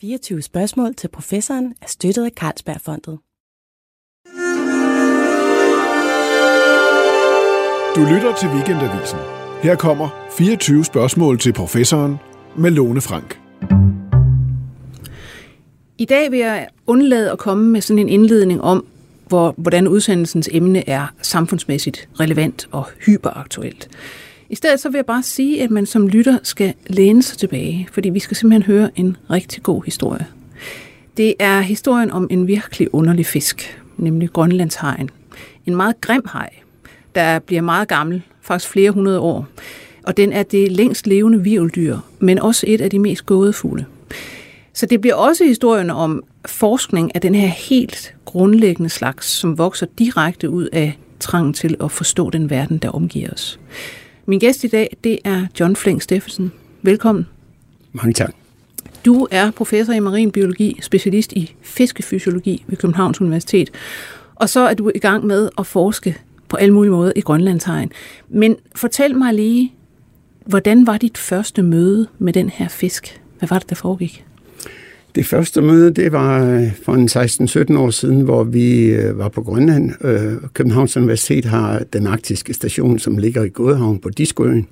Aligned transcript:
24 0.00 0.42
spørgsmål 0.42 0.94
til 0.94 1.08
professoren 1.08 1.74
er 1.82 1.86
støttet 1.86 2.24
af 2.24 2.30
Carlsbergfondet. 2.30 3.18
Du 7.96 8.14
lytter 8.14 8.34
til 8.40 8.48
Weekendavisen. 8.48 9.18
Her 9.62 9.76
kommer 9.76 10.28
24 10.38 10.84
spørgsmål 10.84 11.38
til 11.38 11.52
professoren 11.52 12.16
med 12.56 12.70
Lone 12.70 13.00
Frank. 13.00 13.40
I 15.98 16.04
dag 16.04 16.30
vil 16.30 16.38
jeg 16.38 16.68
undlade 16.86 17.30
at 17.30 17.38
komme 17.38 17.70
med 17.70 17.80
sådan 17.80 17.98
en 17.98 18.08
indledning 18.08 18.60
om, 18.60 18.86
hvor, 19.28 19.54
hvordan 19.56 19.88
udsendelsens 19.88 20.48
emne 20.52 20.88
er 20.88 21.06
samfundsmæssigt 21.22 22.08
relevant 22.20 22.68
og 22.72 22.86
hyperaktuelt. 23.06 23.88
I 24.50 24.54
stedet 24.54 24.80
så 24.80 24.88
vil 24.88 24.98
jeg 24.98 25.06
bare 25.06 25.22
sige, 25.22 25.62
at 25.62 25.70
man 25.70 25.86
som 25.86 26.08
lytter 26.08 26.38
skal 26.42 26.74
læne 26.86 27.22
sig 27.22 27.38
tilbage, 27.38 27.88
fordi 27.92 28.08
vi 28.08 28.18
skal 28.18 28.36
simpelthen 28.36 28.62
høre 28.62 28.90
en 28.96 29.16
rigtig 29.30 29.62
god 29.62 29.82
historie. 29.84 30.26
Det 31.16 31.34
er 31.38 31.60
historien 31.60 32.10
om 32.10 32.26
en 32.30 32.46
virkelig 32.46 32.94
underlig 32.94 33.26
fisk, 33.26 33.80
nemlig 33.96 34.32
grønlandshajen. 34.32 35.10
En 35.66 35.76
meget 35.76 36.00
grim 36.00 36.22
haj, 36.26 36.50
der 37.14 37.38
bliver 37.38 37.62
meget 37.62 37.88
gammel, 37.88 38.22
faktisk 38.40 38.70
flere 38.70 38.90
hundrede 38.90 39.20
år. 39.20 39.46
Og 40.02 40.16
den 40.16 40.32
er 40.32 40.42
det 40.42 40.72
længst 40.72 41.06
levende 41.06 41.42
virveldyr, 41.42 41.98
men 42.18 42.38
også 42.38 42.64
et 42.68 42.80
af 42.80 42.90
de 42.90 42.98
mest 42.98 43.26
gådefulde. 43.26 43.84
Så 44.72 44.86
det 44.86 45.00
bliver 45.00 45.14
også 45.14 45.44
historien 45.44 45.90
om 45.90 46.22
forskning 46.46 47.14
af 47.14 47.20
den 47.20 47.34
her 47.34 47.48
helt 47.48 48.14
grundlæggende 48.24 48.90
slags, 48.90 49.26
som 49.26 49.58
vokser 49.58 49.86
direkte 49.98 50.50
ud 50.50 50.68
af 50.72 50.98
trangen 51.20 51.52
til 51.52 51.76
at 51.80 51.92
forstå 51.92 52.30
den 52.30 52.50
verden, 52.50 52.78
der 52.78 52.88
omgiver 52.88 53.30
os. 53.32 53.60
Min 54.30 54.38
gæst 54.38 54.64
i 54.64 54.68
dag, 54.68 54.96
det 55.04 55.18
er 55.24 55.46
John 55.60 55.76
Flink 55.76 56.02
Steffensen. 56.02 56.52
Velkommen. 56.82 57.26
Mange 57.92 58.12
tak. 58.12 58.34
Du 59.04 59.28
er 59.30 59.50
professor 59.50 59.92
i 59.92 60.00
marin 60.00 60.32
biologi, 60.32 60.78
specialist 60.82 61.32
i 61.32 61.54
fiskefysiologi 61.62 62.64
ved 62.66 62.76
Københavns 62.76 63.20
Universitet, 63.20 63.70
og 64.34 64.48
så 64.48 64.60
er 64.60 64.74
du 64.74 64.90
i 64.94 64.98
gang 64.98 65.26
med 65.26 65.48
at 65.58 65.66
forske 65.66 66.16
på 66.48 66.56
alle 66.56 66.74
mulige 66.74 66.92
måder 66.92 67.12
i 67.16 67.20
Grønlandshajen. 67.20 67.92
Men 68.28 68.56
fortæl 68.74 69.16
mig 69.16 69.34
lige, 69.34 69.72
hvordan 70.46 70.86
var 70.86 70.96
dit 70.96 71.18
første 71.18 71.62
møde 71.62 72.06
med 72.18 72.32
den 72.32 72.48
her 72.48 72.68
fisk? 72.68 73.20
Hvad 73.38 73.48
var 73.48 73.58
det, 73.58 73.70
der 73.70 73.76
foregik? 73.76 74.24
Det 75.14 75.26
første 75.26 75.62
møde, 75.62 75.90
det 75.90 76.12
var 76.12 76.44
øh, 76.44 76.72
for 76.82 76.94
en 76.94 77.08
16-17 77.74 77.78
år 77.78 77.90
siden, 77.90 78.20
hvor 78.20 78.44
vi 78.44 78.84
øh, 78.84 79.18
var 79.18 79.28
på 79.28 79.42
Grønland. 79.42 80.04
Øh, 80.04 80.32
Københavns 80.54 80.96
Universitet 80.96 81.44
har 81.44 81.82
den 81.92 82.06
arktiske 82.06 82.54
station, 82.54 82.98
som 82.98 83.18
ligger 83.18 83.44
i 83.44 83.48
Godhavn 83.48 83.98
på 83.98 84.10
Diskoøen. 84.10 84.68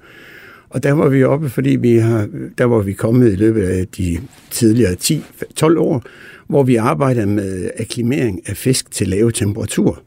Og 0.71 0.83
der 0.83 0.93
var 0.93 1.09
vi 1.09 1.25
oppe, 1.25 1.49
fordi 1.49 1.71
vi 1.71 1.97
har, 1.97 2.29
der 2.59 2.65
var 2.65 2.79
vi 2.79 2.93
kommet 2.93 3.33
i 3.33 3.37
løbet 3.37 3.63
af 3.63 3.87
de 3.87 4.19
tidligere 4.51 4.97
10-12 5.03 5.79
år, 5.79 6.03
hvor 6.47 6.63
vi 6.63 6.77
arbejdede 6.77 7.27
med 7.27 7.71
akklimering 7.79 8.41
af 8.47 8.57
fisk 8.57 8.91
til 8.91 9.09
lave 9.09 9.33
temperatur. 9.33 10.03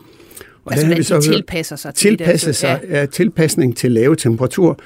Og 0.65 0.73
altså, 0.73 0.87
der 0.87 0.95
vi 0.95 1.03
så 1.03 1.17
de 1.17 1.21
tilpasser 1.21 1.75
sig 1.75 1.93
til 1.93 2.17
tilpasser 2.17 2.51
sig, 2.51 2.79
ja. 2.89 2.99
ja, 2.99 3.05
tilpasning 3.05 3.77
til 3.77 3.91
lave 3.91 4.15
temperatur. 4.15 4.79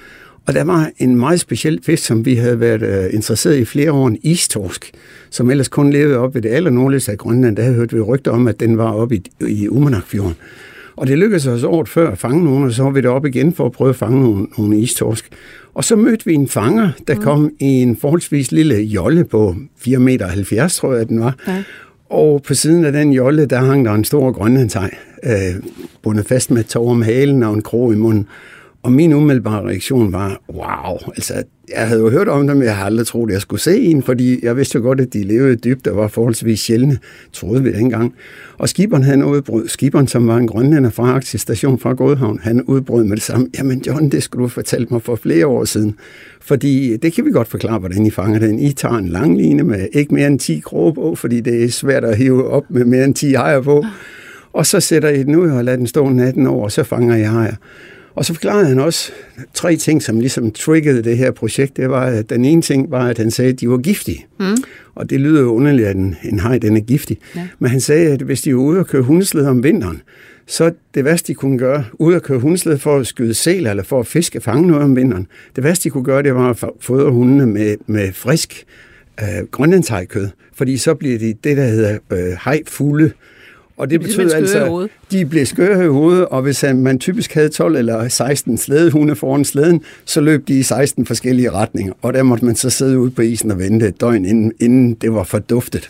Og 0.47 0.53
der 0.53 0.63
var 0.63 0.91
en 0.97 1.15
meget 1.15 1.39
speciel 1.39 1.79
fisk, 1.83 2.05
som 2.05 2.25
vi 2.25 2.35
havde 2.35 2.59
været 2.59 3.07
uh, 3.07 3.13
interesseret 3.13 3.57
i 3.57 3.65
flere 3.65 3.91
år, 3.91 4.07
en 4.07 4.17
istorsk, 4.23 4.91
som 5.29 5.51
ellers 5.51 5.67
kun 5.67 5.89
levede 5.89 6.17
op 6.17 6.35
ved 6.35 6.41
det 6.41 6.49
allernordligste 6.49 7.11
af 7.11 7.17
Grønland. 7.17 7.57
Der 7.57 7.63
havde 7.63 7.75
hørt 7.75 7.93
vi 7.93 8.01
rygter 8.01 8.31
om, 8.31 8.47
at 8.47 8.59
den 8.59 8.77
var 8.77 8.91
oppe 8.91 9.15
i, 9.15 9.23
i 9.47 9.69
Umanakfjorden. 9.69 10.35
Og 10.95 11.07
det 11.07 11.17
lykkedes 11.17 11.47
os 11.47 11.63
året 11.63 11.89
før 11.89 12.11
at 12.11 12.17
fange 12.17 12.43
nogen, 12.43 12.63
og 12.63 12.71
så 12.71 12.83
var 12.83 12.91
vi 12.91 13.01
deroppe 13.01 13.29
igen 13.29 13.53
for 13.53 13.65
at 13.65 13.71
prøve 13.71 13.89
at 13.89 13.95
fange 13.95 14.21
nogle, 14.21 14.47
nogle 14.57 14.77
istorsk. 14.77 15.29
Og 15.73 15.83
så 15.83 15.95
mødte 15.95 16.25
vi 16.25 16.33
en 16.33 16.47
fanger, 16.47 16.89
der 17.07 17.15
mm. 17.15 17.21
kom 17.21 17.51
i 17.59 17.65
en 17.65 17.97
forholdsvis 17.97 18.51
lille 18.51 18.75
jolle 18.75 19.23
på 19.23 19.55
4,70 19.87 19.97
meter, 19.99 20.67
tror 20.67 20.93
jeg, 20.93 21.09
den 21.09 21.19
var. 21.19 21.35
Ja. 21.47 21.63
Og 22.09 22.41
på 22.41 22.53
siden 22.53 22.85
af 22.85 22.91
den 22.91 23.13
jolle, 23.13 23.45
der 23.45 23.59
hang 23.59 23.85
der 23.85 23.93
en 23.93 24.03
stor 24.03 24.31
grønlandshej, 24.31 24.95
øh, 25.23 25.63
bundet 26.03 26.27
fast 26.27 26.51
med 26.51 26.63
tår 26.63 26.91
om 26.91 27.01
halen 27.01 27.43
og 27.43 27.53
en 27.53 27.61
krog 27.61 27.93
i 27.93 27.95
munden. 27.95 28.27
Og 28.85 28.91
min 28.91 29.13
umiddelbare 29.13 29.67
reaktion 29.67 30.13
var, 30.13 30.41
wow, 30.53 30.97
altså 31.15 31.33
jeg 31.75 31.87
havde 31.87 32.01
jo 32.01 32.09
hørt 32.09 32.27
om 32.27 32.47
dem, 32.47 32.57
men 32.57 32.65
jeg 32.65 32.75
havde 32.75 32.85
aldrig 32.85 33.07
troet, 33.07 33.29
at 33.29 33.33
jeg 33.33 33.41
skulle 33.41 33.61
se 33.61 33.79
en, 33.79 34.03
fordi 34.03 34.45
jeg 34.45 34.57
vidste 34.57 34.77
jo 34.77 34.83
godt, 34.83 35.01
at 35.01 35.13
de 35.13 35.23
levede 35.23 35.55
dybt 35.55 35.87
og 35.87 35.97
var 35.97 36.07
forholdsvis 36.07 36.59
sjældne, 36.59 36.97
troede 37.33 37.63
vi 37.63 37.71
dengang. 37.71 38.13
Og 38.57 38.69
skiberen 38.69 39.03
han 39.03 39.23
udbrød, 39.23 39.67
skiberen 39.67 40.07
som 40.07 40.27
var 40.27 40.37
en 40.37 40.47
grønlænder 40.47 40.89
fra 40.89 41.03
Arktis 41.03 41.41
Station 41.41 41.79
fra 41.79 41.93
Godhavn, 41.93 42.39
han 42.43 42.61
udbrød 42.61 43.03
med 43.03 43.15
det 43.15 43.23
samme, 43.23 43.47
jamen 43.57 43.83
John, 43.87 44.09
det 44.09 44.23
skulle 44.23 44.43
du 44.43 44.47
fortælle 44.47 44.87
mig 44.91 45.01
for 45.01 45.15
flere 45.15 45.47
år 45.47 45.65
siden, 45.65 45.95
fordi 46.41 46.97
det 46.97 47.13
kan 47.13 47.25
vi 47.25 47.31
godt 47.31 47.47
forklare, 47.47 47.79
hvordan 47.79 48.05
I 48.05 48.11
fanger 48.11 48.39
den. 48.39 48.59
I 48.59 48.71
tager 48.71 48.95
en 48.95 49.07
lang 49.07 49.37
line 49.37 49.63
med 49.63 49.87
ikke 49.93 50.13
mere 50.13 50.27
end 50.27 50.39
10 50.39 50.59
kroge 50.59 50.93
på, 50.93 51.15
fordi 51.15 51.41
det 51.41 51.63
er 51.63 51.69
svært 51.69 52.03
at 52.03 52.17
hive 52.17 52.49
op 52.49 52.63
med 52.69 52.85
mere 52.85 53.03
end 53.03 53.15
10 53.15 53.33
ejer 53.33 53.61
på, 53.61 53.85
og 54.53 54.65
så 54.65 54.79
sætter 54.79 55.09
I 55.09 55.23
den 55.23 55.35
ud 55.35 55.49
og 55.49 55.63
lader 55.63 55.77
den 55.77 55.87
stå 55.87 56.09
natten 56.09 56.47
over, 56.47 56.63
og 56.63 56.71
så 56.71 56.83
fanger 56.83 57.15
jeg 57.15 57.29
hajer. 57.29 57.55
Og 58.15 58.25
så 58.25 58.33
forklarede 58.33 58.67
han 58.67 58.79
også 58.79 59.11
tre 59.53 59.75
ting, 59.75 60.03
som 60.03 60.19
ligesom 60.19 60.51
triggede 60.51 61.03
det 61.03 61.17
her 61.17 61.31
projekt. 61.31 61.77
Det 61.77 61.89
var, 61.89 62.01
at 62.01 62.29
den 62.29 62.45
ene 62.45 62.61
ting 62.61 62.91
var, 62.91 63.07
at 63.07 63.17
han 63.17 63.31
sagde, 63.31 63.51
at 63.51 63.59
de 63.59 63.69
var 63.69 63.77
giftige. 63.77 64.25
Mm. 64.39 64.45
Og 64.95 65.09
det 65.09 65.19
lyder 65.19 65.41
jo 65.41 65.55
underligt, 65.55 65.87
at 65.87 65.95
en, 65.95 66.15
en 66.23 66.39
haj, 66.39 66.57
den 66.57 66.77
er 66.77 66.81
giftig. 66.81 67.17
Ja. 67.35 67.47
Men 67.59 67.71
han 67.71 67.79
sagde, 67.79 68.11
at 68.11 68.21
hvis 68.21 68.41
de 68.41 68.55
var 68.55 68.61
ude 68.61 68.79
og 68.79 68.87
køre 68.87 69.01
hundesled 69.01 69.45
om 69.45 69.63
vinteren, 69.63 70.01
så 70.47 70.71
det 70.95 71.05
værste, 71.05 71.27
de 71.27 71.33
kunne 71.33 71.59
gøre, 71.59 71.85
ude 71.93 72.15
at 72.15 72.23
køre 72.23 72.39
hundesled 72.39 72.77
for 72.77 72.97
at 72.97 73.07
skyde 73.07 73.33
sæl 73.33 73.67
eller 73.67 73.83
for 73.83 73.99
at 73.99 74.07
fiske 74.07 74.41
fange 74.41 74.67
noget 74.67 74.83
om 74.83 74.95
vinteren, 74.95 75.27
det 75.55 75.63
værste, 75.63 75.83
de 75.83 75.89
kunne 75.89 76.03
gøre, 76.03 76.23
det 76.23 76.35
var 76.35 76.49
at 76.49 76.63
fodre 76.79 77.11
hundene 77.11 77.45
med, 77.45 77.75
med 77.87 78.13
frisk 78.13 78.65
øh, 79.21 79.47
grønlandshejkød. 79.51 80.29
Fordi 80.53 80.77
så 80.77 80.93
bliver 80.93 81.19
de 81.19 81.33
det, 81.43 81.57
der 81.57 81.65
hedder 81.65 81.97
øh, 82.11 82.37
hajfulde, 82.37 83.11
og 83.77 83.89
det 83.89 84.01
betyder 84.01 84.35
altså, 84.35 84.87
de 85.11 85.25
blev 85.25 85.45
skøre 85.45 85.85
i 85.85 85.87
hovedet, 85.87 86.25
og 86.25 86.41
hvis 86.41 86.65
man 86.75 86.99
typisk 86.99 87.33
havde 87.33 87.49
12 87.49 87.75
eller 87.75 88.07
16 88.07 88.57
slædehunde 88.57 89.15
foran 89.15 89.45
slæden, 89.45 89.81
så 90.05 90.21
løb 90.21 90.47
de 90.47 90.59
i 90.59 90.63
16 90.63 91.05
forskellige 91.05 91.51
retninger, 91.51 91.93
og 92.01 92.13
der 92.13 92.23
måtte 92.23 92.45
man 92.45 92.55
så 92.55 92.69
sidde 92.69 92.99
ude 92.99 93.11
på 93.11 93.21
isen 93.21 93.51
og 93.51 93.59
vente 93.59 93.87
et 93.87 94.01
døgn, 94.01 94.25
inden, 94.25 94.51
inden 94.59 94.93
det 94.93 95.13
var 95.13 95.23
forduftet 95.23 95.89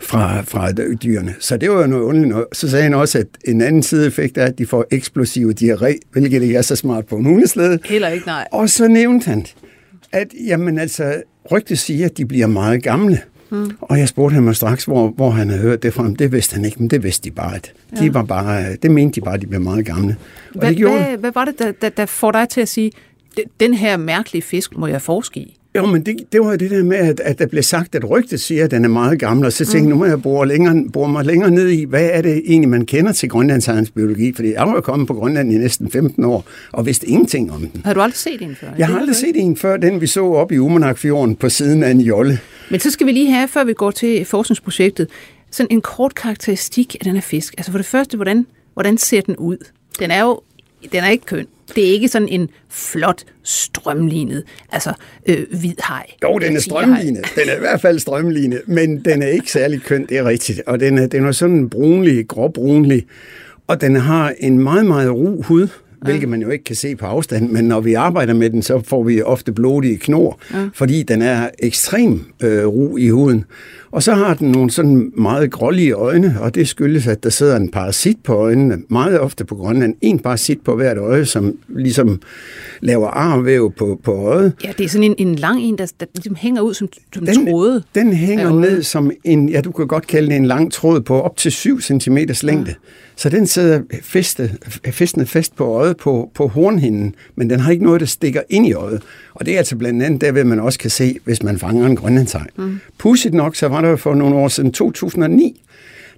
fra, 0.00 0.40
fra 0.40 0.72
dyrene. 0.72 1.34
Så 1.40 1.56
det 1.56 1.70
var 1.70 1.80
jo 1.80 1.86
noget 1.86 2.02
underligt. 2.02 2.38
Så 2.52 2.70
sagde 2.70 2.82
han 2.82 2.94
også, 2.94 3.18
at 3.18 3.26
en 3.44 3.60
anden 3.60 3.82
sideeffekt 3.82 4.38
er, 4.38 4.44
at 4.44 4.58
de 4.58 4.66
får 4.66 4.84
eksplosive 4.90 5.54
diarré, 5.60 5.98
hvilket 6.12 6.42
ikke 6.42 6.56
er 6.56 6.62
så 6.62 6.76
smart 6.76 7.06
på 7.06 7.16
en 7.16 7.24
hundeslæde. 7.24 7.78
Heller 7.84 8.08
ikke, 8.08 8.26
nej. 8.26 8.48
Og 8.52 8.70
så 8.70 8.88
nævnte 8.88 9.24
han, 9.24 9.46
at 10.12 10.28
jamen 10.46 10.78
altså, 10.78 11.22
rygtet 11.52 11.78
siger, 11.78 12.06
at 12.06 12.16
de 12.16 12.26
bliver 12.26 12.46
meget 12.46 12.82
gamle. 12.82 13.18
Mm. 13.50 13.70
Og 13.80 13.98
jeg 13.98 14.08
spurgte 14.08 14.34
ham 14.34 14.54
straks, 14.54 14.84
hvor, 14.84 15.08
hvor 15.08 15.30
han 15.30 15.48
havde 15.48 15.62
hørt 15.62 15.82
det 15.82 15.94
fra. 15.94 16.10
Det 16.18 16.32
vidste 16.32 16.54
han 16.54 16.64
ikke, 16.64 16.76
men 16.78 16.90
det 16.90 17.02
vidste 17.02 17.24
de 17.24 17.34
bare. 17.34 17.54
At 17.54 17.72
de 17.98 18.04
ja. 18.04 18.10
var 18.10 18.22
bare 18.22 18.76
det 18.76 18.90
mente 18.90 19.20
de 19.20 19.24
bare, 19.24 19.34
at 19.34 19.40
de 19.40 19.46
blev 19.46 19.60
meget 19.60 19.86
gamle. 19.86 20.16
Og 20.54 20.60
hvad, 20.60 20.68
det 20.68 20.76
gjorde 20.76 21.04
hvad, 21.04 21.16
hvad 21.18 21.32
var 21.34 21.44
det, 21.44 21.58
der, 21.58 21.72
der, 21.72 21.88
der 21.88 22.06
får 22.06 22.32
dig 22.32 22.48
til 22.48 22.60
at 22.60 22.68
sige, 22.68 22.92
den 23.60 23.74
her 23.74 23.96
mærkelige 23.96 24.42
fisk 24.42 24.76
må 24.76 24.86
jeg 24.86 25.02
forske 25.02 25.40
i? 25.40 25.56
Jo, 25.76 25.86
men 25.86 26.06
det, 26.06 26.16
det 26.32 26.40
var 26.40 26.56
det 26.56 26.70
der 26.70 26.82
med, 26.82 26.96
at, 26.96 27.20
at 27.20 27.38
der 27.38 27.46
blev 27.46 27.62
sagt, 27.62 27.94
at 27.94 28.10
rygtet 28.10 28.40
siger, 28.40 28.64
at 28.64 28.70
den 28.70 28.84
er 28.84 28.88
meget 28.88 29.18
gammel, 29.18 29.46
og 29.46 29.52
så 29.52 29.64
tænkte 29.64 29.76
jeg, 29.76 29.82
mm. 29.82 29.90
nu 29.90 29.96
må 29.96 30.04
jeg 30.04 30.22
bore, 30.22 30.48
længere, 30.48 30.84
bore 30.92 31.08
mig 31.08 31.24
længere 31.24 31.50
ned 31.50 31.68
i, 31.68 31.84
hvad 31.84 32.10
er 32.12 32.22
det 32.22 32.42
egentlig, 32.46 32.68
man 32.68 32.86
kender 32.86 33.12
til 33.12 33.28
Grønlands 33.28 33.90
biologi? 33.90 34.32
Fordi 34.32 34.52
jeg 34.52 34.66
var 34.66 34.80
kommet 34.80 35.08
på 35.08 35.14
Grønland 35.14 35.52
i 35.52 35.58
næsten 35.58 35.90
15 35.90 36.24
år, 36.24 36.44
og 36.72 36.86
vidste 36.86 37.06
ingenting 37.06 37.52
om 37.52 37.60
den. 37.60 37.82
Har 37.84 37.94
du 37.94 38.00
aldrig 38.00 38.16
set 38.16 38.42
en 38.42 38.56
før? 38.60 38.68
Jeg 38.78 38.86
har 38.86 38.98
aldrig 38.98 39.16
set 39.16 39.36
en 39.36 39.56
før, 39.56 39.76
den 39.76 40.00
vi 40.00 40.06
så 40.06 40.24
op 40.24 40.52
i 40.52 40.58
Umanakfjorden 40.58 41.36
på 41.36 41.48
siden 41.48 41.82
af 41.82 41.90
en 41.90 42.00
jolle. 42.00 42.38
Men 42.70 42.80
så 42.80 42.90
skal 42.90 43.06
vi 43.06 43.12
lige 43.12 43.30
have, 43.32 43.48
før 43.48 43.64
vi 43.64 43.72
går 43.72 43.90
til 43.90 44.24
forskningsprojektet, 44.24 45.08
sådan 45.50 45.70
en 45.70 45.80
kort 45.80 46.14
karakteristik 46.14 46.94
af 46.94 47.04
den 47.04 47.14
her 47.14 47.22
fisk. 47.22 47.54
Altså 47.58 47.70
for 47.70 47.78
det 47.78 47.86
første, 47.86 48.16
hvordan, 48.16 48.46
hvordan 48.74 48.98
ser 48.98 49.20
den 49.20 49.36
ud? 49.36 49.56
Den 49.98 50.10
er 50.10 50.20
jo 50.20 50.40
den 50.92 51.04
er 51.04 51.08
ikke 51.08 51.26
køn. 51.26 51.46
Det 51.74 51.88
er 51.88 51.92
ikke 51.92 52.08
sådan 52.08 52.28
en 52.28 52.48
flot, 52.68 53.24
strømlignet, 53.42 54.44
altså 54.72 54.92
øh, 55.26 55.46
hvid 55.60 55.74
hej. 55.88 56.06
Jo, 56.22 56.38
den 56.38 56.56
er 56.56 56.60
strømlignet. 56.60 57.24
Den 57.34 57.48
er 57.48 57.56
i 57.56 57.58
hvert 57.58 57.80
fald 57.80 57.98
strømlignet, 57.98 58.62
men 58.66 59.04
den 59.04 59.22
er 59.22 59.26
ikke 59.26 59.52
særlig 59.52 59.82
køn, 59.82 60.06
det 60.06 60.18
er 60.18 60.24
rigtigt. 60.24 60.62
Og 60.66 60.80
den 60.80 60.98
er, 60.98 61.06
den 61.06 61.26
er 61.26 61.32
sådan 61.32 61.70
brunlig, 61.70 62.28
gråbrunlig, 62.28 63.06
og 63.66 63.80
den 63.80 63.96
har 63.96 64.34
en 64.38 64.58
meget, 64.58 64.86
meget 64.86 65.10
ru 65.10 65.42
hud, 65.42 65.68
hvilket 66.02 66.28
man 66.28 66.42
jo 66.42 66.50
ikke 66.50 66.64
kan 66.64 66.76
se 66.76 66.96
på 66.96 67.06
afstand, 67.06 67.50
men 67.50 67.64
når 67.64 67.80
vi 67.80 67.94
arbejder 67.94 68.34
med 68.34 68.50
den, 68.50 68.62
så 68.62 68.82
får 68.84 69.02
vi 69.02 69.22
ofte 69.22 69.52
blodige 69.52 69.98
knor, 69.98 70.38
ja. 70.54 70.68
fordi 70.74 71.02
den 71.02 71.22
er 71.22 71.48
ekstrem 71.58 72.24
øh, 72.42 72.66
ru 72.66 72.96
i 72.96 73.08
huden. 73.08 73.44
Og 73.92 74.02
så 74.02 74.14
har 74.14 74.34
den 74.34 74.50
nogle 74.50 74.70
sådan 74.70 75.12
meget 75.16 75.50
grålige 75.50 75.92
øjne, 75.92 76.36
og 76.40 76.54
det 76.54 76.68
skyldes, 76.68 77.06
at 77.06 77.22
der 77.22 77.30
sidder 77.30 77.56
en 77.56 77.70
parasit 77.70 78.16
på 78.24 78.34
øjnene, 78.34 78.78
meget 78.88 79.20
ofte 79.20 79.44
på 79.44 79.54
Grønland. 79.54 79.94
En 80.00 80.18
parasit 80.18 80.60
på 80.60 80.76
hvert 80.76 80.98
øje, 80.98 81.24
som 81.24 81.58
ligesom 81.68 82.20
laver 82.80 83.08
arvæv 83.08 83.72
på, 83.72 84.00
på 84.04 84.12
øjet. 84.12 84.52
Ja, 84.64 84.72
det 84.78 84.84
er 84.84 84.88
sådan 84.88 85.04
en, 85.04 85.14
en 85.18 85.34
lang 85.34 85.62
en, 85.62 85.78
der, 85.78 85.86
der 86.00 86.06
ligesom 86.14 86.34
hænger 86.34 86.62
ud 86.62 86.74
som, 86.74 86.88
som 87.14 87.26
den, 87.26 87.46
tråde. 87.46 87.82
Den 87.94 88.12
hænger 88.12 88.52
ned 88.60 88.82
som 88.82 89.10
en, 89.24 89.48
ja, 89.48 89.60
du 89.60 89.72
kan 89.72 89.86
godt 89.86 90.06
kalde 90.06 90.28
det 90.28 90.36
en 90.36 90.46
lang 90.46 90.72
tråd 90.72 91.00
på 91.00 91.20
op 91.20 91.36
til 91.36 91.52
7 91.52 91.80
cm 91.80 92.18
længde. 92.42 92.70
Ja 92.70 92.74
Så 93.20 93.28
den 93.28 93.46
sidder 93.46 93.82
feste, 94.02 94.50
festende 94.90 95.26
fast 95.26 95.56
på 95.56 95.64
øjet 95.64 95.96
på, 95.96 96.30
på 96.34 96.46
hornhinden, 96.46 97.14
men 97.36 97.50
den 97.50 97.60
har 97.60 97.72
ikke 97.72 97.84
noget, 97.84 98.00
der 98.00 98.06
stikker 98.06 98.42
ind 98.48 98.66
i 98.66 98.72
øjet. 98.72 99.02
Og 99.34 99.46
det 99.46 99.54
er 99.54 99.58
altså 99.58 99.76
blandt 99.76 100.02
andet 100.02 100.20
derved, 100.20 100.44
man 100.44 100.60
også 100.60 100.78
kan 100.78 100.90
se, 100.90 101.18
hvis 101.24 101.42
man 101.42 101.58
fanger 101.58 101.86
en 101.86 101.96
grønlandshaj. 101.96 102.46
Mm. 102.56 102.80
Pudsigt 102.98 103.34
nok, 103.34 103.56
så 103.56 103.68
var 103.68 103.80
der 103.80 103.96
for 103.96 104.14
nogle 104.14 104.36
år 104.36 104.48
siden, 104.48 104.72
2009, 104.72 105.62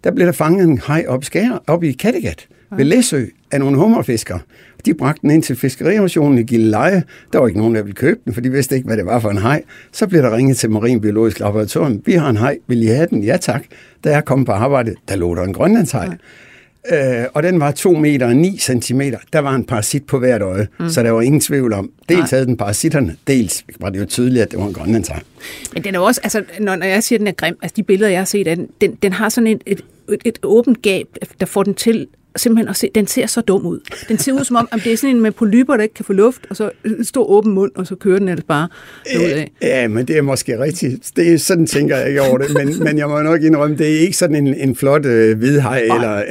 der 0.04 0.10
blev 0.10 0.26
der 0.26 0.32
fanget 0.32 0.68
en 0.68 0.78
haj 0.78 1.04
op, 1.08 1.24
skære, 1.24 1.58
op 1.66 1.84
i 1.84 1.92
Kattegat 1.92 2.46
ved 2.76 2.84
Læsø 2.84 3.24
af 3.50 3.60
nogle 3.60 3.76
hummerfiskere. 3.76 4.38
De 4.84 4.94
bragte 4.94 5.22
den 5.22 5.30
ind 5.30 5.42
til 5.42 5.56
fiskeriauktionen 5.56 6.38
i 6.38 6.42
Gilleleje. 6.42 7.02
Der 7.32 7.38
var 7.38 7.46
ikke 7.46 7.58
nogen, 7.58 7.74
der 7.74 7.82
ville 7.82 7.94
købe 7.94 8.20
den, 8.24 8.34
for 8.34 8.40
de 8.40 8.50
vidste 8.50 8.76
ikke, 8.76 8.86
hvad 8.86 8.96
det 8.96 9.06
var 9.06 9.20
for 9.20 9.30
en 9.30 9.38
haj. 9.38 9.62
Så 9.92 10.06
blev 10.06 10.22
der 10.22 10.36
ringet 10.36 10.56
til 10.56 10.70
Marinbiologisk 10.70 11.40
Laboratorium. 11.40 12.02
Vi 12.06 12.12
har 12.12 12.30
en 12.30 12.36
haj. 12.36 12.58
Vil 12.66 12.82
I 12.82 12.86
have 12.86 13.06
den? 13.06 13.24
Ja 13.24 13.36
tak. 13.36 13.62
Da 14.04 14.10
jeg 14.10 14.24
kom 14.24 14.44
på 14.44 14.52
arbejde, 14.52 14.94
der 15.08 15.16
lå 15.16 15.34
der 15.34 15.42
en 15.42 15.52
grønlandshaj. 15.52 16.04
Ja. 16.04 16.12
Øh, 16.90 17.24
og 17.34 17.42
den 17.42 17.60
var 17.60 17.70
2 17.70 17.92
meter 17.92 18.26
og 18.26 18.36
9 18.36 18.58
centimeter. 18.58 19.18
Der 19.32 19.38
var 19.38 19.54
en 19.54 19.64
parasit 19.64 20.06
på 20.06 20.18
hvert 20.18 20.42
øje, 20.42 20.68
mm. 20.80 20.88
så 20.88 21.02
der 21.02 21.10
var 21.10 21.20
ingen 21.20 21.40
tvivl 21.40 21.72
om. 21.72 21.90
Dels 22.08 22.30
havde 22.30 22.46
den 22.46 22.56
parasitterne, 22.56 23.16
dels 23.26 23.64
var 23.80 23.90
det 23.90 24.00
jo 24.00 24.04
tydeligt, 24.04 24.42
at 24.42 24.50
det 24.50 24.58
var 24.58 24.66
en 24.66 24.72
grønlandshaj. 24.72 25.20
Men 25.74 25.84
den 25.84 25.94
er 25.94 25.98
også, 25.98 26.20
altså, 26.24 26.44
når, 26.60 26.76
når 26.76 26.86
jeg 26.86 27.02
siger, 27.02 27.16
at 27.16 27.20
den 27.20 27.28
er 27.28 27.32
grim, 27.32 27.56
altså 27.62 27.74
de 27.76 27.82
billeder, 27.82 28.10
jeg 28.10 28.20
har 28.20 28.24
set 28.24 28.46
af 28.46 28.56
den, 28.56 28.68
den, 28.80 28.94
den 29.02 29.12
har 29.12 29.28
sådan 29.28 29.46
et, 29.46 29.62
et, 29.66 29.84
et, 30.12 30.20
et 30.24 30.38
åbent 30.42 30.82
gab, 30.82 31.06
der 31.40 31.46
får 31.46 31.62
den 31.62 31.74
til 31.74 32.06
simpelthen 32.36 32.68
at 32.68 32.76
se, 32.76 32.90
den 32.94 33.06
ser 33.06 33.26
så 33.26 33.40
dum 33.40 33.66
ud. 33.66 33.80
Den 34.08 34.18
ser 34.18 34.32
ud 34.32 34.44
som 34.44 34.56
om, 34.56 34.68
at 34.72 34.80
det 34.84 34.92
er 34.92 34.96
sådan 34.96 35.16
en 35.16 35.22
med 35.22 35.32
polyper, 35.32 35.76
der 35.76 35.82
ikke 35.82 35.94
kan 35.94 36.04
få 36.04 36.12
luft, 36.12 36.46
og 36.50 36.56
så 36.56 36.70
en 36.84 37.04
stor 37.04 37.24
åben 37.30 37.52
mund, 37.52 37.72
og 37.74 37.86
så 37.86 37.94
kører 37.94 38.18
den 38.18 38.28
ellers 38.28 38.44
bare 38.44 38.68
af. 39.06 39.50
Ja, 39.62 39.88
men 39.88 40.08
det 40.08 40.16
er 40.16 40.22
måske 40.22 40.60
rigtigt. 40.60 41.12
Det 41.16 41.32
er, 41.32 41.38
sådan 41.38 41.66
tænker 41.66 41.96
jeg 41.96 42.08
ikke 42.08 42.22
over 42.22 42.38
det, 42.38 42.46
men, 42.54 42.84
men 42.84 42.98
jeg 42.98 43.08
må 43.08 43.22
nok 43.22 43.42
indrømme, 43.42 43.76
det 43.76 43.96
er 43.96 44.00
ikke 44.00 44.16
sådan 44.16 44.46
en, 44.46 44.54
en 44.54 44.76
flot 44.76 45.06
øh, 45.06 45.38
hvidhaj, 45.38 45.80
eller, 45.80 46.22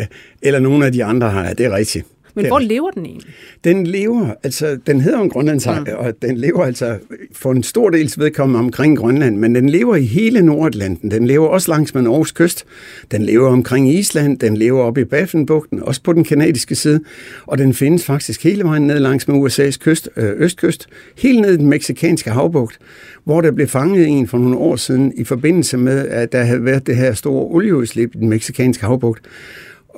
eller 0.42 0.60
nogle 0.60 0.86
af 0.86 0.92
de 0.92 1.04
andre 1.04 1.30
hajer, 1.30 1.54
det 1.54 1.66
er 1.66 1.76
rigtigt. 1.76 2.06
Men 2.36 2.48
hvor 2.48 2.60
lever 2.60 2.92
den 2.92 3.06
egentlig? 3.06 3.34
Den 3.64 3.88
lever, 3.88 4.34
altså, 4.44 4.78
den 4.88 5.02
hedder 5.02 5.20
en 5.20 5.30
grønlandshaj, 5.30 5.84
ja. 5.88 5.96
og 5.96 6.14
den 6.22 6.38
lever 6.38 6.64
altså 6.64 6.98
for 7.32 7.52
en 7.52 7.64
stor 7.64 7.90
dels 7.90 8.20
vedkommende 8.20 8.60
omkring 8.60 8.98
Grønland, 8.98 9.38
men 9.38 9.56
den 9.56 9.70
lever 9.70 9.96
i 9.96 10.06
hele 10.06 10.42
Nordatlanten. 10.42 11.12
Den 11.12 11.28
lever 11.28 11.48
også 11.48 11.72
langs 11.72 11.94
med 11.94 12.02
Norges 12.02 12.32
kyst. 12.32 12.66
Den 13.12 13.22
lever 13.22 13.50
omkring 13.50 13.94
Island, 13.94 14.40
den 14.40 14.58
lever 14.58 14.84
oppe 14.84 15.02
i 15.02 15.04
Baffinbugten, 15.04 15.84
også 15.84 16.04
på 16.04 16.14
den 16.14 16.24
kanadiske 16.24 16.76
side, 16.76 17.00
og 17.46 17.58
den 17.58 17.74
findes 17.74 18.06
faktisk 18.06 18.44
hele 18.44 18.64
vejen 18.64 18.88
ned 18.88 19.00
langs 19.00 19.28
med 19.28 19.36
USA's 19.36 19.78
kyst, 19.78 20.10
øh, 20.18 20.34
østkyst, 20.38 20.88
helt 21.18 21.42
ned 21.42 21.54
i 21.54 21.58
den 21.58 21.68
meksikanske 21.68 22.30
havbugt, 22.30 22.80
hvor 23.24 23.42
der 23.42 23.52
blev 23.52 23.68
fanget 23.68 24.08
en 24.08 24.28
for 24.28 24.38
nogle 24.38 24.58
år 24.58 24.76
siden 24.76 25.14
i 25.18 25.24
forbindelse 25.24 25.78
med, 25.78 26.08
at 26.08 26.32
der 26.32 26.44
havde 26.44 26.66
været 26.66 26.88
det 26.88 26.96
her 26.96 27.14
store 27.14 27.46
olieudslip 27.46 28.16
i 28.16 28.18
den 28.18 28.30
meksikanske 28.30 28.86
havbugt. 28.86 29.22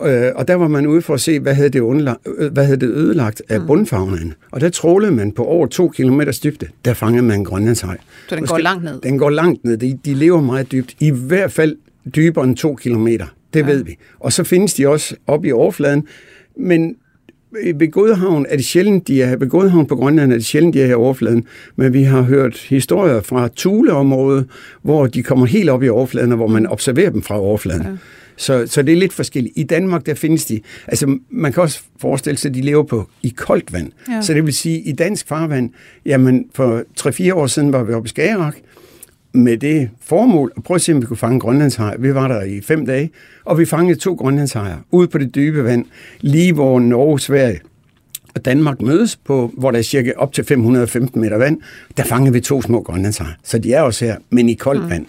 Øh, 0.01 0.31
og 0.35 0.47
der 0.47 0.55
var 0.55 0.67
man 0.67 0.87
ude 0.87 1.01
for 1.01 1.13
at 1.13 1.21
se, 1.21 1.39
hvad 1.39 1.53
havde 1.53 1.69
det, 1.69 1.79
underlagt, 1.79 2.27
øh, 2.37 2.53
hvad 2.53 2.65
havde 2.65 2.79
det 2.79 2.87
ødelagt 2.87 3.41
af 3.49 3.59
mm. 3.59 3.67
bundfagnen. 3.67 4.33
Og 4.51 4.61
der 4.61 4.69
trålede 4.69 5.11
man 5.11 5.31
på 5.31 5.45
over 5.45 5.67
to 5.67 5.89
kilometer 5.89 6.39
dybde. 6.43 6.67
Der 6.85 6.93
fangede 6.93 7.23
man 7.23 7.39
en 7.39 7.45
grønlandshaj. 7.45 7.97
Så 8.29 8.35
den 8.35 8.45
går 8.45 8.57
langt 8.57 8.83
ned? 8.83 9.01
Den 9.01 9.17
går 9.17 9.29
langt 9.29 9.63
ned. 9.63 9.77
De, 9.77 9.99
de 10.05 10.13
lever 10.13 10.41
meget 10.41 10.71
dybt. 10.71 10.95
I 10.99 11.11
hvert 11.11 11.51
fald 11.51 11.75
dybere 12.15 12.45
end 12.45 12.57
to 12.57 12.75
kilometer. 12.75 13.25
Det 13.53 13.59
ja. 13.59 13.65
ved 13.65 13.83
vi. 13.83 13.97
Og 14.19 14.33
så 14.33 14.43
findes 14.43 14.73
de 14.73 14.87
også 14.87 15.15
oppe 15.27 15.47
i 15.47 15.51
overfladen. 15.51 16.07
Men 16.57 16.95
ved 17.75 17.91
Godhavn 17.91 18.45
er 18.49 18.55
det 18.55 18.65
sjældent, 18.65 19.07
de 19.07 19.21
er, 19.21 19.35
ved 19.35 19.49
Godhavn 19.49 19.85
på 19.85 19.95
Grønland 19.95 20.31
er 20.31 20.35
det 20.35 20.45
sjældent, 20.45 20.73
de 20.73 20.81
er 20.81 20.85
her 20.85 20.91
i 20.91 20.95
overfladen, 20.95 21.45
men 21.75 21.93
vi 21.93 22.03
har 22.03 22.21
hørt 22.21 22.57
historier 22.69 23.21
fra 23.21 23.47
Tuleområdet, 23.47 24.45
hvor 24.81 25.07
de 25.07 25.23
kommer 25.23 25.45
helt 25.45 25.69
op 25.69 25.83
i 25.83 25.89
overfladen, 25.89 26.31
og 26.31 26.35
hvor 26.35 26.47
man 26.47 26.67
observerer 26.67 27.09
dem 27.09 27.21
fra 27.21 27.39
overfladen. 27.39 27.81
Ja. 27.81 27.89
Så, 28.37 28.67
så 28.67 28.81
det 28.81 28.93
er 28.93 28.97
lidt 28.97 29.13
forskelligt. 29.13 29.53
I 29.57 29.63
Danmark, 29.63 30.05
der 30.05 30.13
findes 30.13 30.45
de, 30.45 30.61
altså 30.87 31.17
man 31.29 31.53
kan 31.53 31.63
også 31.63 31.81
forestille 32.01 32.37
sig, 32.37 32.49
at 32.49 32.55
de 32.55 32.61
lever 32.61 32.83
på 32.83 33.09
i 33.21 33.33
koldt 33.37 33.73
vand. 33.73 33.91
Ja. 34.09 34.21
Så 34.21 34.33
det 34.33 34.45
vil 34.45 34.53
sige, 34.53 34.81
i 34.81 34.91
dansk 34.91 35.27
farvand, 35.27 35.69
jamen 36.05 36.45
for 36.55 36.83
3-4 36.99 37.33
år 37.33 37.47
siden 37.47 37.73
var 37.73 37.83
vi 37.83 37.93
oppe 37.93 38.07
i 38.07 38.09
Skagerak, 38.09 38.55
med 39.33 39.57
det 39.57 39.89
formål 40.01 40.51
at 40.57 40.63
prøve 40.63 40.75
at 40.75 40.81
se, 40.81 40.93
om 40.93 41.01
vi 41.01 41.05
kunne 41.05 41.17
fange 41.17 41.39
grønlandshajer. 41.39 41.97
Vi 41.97 42.13
var 42.13 42.27
der 42.27 42.41
i 42.41 42.61
fem 42.61 42.85
dage, 42.85 43.11
og 43.45 43.59
vi 43.59 43.65
fangede 43.65 43.99
to 43.99 44.13
grønlandshajer 44.13 44.77
ude 44.91 45.07
på 45.07 45.17
det 45.17 45.35
dybe 45.35 45.63
vand, 45.63 45.85
lige 46.21 46.53
hvor 46.53 46.79
Norge, 46.79 47.19
Sverige 47.19 47.59
og 48.35 48.45
Danmark 48.45 48.81
mødes 48.81 49.15
på, 49.15 49.53
hvor 49.57 49.71
der 49.71 49.77
er 49.77 49.83
cirka 49.83 50.11
op 50.17 50.33
til 50.33 50.43
515 50.43 51.21
meter 51.21 51.37
vand. 51.37 51.61
Der 51.97 52.03
fangede 52.03 52.33
vi 52.33 52.39
to 52.39 52.61
små 52.61 52.81
grønlandshajer. 52.81 53.33
Så 53.43 53.57
de 53.57 53.73
er 53.73 53.81
også 53.81 54.05
her, 54.05 54.17
men 54.29 54.49
i 54.49 54.53
koldt 54.53 54.83
mm. 54.83 54.89
vand. 54.89 55.05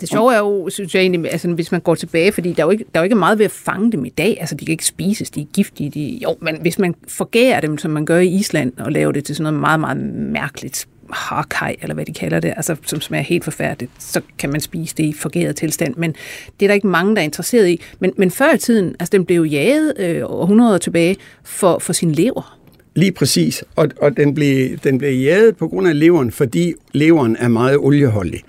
Det 0.00 0.08
sjove 0.08 0.34
er 0.34 0.38
jo, 0.38 0.68
synes 0.70 0.94
jeg 0.94 1.00
egentlig, 1.00 1.32
altså, 1.32 1.48
hvis 1.48 1.72
man 1.72 1.80
går 1.80 1.94
tilbage, 1.94 2.32
fordi 2.32 2.52
der 2.52 2.62
er, 2.62 2.66
jo 2.66 2.70
ikke, 2.70 2.84
der 2.94 3.00
er 3.00 3.02
jo 3.02 3.04
ikke 3.04 3.16
meget 3.16 3.38
ved 3.38 3.44
at 3.44 3.50
fange 3.50 3.92
dem 3.92 4.04
i 4.04 4.08
dag. 4.08 4.36
Altså, 4.40 4.54
de 4.54 4.64
kan 4.64 4.72
ikke 4.72 4.86
spises, 4.86 5.30
de 5.30 5.40
er 5.40 5.46
giftige. 5.52 5.90
De, 5.90 6.18
jo, 6.22 6.36
men 6.40 6.56
hvis 6.60 6.78
man 6.78 6.94
forgærer 7.08 7.60
dem, 7.60 7.78
som 7.78 7.90
man 7.90 8.06
gør 8.06 8.18
i 8.18 8.28
Island, 8.28 8.72
og 8.78 8.92
laver 8.92 9.12
det 9.12 9.24
til 9.24 9.36
sådan 9.36 9.52
noget 9.52 9.60
meget, 9.60 9.80
meget 9.80 9.96
mærkeligt 10.32 10.88
harkaj, 11.12 11.76
eller 11.82 11.94
hvad 11.94 12.04
de 12.04 12.12
kalder 12.12 12.40
det, 12.40 12.52
altså, 12.56 12.76
som 12.86 13.00
smager 13.00 13.22
helt 13.24 13.44
forfærdeligt, 13.44 13.92
så 13.98 14.20
kan 14.38 14.50
man 14.50 14.60
spise 14.60 14.94
det 14.96 15.04
i 15.04 15.12
forgæret 15.12 15.56
tilstand. 15.56 15.94
Men 15.96 16.14
det 16.60 16.66
er 16.66 16.68
der 16.68 16.74
ikke 16.74 16.86
mange, 16.86 17.14
der 17.14 17.20
er 17.20 17.24
interesseret 17.24 17.68
i. 17.68 17.82
Men, 18.00 18.12
men 18.16 18.30
før 18.30 18.54
i 18.54 18.58
tiden, 18.58 18.96
altså 19.00 19.10
den 19.12 19.24
blev 19.24 19.36
jo 19.36 19.44
jaget 19.44 19.92
øh, 19.98 20.22
århundreder 20.24 20.78
tilbage 20.78 21.16
for, 21.44 21.78
for 21.78 21.92
sin 21.92 22.12
lever. 22.12 22.58
Lige 22.94 23.12
præcis, 23.12 23.64
og, 23.76 23.88
og 24.00 24.16
den, 24.16 24.34
blev, 24.34 24.78
den 24.78 24.98
blev 24.98 25.12
jaget 25.12 25.56
på 25.56 25.68
grund 25.68 25.88
af 25.88 25.98
leveren, 25.98 26.30
fordi 26.30 26.74
leveren 26.92 27.36
er 27.40 27.48
meget 27.48 27.76
olieholdig. 27.76 28.42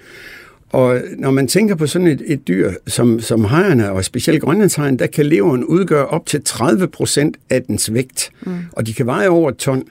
Og 0.71 1.01
når 1.17 1.31
man 1.31 1.47
tænker 1.47 1.75
på 1.75 1.87
sådan 1.87 2.07
et, 2.07 2.21
et 2.25 2.47
dyr 2.47 2.71
som, 2.87 3.19
som 3.19 3.45
hejerne, 3.45 3.91
og 3.91 4.05
specielt 4.05 4.41
grønlandshajen, 4.41 4.99
der 4.99 5.07
kan 5.07 5.25
leveren 5.25 5.63
udgøre 5.63 6.05
op 6.05 6.25
til 6.25 6.41
30 6.43 6.87
procent 6.87 7.37
af 7.49 7.63
dens 7.63 7.93
vægt. 7.93 8.31
Mm. 8.41 8.57
Og 8.71 8.87
de 8.87 8.93
kan 8.93 9.05
veje 9.05 9.27
over 9.27 9.49
et 9.49 9.57
ton. 9.57 9.83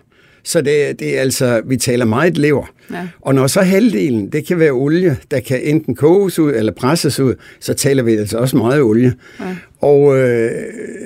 Så 0.49 0.61
det, 0.61 1.01
det 1.01 1.17
er 1.17 1.21
altså, 1.21 1.63
vi 1.65 1.77
taler 1.77 2.05
meget 2.05 2.39
lever. 2.39 2.73
Ja. 2.91 3.09
Og 3.21 3.35
når 3.35 3.47
så 3.47 3.61
halvdelen, 3.61 4.33
det 4.33 4.47
kan 4.47 4.59
være 4.59 4.71
olie, 4.71 5.17
der 5.31 5.41
kan 5.41 5.61
enten 5.63 5.95
koges 5.95 6.39
ud 6.39 6.53
eller 6.53 6.73
presses 6.73 7.21
ud, 7.21 7.35
så 7.61 7.75
taler 7.75 8.03
vi 8.03 8.17
altså 8.17 8.39
også 8.39 8.57
meget 8.57 8.83
olie. 8.83 9.15
Ja. 9.41 9.57
Og 9.81 10.19
øh, 10.19 10.51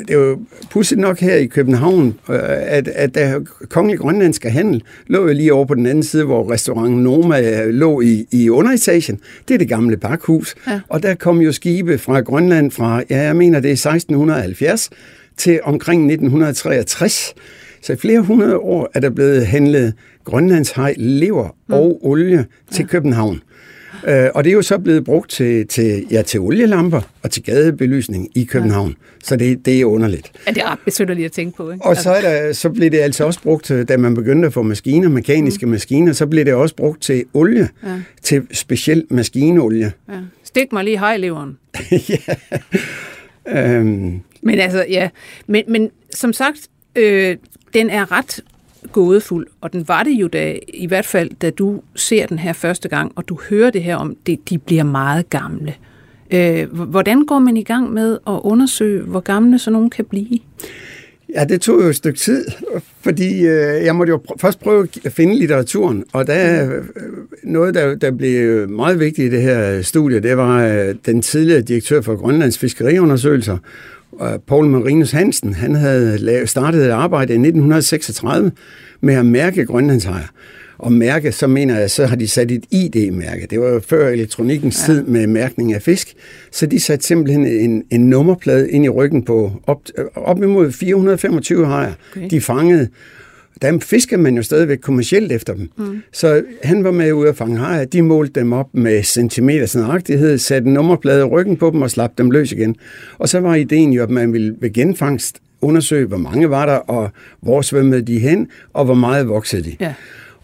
det 0.09 0.11
er 0.11 0.19
jo 0.19 0.39
pudsigt 0.71 1.01
nok 1.01 1.21
her 1.21 1.35
i 1.35 1.47
København, 1.47 2.19
øh, 2.31 2.39
at, 2.51 2.89
at 2.89 3.15
der 3.15 3.41
kongelig 3.69 3.99
grønlandske 3.99 4.51
handel 4.51 4.83
lå 5.07 5.27
jo 5.27 5.33
lige 5.33 5.53
over 5.53 5.65
på 5.65 5.75
den 5.75 5.87
anden 5.87 6.05
side, 6.05 6.25
hvor 6.25 6.53
restauranten 6.53 7.03
Noma 7.03 7.65
lå 7.65 8.01
i, 8.01 8.27
i 8.31 8.49
underetagen. 8.51 9.21
Det 9.49 9.55
er 9.55 9.59
det 9.59 9.69
gamle 9.69 9.97
bakhus. 9.97 10.55
Ja. 10.69 10.81
Og 10.89 11.03
der 11.03 11.15
kom 11.15 11.41
jo 11.41 11.53
skibe 11.53 11.99
fra 11.99 12.21
Grønland 12.21 12.71
fra, 12.71 13.03
ja, 13.11 13.21
jeg 13.21 13.37
mener 13.37 13.61
det 13.61 13.69
er 13.69 13.73
1670 13.73 14.91
til 15.37 15.61
omkring 15.65 16.03
1963. 16.13 17.35
Så 17.83 17.93
i 17.93 17.97
flere 17.97 18.21
hundrede 18.21 18.59
år 18.59 18.91
er 18.95 19.01
der 19.01 19.11
blevet 19.11 19.47
handlet 19.47 19.95
grønlandshej, 20.25 20.95
lever 20.99 21.57
mm. 21.69 21.75
og 21.75 22.07
olie 22.07 22.47
til 22.71 22.83
ja. 22.83 22.87
København. 22.87 23.43
Uh, 24.09 24.09
og 24.35 24.45
det 24.45 24.51
er 24.51 24.55
jo 24.55 24.63
så 24.63 24.79
blevet 24.79 25.05
brugt 25.05 25.31
til, 25.31 25.67
til, 25.67 26.07
ja, 26.11 26.23
til 26.23 26.41
olielamper 26.41 27.01
og 27.23 27.31
til 27.31 27.43
gadebelysning 27.43 28.29
i 28.35 28.45
København. 28.45 28.89
Ja. 28.89 28.95
Så 29.25 29.37
det, 29.37 29.67
det 29.67 29.81
er 29.81 29.85
underligt. 29.85 30.33
Ja, 30.47 30.53
det 30.53 30.63
er 30.63 30.77
besynderligt 30.85 31.27
at 31.27 31.33
tænke 31.33 31.57
på. 31.57 31.71
Ikke? 31.71 31.85
Og 31.85 31.97
så, 31.97 32.11
er 32.11 32.21
der, 32.21 32.53
så 32.53 32.71
blev 32.71 32.91
det 32.91 32.99
altså 32.99 33.25
også 33.25 33.43
brugt, 33.43 33.69
da 33.89 33.97
man 33.97 34.15
begyndte 34.15 34.47
at 34.47 34.53
få 34.53 34.63
maskiner, 34.63 35.09
mekaniske 35.09 35.67
mm. 35.67 35.73
maskiner, 35.73 36.13
så 36.13 36.27
blev 36.27 36.45
det 36.45 36.55
også 36.55 36.75
brugt 36.75 37.03
til 37.03 37.25
olie, 37.35 37.69
ja. 37.85 37.89
til 38.23 38.43
specielt 38.53 39.11
maskinolie. 39.11 39.93
Ja. 40.09 40.15
Stik 40.45 40.73
mig 40.73 40.85
lige 40.85 40.99
hejleveren. 40.99 41.59
ja. 42.09 43.79
Um. 43.81 44.23
Men 44.43 44.59
altså, 44.59 44.87
ja. 44.89 45.09
Men, 45.47 45.65
men 45.69 45.91
som 46.15 46.33
sagt, 46.33 46.69
øh, 46.97 47.37
den 47.75 47.91
er 47.91 48.13
ret 48.13 48.41
gådefuld, 48.93 49.47
og 49.61 49.73
den 49.73 49.89
var 49.89 50.03
det 50.03 50.11
jo 50.11 50.29
da, 50.29 50.59
i 50.75 50.87
hvert 50.87 51.07
fald, 51.07 51.31
da 51.43 51.51
du 51.51 51.83
ser 51.95 52.27
den 52.27 52.39
her 52.39 52.53
første 52.53 52.89
gang, 52.89 53.13
og 53.17 53.29
du 53.29 53.39
hører 53.51 53.71
det 53.71 53.83
her 53.83 53.97
om, 53.97 54.17
det, 54.27 54.49
de 54.51 54.59
bliver 54.59 54.85
meget 54.85 55.31
gamle. 55.31 55.75
Øh, 56.31 56.73
hvordan 56.73 57.25
går 57.25 57.39
man 57.39 57.57
i 57.57 57.63
gang 57.63 57.93
med 57.93 58.19
at 58.27 58.41
undersøge, 58.43 59.03
hvor 59.03 59.21
gamle 59.21 59.59
så 59.59 59.71
nogen 59.71 59.91
kan 59.91 60.05
blive? 60.05 60.39
Ja, 61.35 61.45
det 61.45 61.61
tog 61.61 61.83
jo 61.83 61.89
et 61.89 61.97
stykke 61.97 62.19
tid, 62.19 62.47
fordi 63.01 63.47
øh, 63.47 63.85
jeg 63.85 63.97
måtte 63.97 64.11
jo 64.11 64.21
pr- 64.29 64.37
først 64.41 64.61
prøve 64.61 64.89
at 65.05 65.13
finde 65.13 65.39
litteraturen, 65.39 66.05
og 66.13 66.27
der 66.27 66.71
øh, 66.77 66.85
noget, 67.45 67.75
der, 67.75 67.95
der 67.95 68.11
blev 68.11 68.69
meget 68.69 69.01
vigtigt 69.01 69.33
i 69.33 69.37
det 69.37 69.43
her 69.43 69.83
studie, 69.83 70.21
det 70.21 70.37
var 70.37 70.67
øh, 70.67 70.95
den 71.07 71.23
tidligere 71.23 71.61
direktør 71.61 72.01
for 72.01 72.17
Grønlands 72.17 72.59
Fiskeriundersøgelser, 72.59 73.59
Paul 74.47 74.67
Marinus 74.67 75.11
Hansen, 75.11 75.55
han 75.55 75.75
havde 75.75 76.47
startet 76.47 76.87
et 76.87 76.91
arbejde 76.91 77.33
i 77.33 77.37
1936 77.37 78.53
med 79.01 79.15
at 79.15 79.27
mærke 79.27 79.67
grønlandshajer. 79.67 80.27
Og 80.79 80.93
mærke, 80.93 81.33
så 81.33 81.47
mener 81.47 81.79
jeg, 81.79 81.91
så 81.91 82.07
har 82.07 82.17
de 82.17 82.29
sat 82.29 82.51
et 82.51 82.65
ID-mærke. 82.71 83.47
Det 83.51 83.61
var 83.61 83.69
jo 83.69 83.81
før 83.81 84.09
elektronikkens 84.09 84.89
ja. 84.89 84.93
tid 84.95 85.03
med 85.03 85.27
mærkning 85.27 85.75
af 85.75 85.83
fisk. 85.83 86.15
Så 86.53 86.67
de 86.67 86.81
satte 86.81 87.07
simpelthen 87.07 87.47
en, 87.47 87.85
en 87.91 88.11
nummerplade 88.11 88.71
ind 88.71 88.85
i 88.85 88.89
ryggen 88.89 89.25
på 89.25 89.53
op, 89.67 89.81
op 90.15 90.43
imod 90.43 90.73
425 90.73 91.67
hajer. 91.67 91.93
Okay. 92.17 92.31
De 92.31 92.41
fangede 92.41 92.89
Der 93.63 93.79
fiskede 93.81 94.21
man 94.21 94.37
jo 94.37 94.43
stadigvæk 94.43 94.79
kommercielt 94.79 95.33
efter 95.33 95.55
dem. 95.55 95.71
Mm. 95.79 96.03
Så 96.13 96.43
han 96.63 96.85
var 96.85 96.91
med 96.91 97.13
ude 97.13 97.29
at 97.29 97.37
fange 97.37 97.59
hajer. 97.59 97.85
De 97.85 98.03
målte 98.03 98.41
dem 98.41 98.53
op 98.53 98.69
med 98.73 99.03
centimeters 99.03 99.77
nøjagtighed, 99.77 100.39
satte 100.39 100.71
i 100.71 101.23
ryggen 101.23 101.57
på 101.57 101.71
dem 101.71 101.83
og 101.83 101.91
slap 101.91 102.11
dem 102.19 102.31
løs 102.31 102.53
igen. 102.53 102.77
Og 103.19 103.29
så 103.29 103.41
var 103.41 103.55
ideen 103.55 103.93
jo, 103.93 104.03
at 104.03 104.11
man 104.11 104.33
ville 104.33 104.55
ved 104.61 104.73
genfangst 104.73 105.39
undersøge, 105.61 106.07
hvor 106.07 106.17
mange 106.17 106.51
var 106.51 106.67
der, 106.67 106.75
og 106.75 107.11
hvor 107.41 107.63
svømmede 107.63 108.03
de 108.03 108.19
hen, 108.19 108.49
og 108.73 108.85
hvor 108.85 108.95
meget 108.95 109.29
voksede 109.29 109.63
de. 109.63 109.77
Ja. 109.81 109.95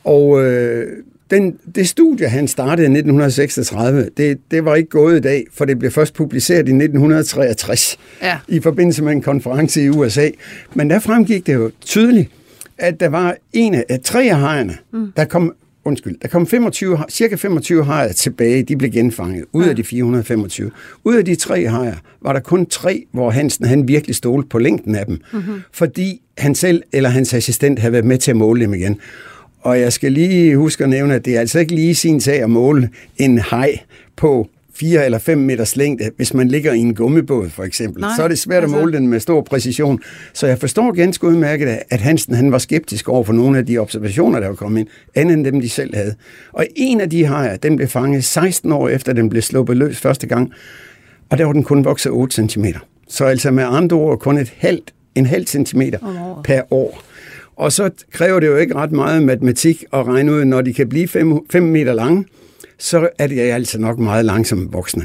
Og 0.05 0.45
øh, 0.45 0.87
den, 1.31 1.57
det 1.75 1.89
studie, 1.89 2.29
han 2.29 2.49
startede 2.49 2.83
i 2.87 2.91
1936, 2.91 4.09
det, 4.17 4.39
det 4.51 4.65
var 4.65 4.75
ikke 4.75 4.89
gået 4.91 5.17
i 5.17 5.21
dag, 5.21 5.47
for 5.55 5.65
det 5.65 5.79
blev 5.79 5.91
først 5.91 6.15
publiceret 6.15 6.59
i 6.59 6.73
1963 6.73 7.99
Ja. 8.23 8.39
i 8.49 8.61
forbindelse 8.61 9.05
med 9.05 9.13
en 9.13 9.23
konference 9.23 9.83
i 9.85 9.89
USA. 9.89 10.29
Men 10.75 10.91
der 10.91 10.99
fremgik 10.99 11.47
det 11.47 11.55
jo 11.55 11.71
tydeligt, 11.81 12.29
at 12.79 13.01
der 13.01 13.09
var 13.09 13.37
en 13.53 13.75
af 13.75 14.01
tre 14.05 14.23
af 14.23 14.37
hajerne, 14.37 14.77
mm. 14.93 15.13
der 15.17 15.25
kom 15.25 15.55
Undskyld, 15.85 16.17
der 16.23 16.29
kom 16.29 16.47
25, 16.47 16.99
cirka 17.09 17.37
25 17.37 17.85
hajer 17.85 18.13
tilbage, 18.13 18.63
de 18.63 18.77
blev 18.77 18.91
genfanget, 18.91 19.45
ud 19.53 19.65
af 19.65 19.77
de 19.77 19.85
425. 19.85 20.71
Ud 21.05 21.15
af 21.15 21.25
de 21.25 21.35
tre 21.35 21.69
hajer 21.69 21.95
var 22.23 22.33
der 22.33 22.41
kun 22.41 22.67
tre, 22.67 23.05
hvor 23.13 23.31
Hansen 23.31 23.67
han 23.67 23.89
virkelig 23.89 24.17
stolte 24.17 24.49
på 24.49 24.59
længden 24.59 24.95
af 24.95 25.07
dem, 25.07 25.21
mm-hmm. 25.33 25.61
fordi 25.73 26.23
han 26.39 26.55
selv 26.55 26.83
eller 26.93 27.11
hans 27.11 27.35
assistent 27.35 27.79
havde 27.79 27.93
været 27.93 28.05
med 28.05 28.19
til 28.19 28.31
at 28.31 28.37
måle 28.37 28.61
dem 28.61 28.75
igen. 28.75 29.01
Og 29.61 29.81
jeg 29.81 29.93
skal 29.93 30.13
lige 30.13 30.57
huske 30.57 30.85
at 30.85 30.91
nævne, 30.91 31.15
at 31.15 31.25
det 31.25 31.37
er 31.37 31.41
altså 31.41 31.59
ikke 31.59 31.75
lige 31.75 31.95
sin 31.95 32.21
sag 32.21 32.43
at 32.43 32.51
måle 32.51 32.91
en 33.17 33.39
haj 33.39 33.79
på 34.17 34.49
4 34.81 35.05
eller 35.05 35.19
5 35.19 35.39
meters 35.39 35.77
længde, 35.77 36.11
hvis 36.17 36.35
man 36.35 36.49
ligger 36.49 36.73
i 36.73 36.79
en 36.79 36.95
gummibåd 36.95 37.51
for 37.51 37.63
eksempel. 37.65 38.01
Nej, 38.01 38.11
så 38.17 38.23
er 38.23 38.29
det 38.29 38.39
svært 38.39 38.63
altså- 38.63 38.77
at 38.77 38.83
måle 38.83 38.93
den 38.93 39.09
med 39.09 39.21
stor 39.21 39.41
præcision. 39.43 40.01
Så 40.33 40.47
jeg 40.47 40.59
forstår 40.59 40.93
ganske 40.93 41.27
udmærket, 41.27 41.79
at 41.91 42.01
Hansen 42.01 42.35
han 42.35 42.53
var 42.53 42.59
skeptisk 42.59 43.09
over 43.09 43.25
for 43.25 43.33
nogle 43.33 43.59
af 43.59 43.67
de 43.67 43.79
observationer, 43.79 44.41
der 44.41 44.47
var 44.49 44.55
kommet 44.55 44.81
ind, 44.81 44.89
andet 45.15 45.35
end 45.35 45.45
dem, 45.45 45.61
de 45.61 45.69
selv 45.69 45.97
havde. 45.97 46.15
Og 46.53 46.67
en 46.77 47.01
af 47.01 47.11
de 47.11 47.25
hajer, 47.25 47.57
den 47.57 47.77
blev 47.77 47.89
fanget 47.89 48.25
16 48.25 48.73
år 48.73 48.89
efter, 48.89 49.13
den 49.13 49.29
blev 49.29 49.43
sluppet 49.43 49.77
løs 49.77 49.99
første 50.01 50.27
gang, 50.27 50.53
og 51.31 51.39
der 51.39 51.45
var 51.45 51.53
den 51.53 51.63
kun 51.65 51.85
vokset 51.85 52.13
8 52.13 52.49
cm. 52.49 52.65
Så 53.09 53.25
altså 53.25 53.51
med 53.51 53.65
andre 53.69 53.97
ord 53.97 54.19
kun 54.19 54.39
et 54.39 54.53
halvt, 54.59 54.95
en 55.15 55.27
halv 55.27 55.47
centimeter 55.47 55.99
året. 56.03 56.45
per 56.45 56.63
år. 56.73 57.03
Og 57.57 57.73
så 57.73 57.91
kræver 58.13 58.41
det 58.41 58.47
jo 58.47 58.57
ikke 58.57 58.75
ret 58.75 58.93
meget 58.93 59.23
matematik 59.23 59.85
at 59.93 60.07
regne 60.07 60.33
ud, 60.33 60.45
når 60.45 60.61
de 60.61 60.73
kan 60.75 60.89
blive 60.89 61.09
5 61.51 61.63
meter 61.63 61.93
lange, 61.93 62.25
så 62.79 63.09
er 63.19 63.27
de 63.27 63.41
altså 63.41 63.79
nok 63.81 63.99
meget 63.99 64.25
langsomt 64.25 64.73
voksne. 64.73 65.05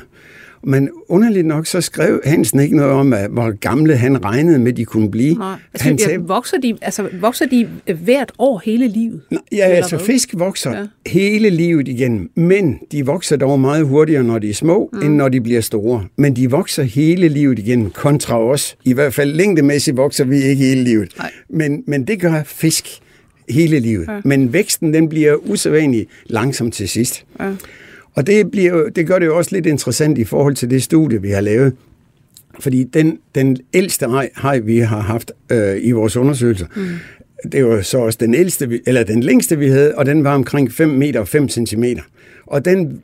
Men 0.66 0.90
underligt 1.08 1.46
nok, 1.48 1.66
så 1.66 1.82
skrev 1.82 2.22
Hansen 2.26 2.60
ikke 2.60 2.76
noget 2.76 2.92
om, 2.92 3.14
at, 3.14 3.30
hvor 3.30 3.52
gamle 3.52 3.98
han 3.98 4.26
regnede 4.26 4.60
med, 4.60 4.74
de 4.74 4.86
kunne 4.86 5.12
blive. 5.12 5.36
Nej. 5.36 5.56
Altså, 5.74 5.88
han 5.88 6.00
ja, 6.10 6.18
vokser, 6.18 6.58
de, 6.58 6.78
altså, 6.82 7.10
vokser 7.22 7.46
de 7.46 7.70
øh, 7.88 8.02
hvert 8.04 8.32
år 8.40 8.62
hele 8.66 8.88
livet? 8.88 9.22
Nej, 9.32 9.42
Ja, 9.52 9.66
altså 9.66 9.96
hvad? 9.98 10.06
fisk 10.06 10.30
vokser 10.34 10.72
Ja. 10.78 10.86
hele 11.10 11.50
livet 11.50 11.88
igennem, 11.88 12.32
men 12.36 12.80
de 12.92 13.06
vokser 13.06 13.36
dog 13.38 13.60
meget 13.60 13.86
hurtigere, 13.86 14.24
når 14.24 14.40
de 14.40 14.50
er 14.50 14.54
små, 14.54 14.90
mm. 14.94 15.02
end 15.02 15.16
når 15.16 15.30
de 15.30 15.42
bliver 15.42 15.62
store. 15.62 16.06
Men 16.18 16.36
de 16.36 16.52
vokser 16.52 16.84
hele 16.84 17.28
livet 17.28 17.60
igennem, 17.60 17.90
kontra 17.92 18.40
os. 18.40 18.76
I 18.86 18.94
hvert 18.94 19.14
fald 19.14 19.34
længdemæssigt 19.34 19.98
vokser 19.98 20.24
vi 20.26 20.36
ikke 20.36 20.56
hele 20.66 20.84
livet. 20.84 21.14
Nej. 21.18 21.32
Men, 21.50 21.84
men 21.88 22.08
det 22.08 22.22
gør 22.22 22.44
fisk 22.46 22.88
hele 23.50 23.80
livet. 23.80 24.06
Ja. 24.08 24.20
Men 24.24 24.54
væksten 24.54 24.94
den 24.94 25.10
bliver 25.10 25.36
usædvanligt 25.36 26.10
langsom 26.26 26.72
til 26.72 26.90
sidst. 26.90 27.26
Ja. 27.40 27.52
Og 28.16 28.28
det, 28.28 28.52
bliver, 28.52 28.90
det 28.90 29.08
gør 29.08 29.20
det 29.20 29.26
jo 29.26 29.38
også 29.38 29.56
lidt 29.56 29.66
interessant 29.66 30.18
i 30.18 30.24
forhold 30.24 30.56
til 30.56 30.70
det 30.70 30.84
studie, 30.84 31.22
vi 31.22 31.30
har 31.30 31.42
lavet. 31.42 31.74
Fordi 32.60 32.84
den, 32.84 33.20
den 33.36 33.58
ældste 33.74 34.08
haj, 34.36 34.60
vi 34.60 34.78
har 34.78 35.00
haft 35.00 35.32
øh, 35.50 35.78
i 35.82 35.92
vores 35.92 36.18
undersøgelser, 36.18 36.66
mm. 36.76 37.50
det 37.52 37.66
var 37.66 37.82
så 37.82 37.98
også 37.98 38.18
den 38.22 38.34
ældste, 38.34 38.80
eller 38.86 39.04
den 39.04 39.24
længste, 39.24 39.58
vi 39.58 39.68
havde, 39.68 39.96
og 39.96 40.06
den 40.06 40.24
var 40.24 40.36
omkring 40.36 40.72
5 40.72 40.90
meter 40.90 41.20
og 41.20 41.28
5 41.28 41.50
centimeter. 41.50 42.02
Og 42.46 42.66
den 42.66 43.02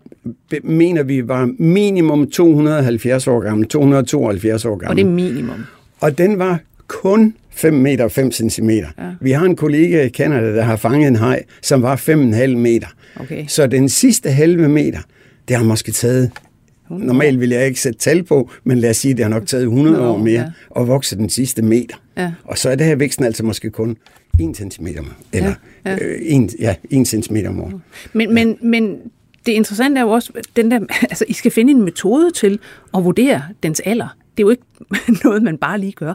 mener 0.64 1.04
vi 1.04 1.28
var 1.28 1.54
minimum 1.60 2.30
270 2.30 3.28
år 3.28 3.40
gammel, 3.40 3.68
272 3.68 4.66
år 4.66 4.72
Og 4.72 4.80
gammel. 4.80 4.98
det 4.98 5.12
er 5.12 5.14
minimum. 5.14 5.64
Og 6.00 6.18
den 6.18 6.40
var 6.40 6.60
kun 6.88 7.34
5 7.60 7.74
meter 7.74 8.04
og 8.04 8.12
5 8.12 8.32
centimeter. 8.32 8.88
Ja. 8.98 9.04
Vi 9.22 9.32
har 9.32 9.46
en 9.46 9.56
kollega 9.56 10.06
i 10.06 10.10
Canada, 10.10 10.56
der 10.56 10.62
har 10.62 10.76
fanget 10.76 11.08
en 11.08 11.16
haj, 11.16 11.44
som 11.62 11.82
var 11.82 11.96
5,5 11.96 12.48
meter. 12.48 12.88
Okay. 13.16 13.46
Så 13.48 13.68
den 13.68 13.90
sidste 13.90 14.32
halve 14.32 14.70
meter, 14.70 15.00
det 15.48 15.56
har 15.56 15.64
måske 15.64 15.92
taget, 15.92 16.32
normalt 16.90 17.40
vil 17.40 17.50
jeg 17.50 17.66
ikke 17.66 17.82
sætte 17.82 18.00
tal 18.00 18.24
på, 18.24 18.52
men 18.64 18.80
lad 18.80 18.90
os 18.90 18.98
sige, 18.98 19.14
det 19.14 19.24
har 19.24 19.30
nok 19.30 19.46
taget 19.46 19.64
100 19.64 19.96
100 19.96 20.14
år 20.14 20.18
mere 20.18 20.52
ja. 20.76 20.82
at 20.82 20.88
vokse 20.88 21.18
den 21.18 21.30
sidste 21.30 21.62
meter. 21.62 21.96
Ja. 22.18 22.32
Og 22.44 22.58
så 22.58 22.70
er 22.70 22.76
det 22.76 22.86
her 22.86 22.96
væksten 22.96 23.26
altså 23.26 23.46
måske 23.46 23.70
kun 23.70 23.98
1 24.40 24.58
centimeter, 24.58 25.04
eller 25.34 25.54
Ja, 25.86 25.92
ja, 25.92 25.98
ja. 26.02 26.06
ja. 26.06 26.14
Øh, 26.16 26.22
1, 26.22 26.56
ja, 26.60 26.76
1 26.90 27.08
centimeter 27.08 27.50
om 27.50 27.62
året. 27.62 27.82
Men, 28.14 28.34
men, 28.34 28.58
men 28.62 28.98
det 29.46 29.52
interessante 29.52 30.00
er 30.00 30.04
jo 30.04 30.10
også, 30.10 30.32
den 30.56 30.72
der, 30.72 30.80
altså, 31.02 31.26
I 31.28 31.34
skal 31.34 31.52
finde 31.52 31.72
en 31.72 31.82
metode 31.82 32.32
til 32.32 32.60
at 32.98 33.04
vurdere 33.04 33.44
dens 33.64 33.80
alder. 33.80 34.18
Det 34.38 34.44
er 34.44 34.48
jo 34.48 34.50
ikke 34.50 34.64
noget, 35.24 35.44
man 35.44 35.58
bare 35.58 35.80
lige 35.80 35.92
gør. 35.92 36.14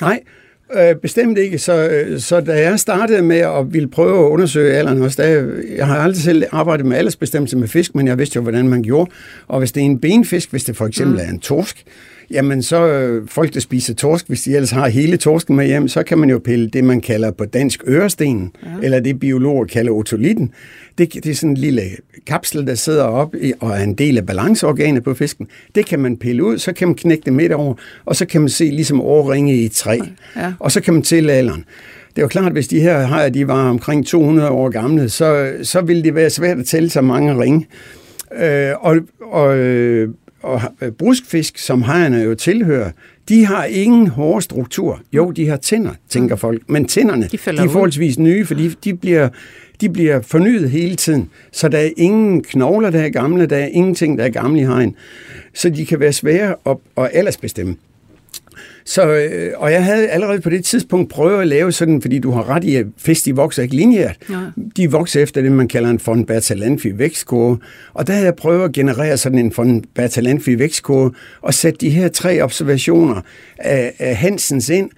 Nej, 0.00 0.20
øh, 0.74 0.96
bestemt 0.96 1.38
ikke. 1.38 1.58
Så, 1.58 1.88
øh, 1.88 2.20
så 2.20 2.40
da 2.40 2.60
jeg 2.60 2.80
startede 2.80 3.22
med 3.22 3.38
at 3.38 3.72
ville 3.72 3.88
prøve 3.88 4.26
at 4.26 4.30
undersøge 4.30 4.72
alderen 4.72 5.02
også, 5.02 5.22
der, 5.22 5.52
jeg 5.76 5.86
har 5.86 5.98
aldrig 5.98 6.22
selv 6.22 6.44
arbejdet 6.52 6.86
med 6.86 6.96
aldersbestemmelse 6.96 7.56
med 7.56 7.68
fisk, 7.68 7.94
men 7.94 8.06
jeg 8.06 8.18
vidste 8.18 8.36
jo, 8.36 8.42
hvordan 8.42 8.68
man 8.68 8.82
gjorde. 8.82 9.10
Og 9.48 9.58
hvis 9.58 9.72
det 9.72 9.80
er 9.80 9.84
en 9.84 9.98
benfisk, 9.98 10.50
hvis 10.50 10.64
det 10.64 10.76
for 10.76 10.86
eksempel 10.86 11.14
mm. 11.14 11.26
er 11.26 11.30
en 11.30 11.40
torsk, 11.40 11.84
jamen 12.30 12.62
så 12.62 12.86
øh, 12.86 13.28
folk, 13.28 13.54
der 13.54 13.60
spiser 13.60 13.94
torsk, 13.94 14.28
hvis 14.28 14.42
de 14.42 14.54
ellers 14.54 14.70
har 14.70 14.88
hele 14.88 15.16
torsken 15.16 15.56
med 15.56 15.66
hjem, 15.66 15.88
så 15.88 16.02
kan 16.02 16.18
man 16.18 16.30
jo 16.30 16.38
pille 16.38 16.68
det, 16.68 16.84
man 16.84 17.00
kalder 17.00 17.30
på 17.30 17.44
dansk 17.44 17.82
ørestenen, 17.88 18.52
ja. 18.62 18.68
eller 18.82 19.00
det 19.00 19.20
biologer 19.20 19.64
kalder 19.64 19.92
otolitten. 19.92 20.52
Det, 20.98 21.14
det 21.14 21.26
er 21.26 21.34
sådan 21.34 21.50
en 21.50 21.56
lille 21.56 21.82
kapsel, 22.26 22.66
der 22.66 22.74
sidder 22.74 23.04
op 23.04 23.34
i, 23.34 23.52
og 23.60 23.70
er 23.70 23.82
en 23.82 23.94
del 23.94 24.18
af 24.18 24.26
balanceorganet 24.26 25.04
på 25.04 25.14
fisken. 25.14 25.46
Det 25.74 25.86
kan 25.86 26.00
man 26.00 26.16
pille 26.16 26.44
ud, 26.44 26.58
så 26.58 26.72
kan 26.72 26.88
man 26.88 26.94
knække 26.94 27.22
det 27.24 27.32
midt 27.32 27.52
over, 27.52 27.74
og 28.04 28.16
så 28.16 28.26
kan 28.26 28.40
man 28.40 28.50
se 28.50 28.64
ligesom 28.64 29.00
årringe 29.00 29.56
i 29.56 29.64
et 29.64 29.72
træ. 29.72 29.98
Ja. 30.36 30.52
Og 30.58 30.72
så 30.72 30.80
kan 30.80 30.94
man 30.94 31.02
tælle 31.02 31.32
alderen. 31.32 31.64
Det 32.10 32.18
er 32.18 32.22
jo 32.22 32.28
klart, 32.28 32.46
at 32.46 32.52
hvis 32.52 32.68
de 32.68 32.80
her 32.80 32.98
hajer, 32.98 33.28
de 33.28 33.48
var 33.48 33.70
omkring 33.70 34.06
200 34.06 34.50
år 34.50 34.68
gamle, 34.68 35.08
så, 35.08 35.52
så 35.62 35.80
ville 35.80 36.02
det 36.02 36.14
være 36.14 36.30
svært 36.30 36.58
at 36.58 36.66
tælle 36.66 36.90
så 36.90 37.00
mange 37.00 37.38
ringe. 37.38 37.66
Øh, 38.38 38.72
og, 38.80 38.96
og, 39.22 39.58
øh, 39.58 40.08
og 40.42 40.60
bruskfisk, 40.98 41.58
som 41.58 41.82
hajerne 41.82 42.16
jo 42.16 42.34
tilhører, 42.34 42.90
de 43.28 43.46
har 43.46 43.64
ingen 43.64 44.06
hårde 44.06 44.42
struktur. 44.42 45.00
Jo, 45.12 45.30
de 45.30 45.48
har 45.48 45.56
tænder, 45.56 45.90
tænker 46.08 46.36
folk, 46.36 46.62
men 46.68 46.88
tænderne 46.88 47.22
De 47.22 47.28
de, 47.28 47.38
de 47.52 47.56
er 47.56 47.62
ud. 47.64 47.68
forholdsvis 47.68 48.18
nye, 48.18 48.46
fordi 48.46 48.68
de 48.68 48.94
bliver, 48.94 49.28
de 49.80 49.88
bliver 49.88 50.20
fornyet 50.20 50.70
hele 50.70 50.96
tiden. 50.96 51.30
Så 51.52 51.68
der 51.68 51.78
er 51.78 51.90
ingen 51.96 52.42
knogler, 52.42 52.90
der 52.90 53.00
er 53.00 53.08
gamle, 53.08 53.46
der 53.46 53.56
er 53.56 53.66
ingenting, 53.66 54.18
der 54.18 54.24
er 54.24 54.28
gamle 54.28 54.60
i 54.60 54.64
hajen. 54.64 54.96
Så 55.54 55.70
de 55.70 55.86
kan 55.86 56.00
være 56.00 56.12
svære 56.12 56.54
at, 56.66 56.76
at 56.96 57.10
aldersbestemme. 57.12 57.76
Så, 58.84 59.12
øh, 59.12 59.52
og 59.56 59.72
jeg 59.72 59.84
havde 59.84 60.08
allerede 60.08 60.40
på 60.40 60.50
det 60.50 60.64
tidspunkt 60.64 61.10
prøvet 61.10 61.40
at 61.40 61.48
lave 61.48 61.72
sådan, 61.72 62.02
fordi 62.02 62.18
du 62.18 62.30
har 62.30 62.48
ret 62.48 62.64
i, 62.64 62.76
at 62.76 62.86
fisk 62.98 63.24
de 63.24 63.36
vokser 63.36 63.62
ikke 63.62 63.76
lineært. 63.76 64.16
Nej. 64.28 64.42
De 64.76 64.90
vokser 64.90 65.22
efter 65.22 65.42
det, 65.42 65.52
man 65.52 65.68
kalder 65.68 65.90
en 65.90 66.00
von 66.06 66.26
Bertalanffy 66.26 66.86
vækstkurve. 66.94 67.58
Og 67.94 68.06
der 68.06 68.12
havde 68.12 68.24
jeg 68.24 68.34
prøvet 68.34 68.64
at 68.64 68.72
generere 68.72 69.16
sådan 69.16 69.38
en 69.38 69.52
von 69.56 69.84
Bertalanffy 69.94 70.50
vækstkurve, 70.50 71.12
og 71.42 71.54
sætte 71.54 71.78
de 71.78 71.90
her 71.90 72.08
tre 72.08 72.42
observationer 72.42 73.20
af, 73.58 73.94
af 73.98 74.16
Hansens 74.16 74.68
ind. 74.68 74.90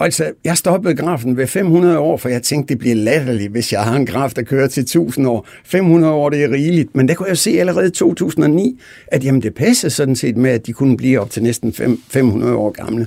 Og 0.00 0.04
altså, 0.04 0.32
jeg 0.44 0.56
stoppede 0.56 0.94
grafen 0.94 1.36
ved 1.36 1.46
500 1.46 1.98
år, 1.98 2.16
for 2.16 2.28
jeg 2.28 2.42
tænkte, 2.42 2.68
det 2.74 2.78
bliver 2.78 2.94
latterligt, 2.94 3.52
hvis 3.52 3.72
jeg 3.72 3.80
har 3.82 3.96
en 3.96 4.06
graf, 4.06 4.30
der 4.30 4.42
kører 4.42 4.68
til 4.68 4.80
1000 4.80 5.28
år. 5.28 5.46
500 5.64 6.12
år, 6.12 6.30
det 6.30 6.44
er 6.44 6.50
rigeligt. 6.50 6.96
Men 6.96 7.08
der 7.08 7.14
kunne 7.14 7.28
jeg 7.28 7.38
se 7.38 7.50
allerede 7.50 7.86
i 7.86 7.90
2009, 7.90 8.80
at 9.06 9.24
jamen, 9.24 9.42
det 9.42 9.54
passede 9.54 9.90
sådan 9.90 10.16
set 10.16 10.36
med, 10.36 10.50
at 10.50 10.66
de 10.66 10.72
kunne 10.72 10.96
blive 10.96 11.20
op 11.20 11.30
til 11.30 11.42
næsten 11.42 11.72
fem- 11.72 12.00
500 12.08 12.54
år 12.54 12.70
gamle. 12.70 13.06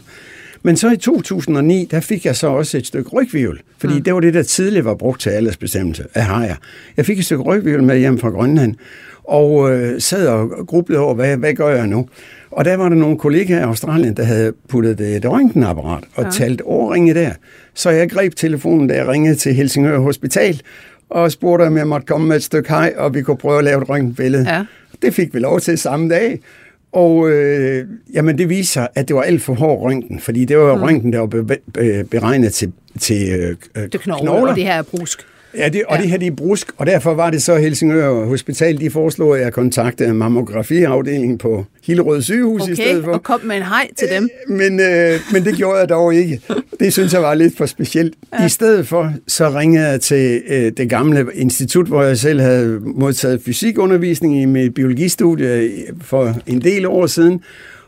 Men 0.63 0.77
så 0.77 0.91
i 0.91 0.97
2009, 0.97 1.87
der 1.91 1.99
fik 1.99 2.25
jeg 2.25 2.35
så 2.35 2.47
også 2.47 2.77
et 2.77 2.87
stykke 2.87 3.09
rygvivl, 3.09 3.61
fordi 3.77 3.93
mm. 3.93 4.03
det 4.03 4.13
var 4.13 4.19
det, 4.19 4.33
der 4.33 4.43
tidligere 4.43 4.85
var 4.85 4.95
brugt 4.95 5.21
til 5.21 5.29
aldersbestemmelse 5.29 6.03
af 6.13 6.23
hajer. 6.23 6.55
Jeg 6.97 7.05
fik 7.05 7.19
et 7.19 7.25
stykke 7.25 7.43
rygvivl 7.43 7.83
med 7.83 7.99
hjem 7.99 8.17
fra 8.17 8.29
Grønland, 8.29 8.75
og 9.23 9.71
øh, 9.71 10.01
sad 10.01 10.27
og 10.27 10.67
grublede 10.67 10.99
over, 10.99 11.13
hvad, 11.13 11.37
hvad 11.37 11.53
gør 11.53 11.75
jeg 11.75 11.87
nu? 11.87 12.07
Og 12.53 12.65
der 12.65 12.75
var 12.77 12.89
der 12.89 12.95
nogle 12.95 13.17
kollegaer 13.17 13.59
i 13.59 13.63
Australien, 13.63 14.17
der 14.17 14.23
havde 14.23 14.53
puttet 14.69 15.15
et 15.15 15.25
røntgenapparat 15.25 16.03
og 16.15 16.23
ja. 16.23 16.29
talt 16.29 16.61
årringe 16.65 17.13
der. 17.13 17.31
Så 17.73 17.89
jeg 17.89 18.09
greb 18.09 18.35
telefonen, 18.35 18.87
da 18.87 18.95
jeg 18.95 19.07
ringede 19.07 19.35
til 19.35 19.53
Helsingør 19.53 19.99
Hospital, 19.99 20.61
og 21.09 21.31
spurgte, 21.31 21.63
om 21.63 21.77
jeg 21.77 21.87
måtte 21.87 22.05
komme 22.07 22.27
med 22.27 22.35
et 22.35 22.43
stykke 22.43 22.69
hej, 22.69 22.93
og 22.97 23.13
vi 23.13 23.21
kunne 23.21 23.37
prøve 23.37 23.57
at 23.57 23.63
lave 23.63 23.81
et 23.81 23.89
røntgenbillede. 23.89 24.49
Ja. 24.49 24.65
Det 25.01 25.13
fik 25.13 25.33
vi 25.33 25.39
lov 25.39 25.59
til 25.59 25.77
samme 25.77 26.09
dag. 26.09 26.39
Og 26.91 27.29
øh, 27.29 27.87
jamen, 28.13 28.37
det 28.37 28.49
viser 28.49 28.71
sig, 28.73 28.87
at 28.95 29.07
det 29.07 29.15
var 29.15 29.21
alt 29.21 29.41
for 29.41 29.53
hård 29.53 29.81
røntgen, 29.81 30.19
fordi 30.19 30.45
det 30.45 30.57
var 30.57 30.75
mm. 30.75 30.81
røntgen, 30.83 31.13
der 31.13 31.19
var 31.19 31.25
be- 31.27 31.43
be- 31.73 32.03
beregnet 32.11 32.53
til, 32.53 32.71
til 32.99 33.33
øh, 33.75 33.83
Det 33.91 34.01
knogler, 34.01 34.21
knogler. 34.31 34.49
og 34.49 34.55
det 34.55 34.63
her 34.63 34.73
er 34.73 34.81
brusk. 34.81 35.19
Ja, 35.57 35.69
det, 35.69 35.83
og 35.87 35.95
ja. 35.95 36.01
det 36.01 36.09
her 36.09 36.17
det 36.17 36.27
er 36.27 36.35
brusk, 36.35 36.71
og 36.77 36.85
derfor 36.85 37.13
var 37.13 37.29
det 37.29 37.41
så 37.41 37.55
Helsingør 37.55 38.25
Hospital, 38.25 38.79
de 38.79 38.89
foreslog, 38.89 39.37
at 39.37 39.43
jeg 39.43 39.53
kontakte 39.53 40.13
mammografiafdelingen 40.13 41.37
på 41.37 41.65
Hillerød 41.85 42.21
sygehus 42.21 42.61
okay, 42.61 42.71
i 42.71 42.75
stedet 42.75 43.03
for. 43.03 43.11
og 43.11 43.23
kom 43.23 43.39
med 43.43 43.55
en 43.55 43.63
hej 43.63 43.89
til 43.97 44.07
dem. 44.15 44.29
Men, 44.47 44.79
øh, 44.79 45.19
men 45.33 45.45
det 45.45 45.55
gjorde 45.55 45.79
jeg 45.79 45.89
dog 45.89 46.15
ikke. 46.15 46.41
Det 46.79 46.93
synes 46.93 47.13
jeg 47.13 47.21
var 47.21 47.33
lidt 47.33 47.57
for 47.57 47.65
specielt. 47.65 48.13
Ja. 48.39 48.45
I 48.45 48.49
stedet 48.49 48.87
for, 48.87 49.13
så 49.27 49.49
ringede 49.49 49.87
jeg 49.87 50.01
til 50.01 50.41
øh, 50.47 50.71
det 50.77 50.89
gamle 50.89 51.25
institut, 51.33 51.87
hvor 51.87 52.03
jeg 52.03 52.17
selv 52.17 52.41
havde 52.41 52.79
modtaget 52.83 53.41
fysikundervisning 53.45 54.41
i 54.41 54.45
mit 54.45 54.73
biologistudie 54.73 55.71
for 56.01 56.35
en 56.47 56.61
del 56.61 56.85
år 56.85 57.07
siden. 57.07 57.41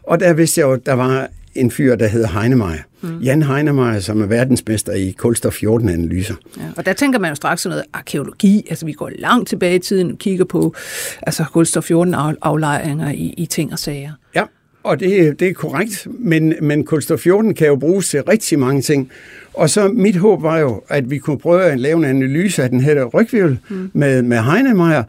Og 0.03 0.19
der 0.19 0.33
vidste 0.33 0.61
jeg 0.61 0.67
jo, 0.67 0.73
at 0.73 0.85
der 0.85 0.93
var 0.93 1.29
en 1.55 1.71
fyr, 1.71 1.95
der 1.95 2.07
hedder 2.07 2.39
Heinemeyer. 2.39 2.81
Mm. 3.05 3.19
Jan 3.19 3.43
Heinemeyer, 3.43 3.99
som 3.99 4.21
er 4.21 4.25
verdensmester 4.25 4.93
i 4.93 5.11
kulstof 5.17 5.63
14-analyser. 5.63 6.35
Ja, 6.57 6.63
og 6.77 6.85
der 6.85 6.93
tænker 6.93 7.19
man 7.19 7.31
jo 7.31 7.35
straks 7.35 7.61
sådan 7.61 7.71
noget 7.71 7.85
arkeologi. 7.93 8.67
Altså, 8.69 8.85
vi 8.85 8.93
går 8.93 9.11
langt 9.19 9.49
tilbage 9.49 9.75
i 9.75 9.79
tiden 9.79 10.11
og 10.11 10.17
kigger 10.17 10.45
på 10.45 10.75
altså, 11.21 11.45
kulstof 11.53 11.91
14-aflejringer 11.91 13.11
i, 13.11 13.33
i 13.37 13.45
ting 13.45 13.71
og 13.71 13.79
sager. 13.79 14.11
Ja, 14.35 14.43
og 14.83 14.99
det, 14.99 15.39
det 15.39 15.47
er 15.47 15.53
korrekt, 15.53 16.07
men, 16.19 16.53
men 16.61 16.85
kulstof 16.85 17.19
14 17.19 17.53
kan 17.53 17.67
jo 17.67 17.75
bruges 17.75 18.09
til 18.09 18.23
rigtig 18.23 18.59
mange 18.59 18.81
ting. 18.81 19.11
Og 19.53 19.69
så 19.69 19.87
mit 19.87 20.15
håb 20.15 20.41
var 20.41 20.57
jo, 20.57 20.81
at 20.89 21.09
vi 21.09 21.17
kunne 21.17 21.39
prøve 21.39 21.63
at 21.63 21.79
lave 21.79 21.97
en 21.97 22.05
analyse 22.05 22.63
af 22.63 22.69
den 22.69 22.81
her 22.81 23.03
rygvirvel 23.05 23.59
mm. 23.69 23.91
med, 23.93 24.21
med 24.21 24.37
Heinemeyer. 24.37 25.03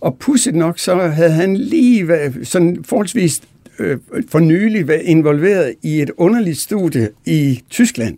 Og 0.00 0.16
pudset 0.20 0.54
nok, 0.54 0.78
så 0.78 0.96
havde 0.96 1.30
han 1.30 1.56
lige 1.56 2.08
sådan 2.42 2.84
forholdsvis 2.84 3.42
øh, 3.78 3.98
for 4.28 4.38
nylig 4.38 4.88
været 4.88 5.02
involveret 5.04 5.74
i 5.82 6.02
et 6.02 6.10
underligt 6.16 6.58
studie 6.58 7.08
i 7.26 7.62
Tyskland, 7.70 8.16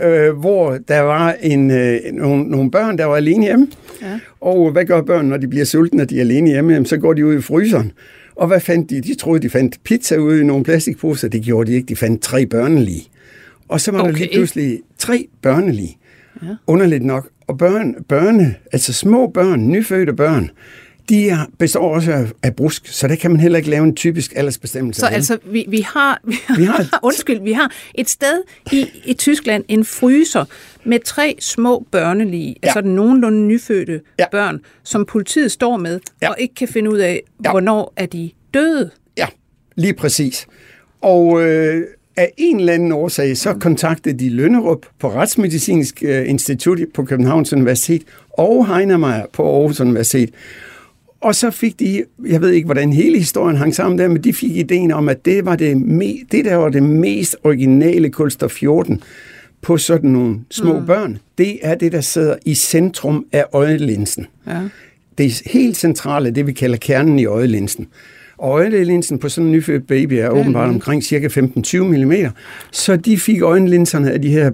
ja. 0.00 0.08
øh, 0.08 0.38
hvor 0.38 0.78
der 0.88 1.00
var 1.00 1.36
en, 1.42 1.70
øh, 1.70 2.00
nogle, 2.12 2.44
nogle 2.44 2.70
børn, 2.70 2.98
der 2.98 3.04
var 3.04 3.16
alene 3.16 3.44
hjemme. 3.44 3.68
Ja. 4.02 4.18
Og 4.40 4.70
hvad 4.70 4.84
gør 4.84 5.02
børn, 5.02 5.26
når 5.26 5.36
de 5.36 5.48
bliver 5.48 5.64
sultne, 5.64 5.98
når 5.98 6.04
de 6.04 6.16
er 6.16 6.20
alene 6.20 6.50
hjemme? 6.50 6.72
Jamen, 6.72 6.86
så 6.86 6.96
går 6.96 7.12
de 7.12 7.26
ud 7.26 7.38
i 7.38 7.40
fryseren. 7.40 7.92
Og 8.36 8.46
hvad 8.46 8.60
fandt 8.60 8.90
de? 8.90 9.00
De 9.00 9.14
troede, 9.14 9.42
de 9.42 9.50
fandt 9.50 9.78
pizza 9.84 10.16
ude 10.16 10.40
i 10.40 10.44
nogle 10.44 10.64
plastikposer. 10.64 11.28
Det 11.28 11.42
gjorde 11.42 11.70
de 11.70 11.76
ikke. 11.76 11.86
De 11.86 11.96
fandt 11.96 12.22
tre 12.22 12.46
børnelige. 12.46 13.02
Og 13.68 13.80
så 13.80 13.92
var 13.92 14.00
okay. 14.00 14.12
der 14.12 14.18
lige 14.18 14.30
pludselig 14.32 14.80
tre 14.98 15.26
børnelige. 15.42 15.96
Ja. 16.42 16.48
Underligt 16.66 17.04
nok. 17.04 17.28
Og 17.46 17.58
børn, 17.58 17.94
børne, 18.08 18.54
altså 18.72 18.92
små 18.92 19.26
børn, 19.26 19.68
nyfødte 19.68 20.12
børn, 20.12 20.50
de 21.08 21.28
er, 21.28 21.46
består 21.58 21.94
også 21.94 22.12
af, 22.12 22.26
af 22.42 22.56
brusk, 22.56 22.86
så 22.86 23.08
der 23.08 23.16
kan 23.16 23.30
man 23.30 23.40
heller 23.40 23.58
ikke 23.58 23.70
lave 23.70 23.84
en 23.84 23.96
typisk 23.96 24.32
aldersbestemmelse. 24.36 25.00
Så 25.00 25.06
altså, 25.06 25.38
vi, 25.44 25.64
vi 25.68 25.80
har, 25.80 26.20
vi, 26.24 26.36
vi 26.60 26.64
har 26.64 26.98
undskyld, 27.02 27.42
vi 27.42 27.52
har 27.52 27.72
et 27.94 28.08
sted 28.08 28.42
i, 28.72 28.86
i 29.04 29.14
Tyskland, 29.14 29.64
en 29.68 29.84
fryser 29.84 30.44
med 30.84 30.98
tre 31.04 31.36
små 31.40 31.86
børnelige, 31.90 32.56
ja. 32.62 32.68
altså 32.68 32.80
nogenlunde 32.80 33.38
nyfødte 33.38 34.00
ja. 34.18 34.24
børn, 34.30 34.60
som 34.82 35.04
politiet 35.04 35.52
står 35.52 35.76
med, 35.76 36.00
ja. 36.22 36.28
og 36.28 36.36
ikke 36.38 36.54
kan 36.54 36.68
finde 36.68 36.90
ud 36.90 36.98
af, 36.98 37.20
ja. 37.44 37.50
hvornår 37.50 37.92
er 37.96 38.06
de 38.06 38.30
døde. 38.54 38.90
Ja, 39.16 39.26
lige 39.76 39.94
præcis. 39.94 40.46
Og 41.00 41.42
øh, 41.42 41.86
af 42.16 42.32
en 42.36 42.60
eller 42.60 42.72
anden 42.72 42.92
årsag, 42.92 43.36
så 43.36 43.54
kontaktede 43.54 44.18
de 44.18 44.30
Lønnerup 44.30 44.86
på 44.98 45.12
Retsmedicinsk 45.14 46.02
øh, 46.02 46.28
Institut 46.28 46.78
på 46.94 47.04
Københavns 47.04 47.52
Universitet 47.52 48.02
og 48.30 48.76
Heinemeyer 48.76 49.26
på 49.32 49.56
Aarhus 49.56 49.80
Universitet. 49.80 50.30
Og 51.22 51.34
så 51.34 51.50
fik 51.50 51.80
de, 51.80 52.04
jeg 52.26 52.40
ved 52.40 52.50
ikke, 52.50 52.64
hvordan 52.64 52.92
hele 52.92 53.18
historien 53.18 53.56
hang 53.56 53.74
sammen 53.74 53.98
der, 53.98 54.08
men 54.08 54.24
de 54.24 54.32
fik 54.32 54.56
ideen 54.56 54.92
om, 54.92 55.08
at 55.08 55.24
det 55.24 55.44
var 55.44 55.56
det, 55.56 55.76
me, 55.76 56.14
det 56.32 56.44
der 56.44 56.54
var 56.54 56.68
det 56.68 56.82
mest 56.82 57.36
originale 57.44 58.10
kulstof 58.10 58.50
14 58.50 59.02
på 59.60 59.76
sådan 59.76 60.10
nogle 60.10 60.40
små 60.50 60.80
mm. 60.80 60.86
børn. 60.86 61.18
Det 61.38 61.58
er 61.62 61.74
det, 61.74 61.92
der 61.92 62.00
sidder 62.00 62.36
i 62.44 62.54
centrum 62.54 63.26
af 63.32 63.44
øjelinsen. 63.52 64.26
Ja. 64.46 64.60
Det 65.18 65.26
er 65.26 65.50
helt 65.50 65.76
centrale, 65.76 66.30
det 66.30 66.46
vi 66.46 66.52
kalder 66.52 66.76
kernen 66.76 67.18
i 67.18 67.26
øjelinsen. 67.26 67.86
Og 68.42 68.50
øjelinsen 68.50 69.18
på 69.18 69.28
sådan 69.28 69.46
en 69.46 69.52
nyfødt 69.52 69.86
baby 69.86 70.12
er 70.12 70.28
åbenbart 70.28 70.68
mm. 70.68 70.74
omkring 70.74 71.04
cirka 71.04 71.28
15-20 71.28 71.78
mm. 71.82 72.12
Så 72.70 72.96
de 72.96 73.18
fik 73.18 73.42
øjenlinserne 73.42 74.12
af 74.12 74.22
de 74.22 74.28
her 74.30 74.50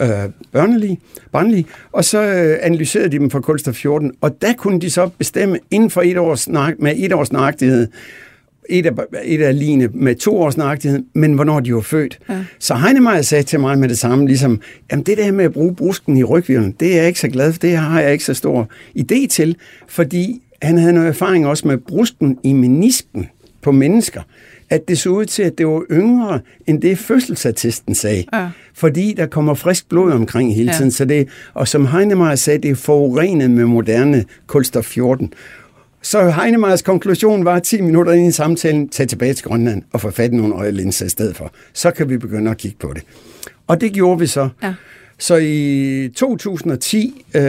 øh, 0.00 0.08
børnelige, 0.52 0.98
barnlige, 1.32 1.66
og 1.92 2.04
så 2.04 2.22
øh, 2.22 2.58
analyserede 2.62 3.08
de 3.08 3.18
dem 3.18 3.30
for 3.30 3.40
kulstof 3.40 3.74
14. 3.74 4.12
Og 4.20 4.42
der 4.42 4.52
kunne 4.52 4.80
de 4.80 4.90
så 4.90 5.10
bestemme 5.18 5.58
inden 5.70 5.90
for 5.90 6.02
et 6.02 6.18
års, 6.18 6.48
med 6.78 6.94
et 6.96 7.12
års 7.12 7.32
nøjagtighed, 7.32 7.88
et 8.68 8.86
af, 8.86 8.92
et 9.24 9.42
af 9.42 9.58
line 9.58 9.88
med 9.92 10.14
to 10.14 10.36
års 10.40 10.56
nøjagtighed, 10.56 11.02
men 11.14 11.32
hvornår 11.32 11.60
de 11.60 11.74
var 11.74 11.80
født. 11.80 12.18
Ja. 12.28 12.44
Så 12.58 12.74
Heinemeyer 12.74 13.22
sagde 13.22 13.44
til 13.44 13.60
mig 13.60 13.78
med 13.78 13.88
det 13.88 13.98
samme, 13.98 14.26
ligesom, 14.26 14.60
jamen 14.90 15.04
det 15.06 15.18
der 15.18 15.32
med 15.32 15.44
at 15.44 15.52
bruge 15.52 15.74
brusken 15.74 16.16
i 16.16 16.24
rygvirvlen, 16.24 16.74
det 16.80 16.92
er 16.92 16.96
jeg 16.96 17.06
ikke 17.06 17.20
så 17.20 17.28
glad 17.28 17.52
for, 17.52 17.58
det 17.58 17.76
har 17.76 18.00
jeg 18.00 18.12
ikke 18.12 18.24
så 18.24 18.34
stor 18.34 18.68
idé 18.98 19.26
til, 19.26 19.56
fordi 19.88 20.42
han 20.62 20.78
havde 20.78 20.92
noget 20.92 21.08
erfaring 21.08 21.46
også 21.46 21.68
med 21.68 21.78
brusken 21.78 22.38
i 22.44 22.52
menisken 22.52 23.28
på 23.62 23.72
mennesker, 23.72 24.22
at 24.70 24.88
det 24.88 24.98
så 24.98 25.10
ud 25.10 25.24
til, 25.24 25.42
at 25.42 25.58
det 25.58 25.66
var 25.66 25.84
yngre, 25.90 26.40
end 26.66 26.82
det 26.82 26.98
fødselsattesten 26.98 27.94
sagde. 27.94 28.24
Ja. 28.32 28.48
Fordi 28.74 29.14
der 29.16 29.26
kommer 29.26 29.54
frisk 29.54 29.88
blod 29.88 30.12
omkring 30.12 30.54
hele 30.54 30.72
tiden. 30.72 30.86
Ja. 30.86 30.90
Så 30.90 31.04
det, 31.04 31.28
og 31.54 31.68
som 31.68 31.86
Heinemeyer 31.86 32.34
sagde, 32.34 32.58
det 32.58 32.70
er 32.70 32.74
forurenet 32.74 33.50
med 33.50 33.64
moderne 33.64 34.24
kulstof 34.46 34.84
14. 34.84 35.32
Så 36.02 36.30
Heinemeyers 36.30 36.82
konklusion 36.82 37.44
var 37.44 37.58
10 37.58 37.80
minutter 37.80 38.12
ind 38.12 38.28
i 38.28 38.30
samtalen, 38.30 38.88
tag 38.88 39.08
tilbage 39.08 39.34
til 39.34 39.44
Grønland 39.44 39.82
og 39.92 40.00
få 40.00 40.10
fat 40.10 40.32
i 40.32 40.36
nogle 40.36 40.54
øjelinser 40.54 41.06
i 41.06 41.08
stedet 41.08 41.36
for. 41.36 41.52
Så 41.72 41.90
kan 41.90 42.08
vi 42.08 42.18
begynde 42.18 42.50
at 42.50 42.56
kigge 42.56 42.76
på 42.80 42.92
det. 42.94 43.02
Og 43.66 43.80
det 43.80 43.92
gjorde 43.92 44.20
vi 44.20 44.26
så. 44.26 44.48
Ja. 44.62 44.74
Så 45.18 45.36
i 45.36 46.08
2010 46.16 47.24
øh, 47.34 47.42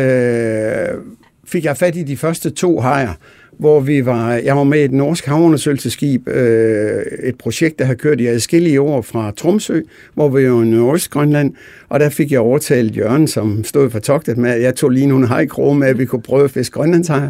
fik 1.51 1.65
jeg 1.65 1.77
fat 1.77 1.95
i 1.95 2.03
de 2.03 2.17
første 2.17 2.49
to 2.49 2.79
hajer, 2.79 3.13
hvor 3.59 3.79
vi 3.79 4.05
var, 4.05 4.33
jeg 4.33 4.57
var 4.57 4.63
med 4.63 4.85
et 4.85 4.91
norsk 4.91 5.25
havundersøgelseskib, 5.25 6.27
øh, 6.27 7.01
et 7.23 7.37
projekt, 7.37 7.79
der 7.79 7.85
har 7.85 7.93
kørt 7.93 8.21
i 8.21 8.27
adskillige 8.27 8.81
år 8.81 9.01
fra 9.01 9.31
Tromsø, 9.31 9.81
hvor 10.13 10.29
vi 10.29 10.51
var 10.51 10.61
i 10.61 10.65
Nordøstgrønland, 10.65 11.53
og 11.89 11.99
der 11.99 12.09
fik 12.09 12.31
jeg 12.31 12.39
overtalt 12.39 12.97
Jørgen, 12.97 13.27
som 13.27 13.63
stod 13.63 13.89
for 13.89 13.99
togtet 13.99 14.37
med, 14.37 14.51
at 14.51 14.61
jeg 14.61 14.75
tog 14.75 14.89
lige 14.89 15.07
nogle 15.07 15.27
hajkroge 15.27 15.75
med, 15.75 15.87
at 15.87 15.99
vi 15.99 16.05
kunne 16.05 16.21
prøve 16.21 16.43
at 16.43 16.51
fiske 16.51 16.73
grønlandshajer. 16.73 17.29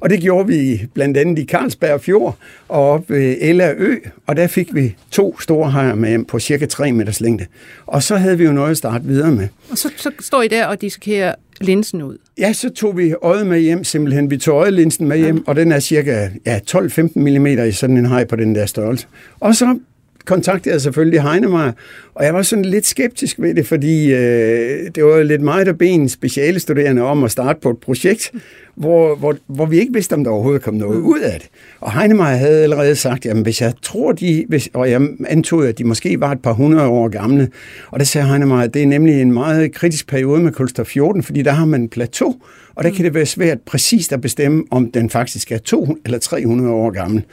Og 0.00 0.10
det 0.10 0.20
gjorde 0.20 0.48
vi 0.48 0.86
blandt 0.94 1.16
andet 1.16 1.38
i 1.38 1.44
Carlsberg 1.44 2.00
Fjord 2.00 2.36
og 2.68 2.90
op 2.90 3.10
ved 3.10 3.36
Ella 3.40 3.72
Ø, 3.76 3.96
og 4.26 4.36
der 4.36 4.46
fik 4.46 4.74
vi 4.74 4.96
to 5.10 5.40
store 5.40 5.70
hajer 5.70 5.94
med 5.94 6.08
hjem 6.08 6.24
på 6.24 6.38
cirka 6.38 6.66
3 6.66 6.92
meters 6.92 7.20
længde. 7.20 7.46
Og 7.86 8.02
så 8.02 8.16
havde 8.16 8.38
vi 8.38 8.44
jo 8.44 8.52
noget 8.52 8.70
at 8.70 8.76
starte 8.76 9.04
videre 9.04 9.32
med. 9.32 9.48
Og 9.70 9.78
så, 9.78 9.90
så 9.96 10.10
står 10.20 10.42
I 10.42 10.48
der 10.48 10.66
og 10.66 10.80
dissekerer 10.80 11.34
linsen 11.62 12.02
ud? 12.02 12.18
Ja, 12.38 12.52
så 12.52 12.70
tog 12.70 12.98
vi 12.98 13.14
øjet 13.22 13.46
med 13.46 13.60
hjem 13.60 13.84
simpelthen. 13.84 14.30
Vi 14.30 14.36
tog 14.36 14.54
øjelinsen 14.54 15.08
med 15.08 15.18
hjem, 15.18 15.36
ja. 15.36 15.42
og 15.46 15.56
den 15.56 15.72
er 15.72 15.80
cirka 15.80 16.28
ja, 16.46 16.60
12-15 16.70 17.10
mm 17.14 17.46
i 17.46 17.72
sådan 17.72 17.96
en 17.96 18.06
haj 18.06 18.24
på 18.24 18.36
den 18.36 18.54
der 18.54 18.66
størrelse. 18.66 19.06
Og 19.40 19.54
så 19.54 19.78
kontaktede 20.24 20.72
jeg 20.72 20.80
selvfølgelig 20.80 21.22
Heinemeyer, 21.22 21.72
og 22.14 22.24
jeg 22.24 22.34
var 22.34 22.42
sådan 22.42 22.64
lidt 22.64 22.86
skeptisk 22.86 23.40
ved 23.40 23.54
det, 23.54 23.66
fordi 23.66 24.12
øh, 24.12 24.90
det 24.94 25.04
var 25.04 25.22
lidt 25.22 25.42
meget 25.42 25.68
at 25.68 25.78
bede 25.78 25.90
en 25.90 26.08
specialestuderende 26.08 27.02
om 27.02 27.24
at 27.24 27.30
starte 27.30 27.60
på 27.60 27.70
et 27.70 27.78
projekt, 27.78 28.32
hvor, 28.74 29.14
hvor, 29.14 29.36
hvor 29.46 29.66
vi 29.66 29.78
ikke 29.78 29.92
vidste, 29.92 30.12
om 30.12 30.24
der 30.24 30.30
overhovedet 30.30 30.62
kom 30.62 30.74
noget 30.74 31.00
ud 31.00 31.20
af 31.20 31.40
det. 31.40 31.48
Og 31.80 31.92
Heinemeyer 31.92 32.24
havde 32.24 32.62
allerede 32.62 32.96
sagt, 32.96 33.26
at 33.26 33.36
hvis 33.36 33.60
jeg 33.60 33.72
tror, 33.82 34.12
de, 34.12 34.44
hvis, 34.48 34.68
og 34.74 34.90
jeg 34.90 35.08
antog, 35.28 35.68
at 35.68 35.78
de 35.78 35.84
måske 35.84 36.20
var 36.20 36.32
et 36.32 36.42
par 36.42 36.52
hundrede 36.52 36.88
år 36.88 37.08
gamle, 37.08 37.48
og 37.90 37.98
der 37.98 38.04
sagde 38.04 38.26
Heinemeyer, 38.26 38.60
at 38.60 38.74
det 38.74 38.82
er 38.82 38.86
nemlig 38.86 39.22
en 39.22 39.32
meget 39.32 39.72
kritisk 39.72 40.06
periode 40.06 40.42
med 40.42 40.52
kulstof 40.52 40.86
14, 40.86 41.22
fordi 41.22 41.42
der 41.42 41.52
har 41.52 41.64
man 41.64 41.80
en 41.80 41.88
plateau, 41.88 42.34
og 42.74 42.84
der 42.84 42.90
kan 42.90 43.04
det 43.04 43.14
være 43.14 43.26
svært 43.26 43.60
præcist 43.60 44.12
at 44.12 44.20
bestemme, 44.20 44.64
om 44.70 44.90
den 44.90 45.10
faktisk 45.10 45.52
er 45.52 45.58
200 45.58 46.00
eller 46.04 46.18
300 46.18 46.70
år 46.70 46.90
gammel. 46.90 47.24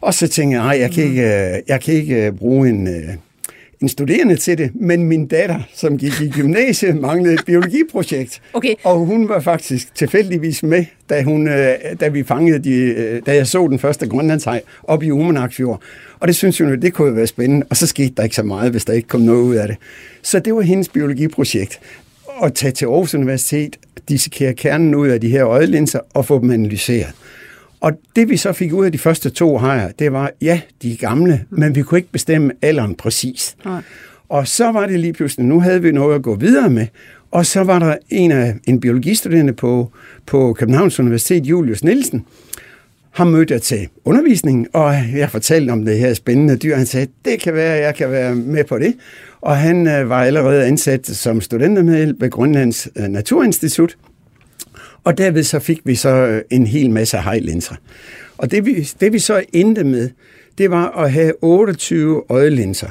Og 0.00 0.14
så 0.14 0.28
tænkte 0.28 0.62
jeg, 0.62 0.80
jeg 0.80 0.90
kan 0.90 1.04
ikke, 1.04 1.22
øh, 1.22 1.62
jeg 1.68 1.80
kan 1.80 1.94
ikke 1.94 2.26
øh, 2.26 2.32
bruge 2.32 2.68
en, 2.68 2.88
øh, 2.88 3.14
en 3.82 3.88
studerende 3.88 4.36
til 4.36 4.58
det, 4.58 4.70
men 4.74 5.04
min 5.04 5.26
datter, 5.26 5.60
som 5.74 5.98
gik 5.98 6.20
i 6.20 6.30
gymnasiet, 6.30 6.96
manglede 6.96 7.34
et 7.34 7.44
biologiprojekt. 7.46 8.42
Okay. 8.52 8.74
Og 8.84 8.98
hun 8.98 9.28
var 9.28 9.40
faktisk 9.40 9.94
tilfældigvis 9.94 10.62
med, 10.62 10.84
da, 11.10 11.22
hun, 11.22 11.46
da 12.00 12.08
vi 12.12 12.22
fangede 12.22 12.58
de, 12.58 13.20
da 13.26 13.34
jeg 13.34 13.46
så 13.46 13.68
den 13.68 13.78
første 13.78 14.08
grønlandshej 14.08 14.62
op 14.82 15.02
i 15.02 15.10
Umanakfjord. 15.10 15.82
Og 16.20 16.28
det 16.28 16.36
synes 16.36 16.58
hun, 16.58 16.82
det 16.82 16.92
kunne 16.92 17.16
være 17.16 17.26
spændende. 17.26 17.66
Og 17.70 17.76
så 17.76 17.86
skete 17.86 18.12
der 18.16 18.22
ikke 18.22 18.36
så 18.36 18.42
meget, 18.42 18.70
hvis 18.70 18.84
der 18.84 18.92
ikke 18.92 19.08
kom 19.08 19.20
noget 19.20 19.42
ud 19.42 19.54
af 19.54 19.68
det. 19.68 19.76
Så 20.22 20.38
det 20.38 20.54
var 20.54 20.60
hendes 20.60 20.88
biologiprojekt. 20.88 21.80
At 22.42 22.54
tage 22.54 22.72
til 22.72 22.84
Aarhus 22.86 23.14
Universitet, 23.14 23.76
dissekere 24.08 24.54
kernen 24.54 24.94
ud 24.94 25.08
af 25.08 25.20
de 25.20 25.28
her 25.28 25.46
øjelinser 25.46 26.00
og 26.14 26.26
få 26.26 26.40
dem 26.40 26.50
analyseret. 26.50 27.12
Og 27.82 27.92
det 28.16 28.28
vi 28.28 28.36
så 28.36 28.52
fik 28.52 28.72
ud 28.72 28.84
af 28.84 28.92
de 28.92 28.98
første 28.98 29.30
to 29.30 29.58
hajer, 29.58 29.90
det 29.98 30.12
var, 30.12 30.30
ja, 30.40 30.60
de 30.82 30.92
er 30.92 30.96
gamle, 30.96 31.44
men 31.50 31.74
vi 31.74 31.82
kunne 31.82 31.98
ikke 31.98 32.12
bestemme 32.12 32.52
alderen 32.62 32.94
præcis. 32.94 33.56
Nej. 33.64 33.82
Og 34.28 34.48
så 34.48 34.72
var 34.72 34.86
det 34.86 35.00
lige 35.00 35.12
pludselig, 35.12 35.46
nu 35.46 35.60
havde 35.60 35.82
vi 35.82 35.92
noget 35.92 36.14
at 36.14 36.22
gå 36.22 36.34
videre 36.34 36.70
med, 36.70 36.86
og 37.30 37.46
så 37.46 37.60
var 37.60 37.78
der 37.78 37.96
en 38.10 38.32
af 38.32 38.54
en 38.64 38.80
biologistuderende 38.80 39.52
på, 39.52 39.90
på 40.26 40.52
Københavns 40.52 41.00
Universitet, 41.00 41.46
Julius 41.46 41.84
Nielsen, 41.84 42.24
ham 43.10 43.26
mødte 43.26 43.54
jeg 43.54 43.62
til 43.62 43.88
undervisning, 44.04 44.66
og 44.72 44.94
jeg 45.14 45.30
fortalte 45.30 45.70
om 45.70 45.84
det 45.84 45.98
her 45.98 46.14
spændende 46.14 46.56
dyr. 46.56 46.76
Han 46.76 46.86
sagde, 46.86 47.06
det 47.24 47.40
kan 47.40 47.54
være, 47.54 47.72
jeg 47.72 47.94
kan 47.94 48.10
være 48.10 48.34
med 48.34 48.64
på 48.64 48.78
det. 48.78 48.94
Og 49.40 49.56
han 49.56 49.86
øh, 49.86 50.08
var 50.08 50.24
allerede 50.24 50.64
ansat 50.64 51.06
som 51.06 51.40
studentermedhjælp 51.40 52.20
ved 52.20 52.30
Grønlands 52.30 52.88
øh, 52.96 53.04
Naturinstitut. 53.04 53.96
Og 55.04 55.18
derved 55.18 55.42
så 55.42 55.58
fik 55.58 55.80
vi 55.84 55.94
så 55.94 56.08
øh, 56.08 56.42
en 56.50 56.66
hel 56.66 56.90
masse 56.90 57.16
hejlinser. 57.16 57.74
Og 58.38 58.50
det 58.50 58.66
vi, 58.66 58.88
det 59.00 59.12
vi 59.12 59.18
så 59.18 59.44
endte 59.52 59.84
med, 59.84 60.10
det 60.58 60.70
var 60.70 60.90
at 60.90 61.12
have 61.12 61.32
28 61.42 62.22
øjelinser. 62.28 62.88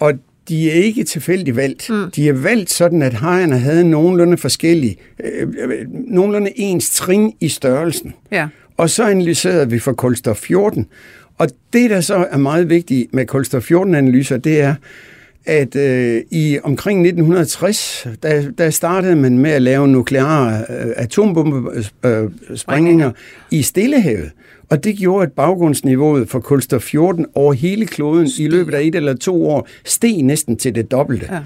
Og 0.00 0.12
de 0.48 0.70
er 0.70 0.74
ikke 0.74 1.04
tilfældigt 1.04 1.56
valgt. 1.56 1.90
Mm. 1.90 2.10
De 2.10 2.28
er 2.28 2.32
valgt 2.32 2.70
sådan, 2.70 3.02
at 3.02 3.14
hejerne 3.14 3.58
havde 3.58 3.90
nogenlunde 3.90 4.36
forskellige, 4.36 4.96
øh, 5.24 5.48
nogenlunde 5.90 6.52
ens 6.56 6.90
trin 6.90 7.32
i 7.40 7.48
størrelsen. 7.48 8.14
Ja. 8.30 8.48
Og 8.76 8.90
så 8.90 9.04
analyserede 9.04 9.70
vi 9.70 9.78
for 9.78 9.92
kulstof 9.92 10.36
14. 10.36 10.86
Og 11.38 11.48
det, 11.72 11.90
der 11.90 12.00
så 12.00 12.26
er 12.30 12.36
meget 12.36 12.70
vigtigt 12.70 13.14
med 13.14 13.26
kulstof 13.26 13.70
14-analyser, 13.70 14.36
det 14.36 14.60
er, 14.60 14.74
at 15.46 15.76
øh, 15.76 16.22
i 16.30 16.58
omkring 16.62 17.00
1960, 17.00 18.06
der, 18.22 18.50
der 18.50 18.70
startede 18.70 19.16
man 19.16 19.38
med 19.38 19.50
at 19.50 19.62
lave 19.62 19.88
nukleare 19.88 20.58
øh, 20.58 20.92
atombombesprængninger 20.96 23.08
øh, 23.08 23.14
i 23.50 23.62
Stillehavet. 23.62 24.30
Og 24.70 24.84
det 24.84 24.96
gjorde, 24.96 25.22
at 25.22 25.32
baggrundsniveauet 25.32 26.28
for 26.28 26.40
kulstof 26.40 26.82
14 26.82 27.26
over 27.34 27.52
hele 27.52 27.86
kloden 27.86 28.30
Stig. 28.30 28.44
i 28.44 28.48
løbet 28.48 28.74
af 28.74 28.82
et 28.82 28.94
eller 28.94 29.14
to 29.14 29.48
år 29.48 29.68
steg 29.84 30.22
næsten 30.22 30.56
til 30.56 30.74
det 30.74 30.90
dobbelte. 30.90 31.26
Ja. 31.30 31.38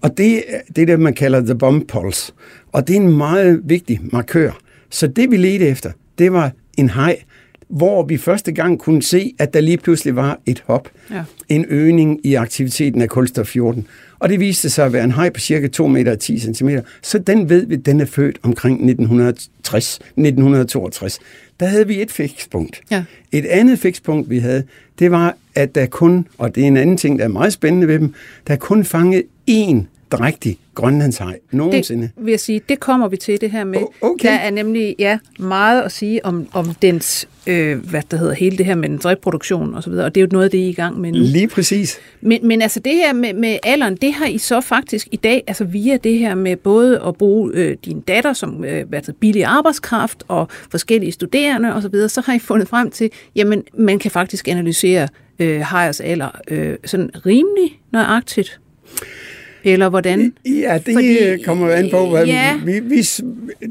Og 0.00 0.18
det, 0.18 0.44
det 0.76 0.82
er 0.82 0.86
det, 0.86 1.00
man 1.00 1.14
kalder 1.14 1.40
the 1.40 1.54
bomb 1.54 1.88
pulse. 1.88 2.32
Og 2.72 2.88
det 2.88 2.96
er 2.96 3.00
en 3.00 3.16
meget 3.16 3.60
vigtig 3.64 4.00
markør. 4.12 4.50
Så 4.90 5.06
det, 5.06 5.30
vi 5.30 5.36
ledte 5.36 5.66
efter, 5.66 5.90
det 6.18 6.32
var 6.32 6.52
en 6.76 6.90
hej, 6.90 7.18
hvor 7.68 8.02
vi 8.02 8.16
første 8.16 8.52
gang 8.52 8.78
kunne 8.78 9.02
se, 9.02 9.34
at 9.38 9.54
der 9.54 9.60
lige 9.60 9.76
pludselig 9.76 10.16
var 10.16 10.40
et 10.46 10.62
hop, 10.66 10.88
ja. 11.10 11.22
en 11.48 11.64
øgning 11.68 12.20
i 12.24 12.34
aktiviteten 12.34 13.02
af 13.02 13.08
kulstof 13.08 13.46
14. 13.46 13.86
Og 14.18 14.28
det 14.28 14.40
viste 14.40 14.70
sig 14.70 14.86
at 14.86 14.92
være 14.92 15.04
en 15.04 15.12
hej 15.12 15.30
på 15.30 15.40
cirka 15.40 15.68
2 15.68 15.86
meter 15.86 16.12
og 16.12 16.18
10 16.18 16.38
cm. 16.38 16.68
Så 17.02 17.18
den 17.18 17.48
ved 17.48 17.66
vi, 17.66 17.76
den 17.76 18.00
er 18.00 18.04
født 18.04 18.38
omkring 18.42 18.80
1960-1962. 18.80 18.88
Der 21.60 21.66
havde 21.66 21.86
vi 21.86 22.02
et 22.02 22.10
fikspunkt. 22.10 22.80
Ja. 22.90 23.04
Et 23.32 23.46
andet 23.46 23.78
fikspunkt, 23.78 24.30
vi 24.30 24.38
havde, 24.38 24.62
det 24.98 25.10
var, 25.10 25.36
at 25.54 25.74
der 25.74 25.86
kun, 25.86 26.26
og 26.38 26.54
det 26.54 26.62
er 26.62 26.66
en 26.66 26.76
anden 26.76 26.96
ting, 26.96 27.18
der 27.18 27.24
er 27.24 27.28
meget 27.28 27.52
spændende 27.52 27.88
ved 27.88 27.98
dem, 27.98 28.14
der 28.46 28.54
er 28.54 28.58
kun 28.58 28.84
fanget 28.84 29.22
én 29.50 29.76
drægtig 30.10 30.58
grønlandshej 30.74 31.38
nogensinde. 31.50 32.02
Det 32.02 32.24
vil 32.24 32.30
jeg 32.30 32.40
sige, 32.40 32.60
det 32.68 32.80
kommer 32.80 33.08
vi 33.08 33.16
til 33.16 33.40
det 33.40 33.50
her 33.50 33.64
med. 33.64 33.80
Okay. 34.00 34.28
Der 34.28 34.34
er 34.34 34.50
nemlig 34.50 34.94
ja, 34.98 35.18
meget 35.38 35.82
at 35.82 35.92
sige 35.92 36.24
om, 36.24 36.48
om 36.52 36.74
dens, 36.82 37.28
øh, 37.48 37.78
hvad 37.90 38.02
der 38.10 38.16
hedder, 38.16 38.34
hele 38.34 38.58
det 38.58 38.66
her 38.66 38.74
med 38.74 38.88
dens 38.88 39.06
reproduktion 39.06 39.74
og 39.74 39.82
så 39.82 39.90
videre, 39.90 40.06
og 40.06 40.14
det 40.14 40.20
er 40.20 40.24
jo 40.24 40.28
noget, 40.32 40.52
det 40.52 40.64
er 40.64 40.68
i 40.68 40.72
gang 40.72 41.00
med 41.00 41.12
nu. 41.12 41.18
Lige 41.18 41.48
præcis. 41.48 41.98
Men, 42.20 42.46
men 42.46 42.62
altså 42.62 42.80
det 42.80 42.92
her 42.92 43.12
med, 43.12 43.34
med 43.34 43.58
alderen, 43.62 43.96
det 43.96 44.12
har 44.12 44.26
I 44.26 44.38
så 44.38 44.60
faktisk 44.60 45.08
i 45.12 45.16
dag, 45.16 45.44
altså 45.46 45.64
via 45.64 45.96
det 45.96 46.18
her 46.18 46.34
med 46.34 46.56
både 46.56 47.02
at 47.06 47.16
bruge 47.16 47.52
øh, 47.54 47.76
din 47.84 48.00
datter 48.00 48.32
som 48.32 48.64
øh, 48.64 48.88
hvad 48.88 49.02
der, 49.02 49.12
billig 49.12 49.44
arbejdskraft 49.44 50.24
og 50.28 50.48
forskellige 50.70 51.12
studerende 51.12 51.74
og 51.74 51.82
så 51.82 51.88
videre, 51.88 52.08
så 52.08 52.20
har 52.20 52.34
I 52.34 52.38
fundet 52.38 52.68
frem 52.68 52.90
til, 52.90 53.10
jamen 53.36 53.62
man 53.74 53.98
kan 53.98 54.10
faktisk 54.10 54.48
analysere 54.48 55.08
øh, 55.38 55.60
hejers 55.60 56.00
alder 56.00 56.28
øh, 56.50 56.76
sådan 56.84 57.10
rimelig 57.26 57.80
nøjagtigt 57.92 58.60
eller 59.64 59.88
hvordan? 59.88 60.32
Ja, 60.46 60.78
det 60.86 60.94
fordi, 60.94 61.42
kommer 61.44 61.70
an 61.70 61.90
på, 61.90 62.10
hvad, 62.10 62.26
ja. 62.26 62.60
vi, 62.64 62.80
vi, 62.80 63.02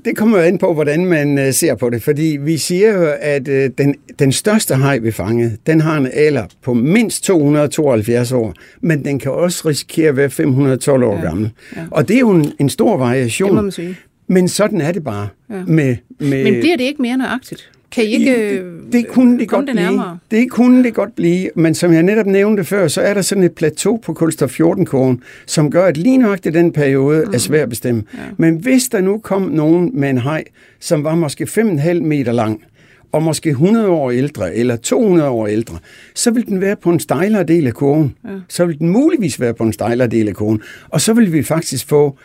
det 0.05 0.17
kommer 0.17 0.37
an 0.37 0.57
på, 0.57 0.73
hvordan 0.73 1.05
man 1.05 1.47
uh, 1.47 1.53
ser 1.53 1.75
på 1.75 1.89
det. 1.89 2.03
Fordi 2.03 2.37
vi 2.41 2.57
siger 2.57 2.93
jo, 2.93 3.13
at 3.21 3.47
uh, 3.47 3.53
den, 3.77 3.95
den 4.19 4.31
største 4.31 4.75
haj, 4.75 4.97
vi 4.97 5.11
fangede, 5.11 5.57
den 5.67 5.81
har 5.81 5.97
en 5.97 6.09
alder 6.13 6.45
på 6.61 6.73
mindst 6.73 7.23
272 7.23 8.31
år, 8.31 8.53
men 8.81 9.05
den 9.05 9.19
kan 9.19 9.31
også 9.31 9.69
risikere 9.69 10.09
at 10.09 10.17
være 10.17 10.29
512 10.29 11.03
år 11.03 11.15
ja. 11.15 11.21
gammel. 11.21 11.49
Ja. 11.75 11.81
Og 11.91 12.07
det 12.07 12.15
er 12.15 12.19
jo 12.19 12.31
en, 12.31 12.51
en 12.59 12.69
stor 12.69 12.97
variation. 12.97 13.47
Det 13.49 13.55
må 13.55 13.61
man 13.61 13.71
sige. 13.71 13.95
Men 14.27 14.47
sådan 14.47 14.81
er 14.81 14.91
det 14.91 15.03
bare. 15.03 15.27
Ja. 15.49 15.63
Med, 15.67 15.95
med, 16.19 16.43
men 16.43 16.53
bliver 16.59 16.77
det 16.77 16.83
ikke 16.83 17.01
mere 17.01 17.17
nøjagtigt? 17.17 17.69
Kan 17.91 18.03
I 18.03 18.07
ikke 18.07 18.55
det, 18.55 18.63
det 18.91 19.07
kunne 19.07 19.39
det 19.39 19.49
godt 19.49 19.67
det 19.67 19.75
blive. 19.75 20.19
Det 20.31 20.51
kunne 20.51 20.83
det 20.83 20.93
godt 20.93 21.15
blive, 21.15 21.49
men 21.55 21.75
som 21.75 21.93
jeg 21.93 22.03
netop 22.03 22.25
nævnte 22.25 22.63
før, 22.63 22.87
så 22.87 23.01
er 23.01 23.13
der 23.13 23.21
sådan 23.21 23.43
et 23.43 23.51
plateau 23.51 23.97
på 23.97 24.13
kulstof 24.13 24.59
14-kurven, 24.59 25.21
som 25.45 25.71
gør, 25.71 25.85
at 25.85 25.97
lige 25.97 26.17
nok 26.17 26.43
den 26.43 26.71
periode 26.71 27.23
mm. 27.27 27.33
er 27.33 27.37
svær 27.37 27.63
at 27.63 27.69
bestemme. 27.69 28.03
Ja. 28.13 28.19
Men 28.37 28.55
hvis 28.55 28.83
der 28.83 29.01
nu 29.01 29.17
kom 29.17 29.41
nogen 29.41 29.91
med 29.93 30.09
en 30.09 30.17
hej, 30.17 30.43
som 30.79 31.03
var 31.03 31.15
måske 31.15 31.43
5,5 31.43 31.93
meter 31.93 32.31
lang, 32.31 32.63
og 33.11 33.23
måske 33.23 33.49
100 33.49 33.87
år 33.87 34.11
ældre, 34.11 34.55
eller 34.55 34.75
200 34.75 35.29
år 35.29 35.47
ældre, 35.47 35.77
så 36.15 36.31
vil 36.31 36.45
den 36.45 36.61
være 36.61 36.75
på 36.75 36.89
en 36.89 36.99
stejlere 36.99 37.43
del 37.43 37.67
af 37.67 37.73
kurven. 37.73 38.15
Ja. 38.25 38.29
Så 38.49 38.65
vil 38.65 38.79
den 38.79 38.89
muligvis 38.89 39.39
være 39.39 39.53
på 39.53 39.63
en 39.63 39.73
stejlere 39.73 40.07
del 40.07 40.27
af 40.27 40.35
kurven. 40.35 40.61
Og 40.89 41.01
så 41.01 41.13
vil 41.13 41.33
vi 41.33 41.43
faktisk 41.43 41.87
få 41.87 42.17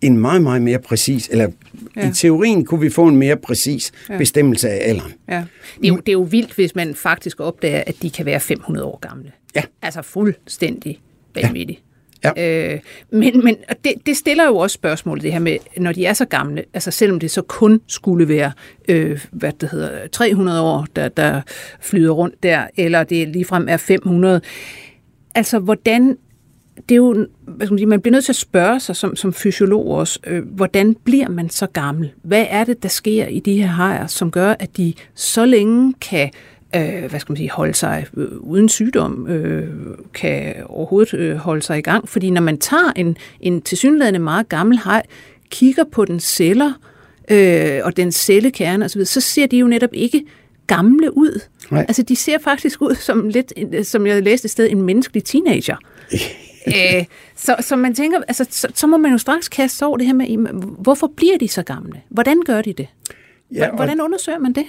en 0.00 0.18
meget, 0.18 0.42
meget 0.42 0.62
mere 0.62 0.78
præcis, 0.78 1.28
eller 1.28 1.48
ja. 1.96 2.08
i 2.08 2.12
teorien 2.12 2.64
kunne 2.64 2.80
vi 2.80 2.90
få 2.90 3.08
en 3.08 3.16
mere 3.16 3.36
præcis 3.36 3.92
ja. 4.08 4.18
bestemmelse 4.18 4.68
af 4.68 4.88
alderen. 4.88 5.12
Ja. 5.28 5.44
Det, 5.76 5.84
er 5.84 5.88
jo, 5.88 5.96
det 5.96 6.08
er 6.08 6.12
jo 6.12 6.22
vildt, 6.30 6.52
hvis 6.52 6.74
man 6.74 6.94
faktisk 6.94 7.40
opdager, 7.40 7.82
at 7.86 7.94
de 8.02 8.10
kan 8.10 8.26
være 8.26 8.40
500 8.40 8.86
år 8.86 8.98
gamle. 8.98 9.32
Ja. 9.56 9.62
Altså 9.82 10.02
fuldstændig 10.02 10.98
vanvittigt. 11.34 11.78
Ja. 11.78 11.84
Ja. 12.24 12.72
Øh, 12.72 12.80
men 13.10 13.44
men 13.44 13.56
det, 13.84 13.92
det 14.06 14.16
stiller 14.16 14.46
jo 14.46 14.56
også 14.56 14.74
spørgsmålet, 14.74 15.22
det 15.22 15.32
her 15.32 15.38
med, 15.38 15.56
når 15.76 15.92
de 15.92 16.06
er 16.06 16.12
så 16.12 16.24
gamle, 16.24 16.64
altså 16.74 16.90
selvom 16.90 17.20
det 17.20 17.30
så 17.30 17.42
kun 17.42 17.80
skulle 17.86 18.28
være, 18.28 18.52
øh, 18.88 19.20
hvad 19.30 19.52
det 19.52 19.70
hedder, 19.70 20.06
300 20.06 20.62
år, 20.62 20.86
der, 20.96 21.08
der 21.08 21.40
flyder 21.80 22.10
rundt 22.10 22.42
der, 22.42 22.66
eller 22.76 23.04
det 23.04 23.28
ligefrem 23.28 23.66
er 23.68 23.76
500, 23.76 24.40
altså 25.34 25.58
hvordan 25.58 26.16
det 26.88 26.94
er 26.94 26.96
jo, 26.96 27.26
hvad 27.44 27.66
skal 27.66 27.72
man, 27.72 27.78
sige, 27.78 27.86
man 27.86 28.00
bliver 28.00 28.12
nødt 28.12 28.24
til 28.24 28.32
at 28.32 28.36
spørge 28.36 28.80
sig 28.80 28.96
som, 28.96 29.16
som 29.16 29.32
fysiolog 29.32 29.86
også, 29.86 30.18
øh, 30.26 30.54
hvordan 30.54 30.96
bliver 31.04 31.28
man 31.28 31.50
så 31.50 31.66
gammel? 31.66 32.12
Hvad 32.22 32.46
er 32.50 32.64
det, 32.64 32.82
der 32.82 32.88
sker 32.88 33.26
i 33.26 33.40
de 33.40 33.60
her 33.62 33.66
hajer, 33.66 34.06
som 34.06 34.30
gør, 34.30 34.54
at 34.58 34.76
de 34.76 34.94
så 35.14 35.46
længe 35.46 35.94
kan 36.00 36.30
øh, 36.76 37.10
hvad 37.10 37.20
skal 37.20 37.32
man 37.32 37.36
sige, 37.36 37.50
holde 37.50 37.74
sig 37.74 38.06
øh, 38.16 38.28
uden 38.38 38.68
sygdom, 38.68 39.26
øh, 39.26 39.68
kan 40.14 40.54
overhovedet 40.66 41.14
øh, 41.14 41.36
holde 41.36 41.62
sig 41.62 41.78
i 41.78 41.82
gang? 41.82 42.08
Fordi 42.08 42.30
når 42.30 42.40
man 42.40 42.58
tager 42.58 42.92
en, 42.96 43.16
en 43.40 43.62
tilsyneladende 43.62 44.20
meget 44.20 44.48
gammel 44.48 44.78
haj, 44.78 45.02
kigger 45.50 45.84
på 45.92 46.04
den 46.04 46.20
celler 46.20 46.72
øh, 47.30 47.80
og 47.84 47.96
den 47.96 48.12
cellekerne 48.12 48.84
osv., 48.84 49.04
så 49.04 49.20
ser 49.20 49.46
de 49.46 49.58
jo 49.58 49.66
netop 49.66 49.90
ikke 49.92 50.24
gamle 50.66 51.16
ud. 51.16 51.40
Nej. 51.70 51.84
Altså, 51.88 52.02
de 52.02 52.16
ser 52.16 52.38
faktisk 52.38 52.82
ud 52.82 52.94
som 52.94 53.28
lidt, 53.28 53.52
som 53.86 54.06
jeg 54.06 54.22
læste 54.22 54.46
et 54.46 54.50
sted, 54.50 54.70
en 54.70 54.82
menneskelig 54.82 55.24
teenager. 55.24 55.76
øh, 56.66 57.04
så, 57.36 57.56
så 57.60 57.76
man 57.76 57.94
tænker, 57.94 58.18
altså, 58.28 58.46
så, 58.50 58.68
så 58.74 58.86
må 58.86 58.96
man 58.96 59.12
jo 59.12 59.18
straks 59.18 59.48
kaste 59.48 59.86
over 59.86 59.96
det 59.96 60.06
her 60.06 60.14
med, 60.14 60.26
hvorfor 60.78 61.06
bliver 61.16 61.38
de 61.38 61.48
så 61.48 61.62
gamle? 61.62 62.00
Hvordan 62.08 62.42
gør 62.46 62.62
de 62.62 62.72
det? 62.72 62.88
Ja, 63.54 63.70
Hvordan 63.70 64.00
undersøger 64.00 64.38
man 64.38 64.52
det? 64.52 64.64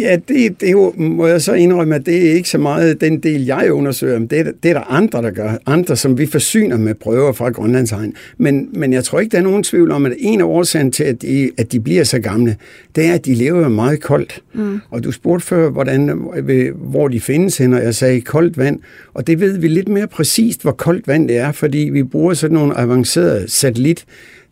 Ja, 0.00 0.16
det, 0.28 0.60
det 0.60 0.72
jo, 0.72 0.94
må 0.96 1.26
jeg 1.26 1.42
så 1.42 1.52
indrømme, 1.52 1.94
at 1.94 2.06
det 2.06 2.28
er 2.28 2.32
ikke 2.32 2.48
så 2.48 2.58
meget 2.58 3.00
den 3.00 3.20
del, 3.20 3.44
jeg 3.44 3.72
undersøger, 3.72 4.18
men 4.18 4.28
det 4.28 4.40
er, 4.40 4.44
det 4.62 4.70
er 4.70 4.74
der 4.74 4.92
andre, 4.92 5.22
der 5.22 5.30
gør. 5.30 5.52
Andre, 5.66 5.96
som 5.96 6.18
vi 6.18 6.26
forsyner 6.26 6.76
med 6.76 6.94
prøver 6.94 7.32
fra 7.32 7.50
Grønlandsegn. 7.50 8.14
Men, 8.38 8.68
men 8.72 8.92
jeg 8.92 9.04
tror 9.04 9.20
ikke, 9.20 9.32
der 9.32 9.38
er 9.38 9.42
nogen 9.42 9.62
tvivl 9.62 9.90
om, 9.90 10.06
at 10.06 10.12
en 10.18 10.40
af 10.40 10.44
årsagen 10.44 10.92
til, 10.92 11.04
at 11.04 11.22
de, 11.22 11.50
at 11.58 11.72
de 11.72 11.80
bliver 11.80 12.04
så 12.04 12.18
gamle, 12.18 12.56
det 12.96 13.06
er, 13.06 13.14
at 13.14 13.26
de 13.26 13.34
lever 13.34 13.68
meget 13.68 14.00
koldt. 14.00 14.42
Mm. 14.54 14.80
Og 14.90 15.04
du 15.04 15.12
spurgte 15.12 15.46
før, 15.46 15.70
hvordan, 15.70 16.08
hvor 16.74 17.08
de 17.08 17.20
findes 17.20 17.58
hen, 17.58 17.74
og 17.74 17.82
jeg 17.82 17.94
sagde 17.94 18.20
koldt 18.20 18.58
vand. 18.58 18.80
Og 19.14 19.26
det 19.26 19.40
ved 19.40 19.58
vi 19.58 19.68
lidt 19.68 19.88
mere 19.88 20.06
præcist, 20.06 20.62
hvor 20.62 20.72
koldt 20.72 21.08
vand 21.08 21.28
det 21.28 21.36
er, 21.36 21.52
fordi 21.52 21.78
vi 21.78 22.02
bruger 22.02 22.34
sådan 22.34 22.54
nogle 22.54 22.74
avancerede 22.74 23.50
satellit 23.50 24.04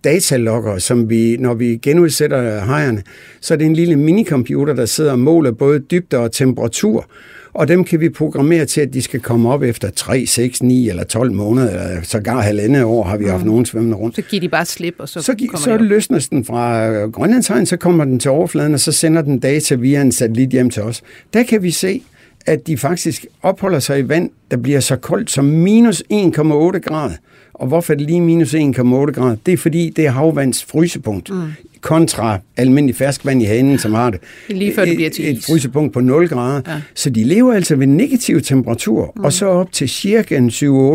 datalogger, 0.05 0.79
som 0.79 1.11
vi, 1.11 1.37
når 1.37 1.55
vi 1.55 1.77
genudsætter 1.83 2.65
hejerne, 2.65 3.03
så 3.41 3.55
er 3.55 3.59
det 3.59 3.67
en 3.67 3.75
lille 3.77 3.97
minicomputer, 3.97 4.75
der 4.75 4.87
sidder 4.87 5.13
og 5.13 5.19
måler 5.19 5.53
både 5.53 5.79
dybde 5.79 6.19
og 6.19 6.33
temperatur, 6.33 7.07
og 7.53 7.69
dem 7.69 7.85
kan 7.85 8.01
vi 8.01 8.09
programmere 8.09 8.65
til, 8.65 8.81
at 8.81 8.95
de 8.95 9.03
skal 9.03 9.21
komme 9.21 9.53
op 9.53 9.63
efter 9.63 9.91
3, 9.91 10.27
6, 10.27 10.63
9 10.63 10.89
eller 10.89 11.05
12 11.05 11.33
måneder, 11.33 11.71
eller 11.71 12.03
sågar 12.03 12.41
halvandet 12.41 12.85
år 12.85 13.05
har 13.05 13.17
vi 13.17 13.25
haft 13.25 13.43
mm. 13.43 13.49
nogen 13.51 13.65
svømmende 13.67 13.97
rundt. 13.97 14.17
Så 14.17 14.23
giver 14.23 14.41
de 14.41 14.49
bare 14.49 14.65
slip, 14.65 14.95
og 14.99 15.09
så, 15.09 15.23
så 15.23 15.35
gi- 15.35 15.47
kommer 15.47 15.65
Så 15.65 15.73
det 15.73 15.81
løsner 15.81 16.27
den 16.31 16.45
fra 16.45 16.89
Grønlandshegn, 17.07 17.67
så 17.67 17.77
kommer 17.77 18.05
den 18.05 18.21
til 18.21 18.31
overfladen, 18.31 18.75
og 18.75 18.81
så 18.81 18.93
sender 18.93 19.23
den 19.23 19.39
data 19.39 19.75
via 19.75 20.01
en 20.01 20.13
satellit 20.13 20.51
hjem 20.51 20.71
til 20.71 20.83
os. 20.83 21.03
Der 21.33 21.43
kan 21.43 21.63
vi 21.63 21.71
se, 21.71 22.03
at 22.47 22.67
de 22.67 22.77
faktisk 22.77 23.27
opholder 23.43 23.79
sig 23.79 23.99
i 23.99 24.09
vand, 24.09 24.31
der 24.51 24.57
bliver 24.57 24.81
så 24.81 24.97
koldt 24.97 25.31
som 25.31 25.45
minus 25.45 26.03
1,8 26.13 26.79
grader. 26.79 27.15
Og 27.59 27.67
hvorfor 27.67 27.93
er 27.93 27.97
det 27.97 28.07
lige 28.07 28.21
minus 28.21 28.55
1,8 28.55 28.83
grader? 28.83 29.37
Det 29.47 29.53
er 29.53 29.57
fordi, 29.57 29.91
det 29.97 30.07
er 30.07 30.11
havvands 30.11 30.65
frysepunkt. 30.65 31.31
Mm. 31.31 31.43
Kontra 31.81 32.39
almindelig 32.57 32.97
ferskvand 32.97 33.43
i 33.43 33.45
hanen, 33.45 33.79
som 33.79 33.95
har 33.95 34.11
det. 34.11 34.21
Lige 34.49 34.75
før 34.75 34.85
det 34.85 34.97
bliver 34.97 35.11
til 35.11 35.37
et, 35.37 35.45
frysepunkt 35.45 35.93
på 35.93 36.01
0 36.01 36.29
grader. 36.29 36.61
Ja. 36.67 36.81
Så 36.95 37.11
de 37.11 37.25
lever 37.25 37.53
altså 37.53 37.77
ved 37.77 37.87
negativ 37.87 38.41
temperatur, 38.41 39.13
mm. 39.17 39.25
og 39.25 39.33
så 39.33 39.47
op 39.47 39.73
til 39.73 39.89
cirka 39.89 40.39
7-8 40.39 40.41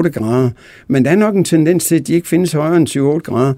grader. 0.09 0.49
Men 0.87 1.05
der 1.05 1.11
er 1.11 1.15
nok 1.15 1.35
en 1.35 1.43
tendens 1.43 1.85
til, 1.85 1.95
at 1.95 2.07
de 2.07 2.13
ikke 2.13 2.27
findes 2.27 2.51
højere 2.51 2.77
end 2.77 2.89
7-8 2.89 3.19
grader. 3.19 3.53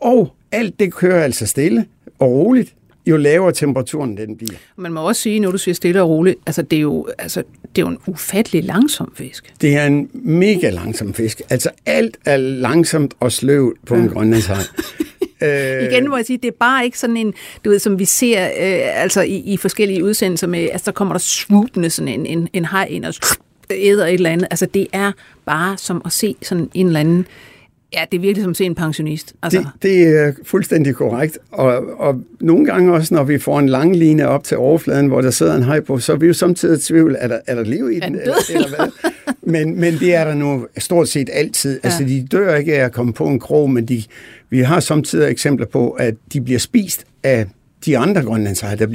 Og 0.00 0.34
alt 0.52 0.80
det 0.80 0.94
kører 0.94 1.24
altså 1.24 1.46
stille 1.46 1.84
og 2.18 2.30
roligt 2.30 2.74
jo 3.06 3.16
lavere 3.16 3.52
temperaturen 3.52 4.16
den 4.16 4.36
bliver. 4.36 4.52
Man 4.76 4.92
må 4.92 5.08
også 5.08 5.22
sige, 5.22 5.40
når 5.40 5.50
du 5.50 5.58
siger 5.58 5.74
stille 5.74 6.02
og 6.02 6.08
roligt, 6.08 6.38
altså 6.46 6.62
det 6.62 6.76
er 6.76 6.80
jo, 6.80 7.08
altså, 7.18 7.42
det 7.62 7.82
er 7.82 7.86
jo 7.86 7.88
en 7.88 7.98
ufattelig 8.06 8.64
langsom 8.64 9.12
fisk. 9.16 9.54
Det 9.60 9.76
er 9.76 9.86
en 9.86 10.10
mega 10.12 10.70
langsom 10.70 11.14
fisk. 11.14 11.42
Altså 11.50 11.70
alt 11.86 12.16
er 12.24 12.36
langsomt 12.36 13.14
og 13.20 13.32
sløvt 13.32 13.78
på 13.86 13.94
ja. 13.94 14.00
en 14.00 14.08
grønlandshaj. 14.08 14.62
Øh, 15.42 15.82
Igen 15.92 16.08
må 16.08 16.16
jeg 16.16 16.26
sige, 16.26 16.38
det 16.42 16.48
er 16.48 16.56
bare 16.60 16.84
ikke 16.84 16.98
sådan 16.98 17.16
en, 17.16 17.34
du 17.64 17.70
ved, 17.70 17.78
som 17.78 17.98
vi 17.98 18.04
ser 18.04 18.44
øh, 18.44 19.02
altså 19.02 19.22
i, 19.22 19.36
i 19.36 19.56
forskellige 19.56 20.04
udsendelser 20.04 20.46
med, 20.46 20.68
altså 20.72 20.84
der 20.84 20.92
kommer 20.92 21.14
der 21.14 21.18
swoopende 21.18 21.90
sådan 21.90 22.08
en, 22.08 22.26
en, 22.26 22.48
en 22.52 22.64
hej 22.64 22.86
ind 22.90 23.04
og 23.04 23.14
æder 23.70 24.06
et 24.06 24.14
eller 24.14 24.30
andet. 24.30 24.48
Altså 24.50 24.66
det 24.66 24.86
er 24.92 25.12
bare 25.46 25.76
som 25.78 26.02
at 26.04 26.12
se 26.12 26.36
sådan 26.42 26.70
en 26.74 26.86
eller 26.86 27.00
anden 27.00 27.26
Ja, 27.94 28.04
det 28.12 28.16
er 28.16 28.20
virkelig 28.20 28.42
som 28.42 28.50
at 28.50 28.56
se 28.56 28.64
en 28.64 28.74
pensionist. 28.74 29.34
Altså. 29.42 29.58
Det, 29.58 29.68
det 29.82 30.18
er 30.18 30.32
fuldstændig 30.44 30.94
korrekt. 30.94 31.38
Og, 31.50 32.00
og 32.00 32.20
nogle 32.40 32.66
gange 32.66 32.92
også, 32.92 33.14
når 33.14 33.24
vi 33.24 33.38
får 33.38 33.58
en 33.58 33.68
lang 33.68 33.96
line 33.96 34.28
op 34.28 34.44
til 34.44 34.56
overfladen, 34.56 35.06
hvor 35.06 35.20
der 35.20 35.30
sidder 35.30 35.54
en 35.54 35.62
hej 35.62 35.80
på, 35.80 35.98
så 35.98 36.12
er 36.12 36.16
vi 36.16 36.26
jo 36.26 36.32
samtidig 36.32 36.78
i 36.78 36.80
tvivl, 36.80 37.16
er 37.18 37.28
der, 37.28 37.38
er 37.46 37.54
der 37.54 37.64
liv 37.64 37.90
i 37.90 38.00
den? 38.00 38.14
Eller, 38.14 38.34
eller 38.54 38.68
hvad? 38.68 39.12
Men, 39.42 39.80
men 39.80 39.94
det 39.94 40.14
er 40.14 40.24
der 40.24 40.34
nu 40.34 40.66
stort 40.78 41.08
set 41.08 41.30
altid. 41.32 41.80
Ja. 41.84 41.88
Altså, 41.88 42.04
de 42.04 42.26
dør 42.32 42.54
ikke 42.54 42.74
af 42.74 42.84
at 42.84 42.92
komme 42.92 43.12
på 43.12 43.26
en 43.26 43.40
krog, 43.40 43.70
men 43.70 43.86
de, 43.86 44.02
vi 44.50 44.60
har 44.60 44.80
samtidig 44.80 45.30
eksempler 45.30 45.66
på, 45.66 45.90
at 45.90 46.14
de 46.32 46.40
bliver 46.40 46.58
spist 46.58 47.04
af 47.22 47.46
de 47.86 47.98
andre 47.98 48.22
grønlandshajer. 48.22 48.76
Der 48.76 48.86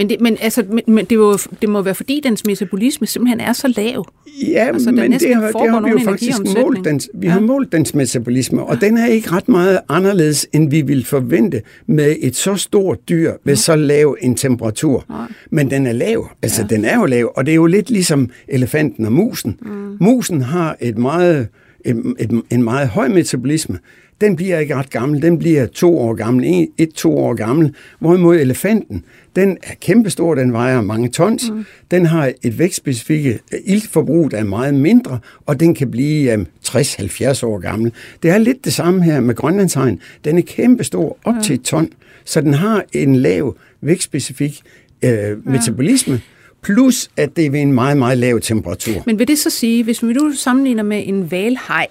men, 0.00 0.08
det, 0.08 0.20
men, 0.20 0.36
altså, 0.40 0.64
men, 0.70 0.82
men 0.86 1.04
det, 1.04 1.16
jo, 1.16 1.38
det 1.60 1.68
må 1.68 1.82
være 1.82 1.94
fordi, 1.94 2.20
dens 2.24 2.46
metabolisme 2.46 3.06
simpelthen 3.06 3.40
er 3.40 3.52
så 3.52 3.74
lav. 3.76 4.08
Ja, 4.42 4.66
altså, 4.66 4.92
men 4.92 5.12
det 5.12 5.34
har, 5.34 5.50
det 5.50 5.70
har 5.70 5.80
vi 5.80 5.90
jo 5.90 5.98
faktisk 6.04 6.38
målt. 6.56 6.84
Dens, 6.84 7.10
vi 7.14 7.26
ja. 7.26 7.32
har 7.32 7.40
målt 7.40 7.72
dens 7.72 7.94
metabolisme, 7.94 8.62
og 8.62 8.74
ja. 8.74 8.86
den 8.86 8.96
er 8.96 9.06
ikke 9.06 9.32
ret 9.32 9.48
meget 9.48 9.80
anderledes, 9.88 10.46
end 10.52 10.70
vi 10.70 10.80
ville 10.80 11.04
forvente 11.04 11.62
med 11.86 12.16
et 12.20 12.36
så 12.36 12.56
stort 12.56 13.08
dyr 13.08 13.32
ved 13.44 13.54
ja. 13.54 13.54
så 13.54 13.76
lav 13.76 14.16
en 14.20 14.34
temperatur. 14.34 15.04
Ja. 15.10 15.14
Men 15.50 15.70
den 15.70 15.86
er 15.86 15.92
lav. 15.92 16.30
Altså, 16.42 16.62
ja. 16.62 16.74
den 16.74 16.84
er 16.84 16.96
jo 16.96 17.06
lav, 17.06 17.32
og 17.36 17.46
det 17.46 17.52
er 17.52 17.56
jo 17.56 17.66
lidt 17.66 17.90
ligesom 17.90 18.30
elefanten 18.48 19.04
og 19.04 19.12
musen. 19.12 19.58
Mm. 19.62 19.96
Musen 20.00 20.40
har 20.40 20.76
et 20.80 20.98
meget, 20.98 21.48
et, 21.84 22.14
et, 22.18 22.42
en 22.50 22.62
meget 22.62 22.88
høj 22.88 23.08
metabolisme, 23.08 23.78
den 24.20 24.36
bliver 24.36 24.58
ikke 24.58 24.74
ret 24.74 24.90
gammel. 24.90 25.22
Den 25.22 25.38
bliver 25.38 25.66
to 25.66 25.98
år 25.98 26.14
gammel, 26.14 26.68
et-to 26.78 27.18
år 27.18 27.34
gammel. 27.34 27.74
Hvorimod 27.98 28.36
elefanten, 28.36 29.04
den 29.36 29.58
er 29.62 29.74
kæmpestor, 29.80 30.34
den 30.34 30.52
vejer 30.52 30.80
mange 30.80 31.08
tons. 31.08 31.50
Mm. 31.50 31.64
Den 31.90 32.06
har 32.06 32.32
et 32.42 32.58
vækstspecifikke 32.58 33.38
iltforbrug, 33.64 34.30
der 34.30 34.36
er 34.36 34.44
meget 34.44 34.74
mindre, 34.74 35.18
og 35.46 35.60
den 35.60 35.74
kan 35.74 35.90
blive 35.90 36.34
um, 36.34 36.46
60-70 36.66 37.46
år 37.46 37.58
gammel. 37.58 37.92
Det 38.22 38.30
er 38.30 38.38
lidt 38.38 38.64
det 38.64 38.72
samme 38.72 39.04
her 39.04 39.20
med 39.20 39.34
grønlandshegn. 39.34 40.00
Den 40.24 40.38
er 40.38 40.42
kæmpestor, 40.42 41.18
op 41.24 41.34
mm. 41.34 41.42
til 41.42 41.54
et 41.54 41.62
ton, 41.62 41.88
så 42.24 42.40
den 42.40 42.54
har 42.54 42.84
en 42.92 43.16
lav 43.16 43.56
vækstspecifik 43.80 44.62
øh, 45.02 45.10
ja. 45.10 45.34
metabolisme 45.44 46.20
plus 46.62 47.10
at 47.16 47.36
det 47.36 47.46
er 47.46 47.50
ved 47.50 47.60
en 47.60 47.72
meget, 47.72 47.96
meget 47.96 48.18
lav 48.18 48.40
temperatur. 48.40 49.02
Men 49.06 49.18
vil 49.18 49.28
det 49.28 49.38
så 49.38 49.50
sige, 49.50 49.84
hvis 49.84 50.02
vi 50.02 50.12
nu 50.12 50.32
sammenligner 50.32 50.82
med 50.82 51.02
en 51.06 51.30
valhej, 51.30 51.86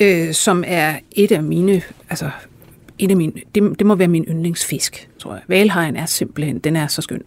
øh, 0.00 0.34
som 0.34 0.64
er 0.66 0.94
et 1.12 1.32
af 1.32 1.42
mine, 1.42 1.82
altså 2.10 2.30
et 2.98 3.10
af 3.10 3.16
mine, 3.16 3.32
det, 3.54 3.78
det 3.78 3.86
må 3.86 3.94
være 3.94 4.08
min 4.08 4.24
yndlingsfisk, 4.24 5.08
tror 5.18 5.32
jeg. 5.32 5.42
Valhajen 5.48 5.96
er 5.96 6.06
simpelthen, 6.06 6.58
den 6.58 6.76
er 6.76 6.86
så 6.86 7.02
skøn. 7.02 7.22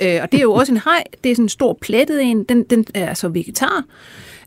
Øh, 0.00 0.18
og 0.22 0.32
det 0.32 0.38
er 0.38 0.42
jo 0.42 0.52
også 0.52 0.72
en 0.72 0.78
haj, 0.78 1.04
det 1.24 1.30
er 1.30 1.34
sådan 1.34 1.44
en 1.44 1.48
stor 1.48 1.78
plettet 1.80 2.22
en, 2.22 2.44
den, 2.44 2.62
den 2.62 2.84
er 2.94 3.08
altså 3.08 3.28
vegetar. 3.28 3.84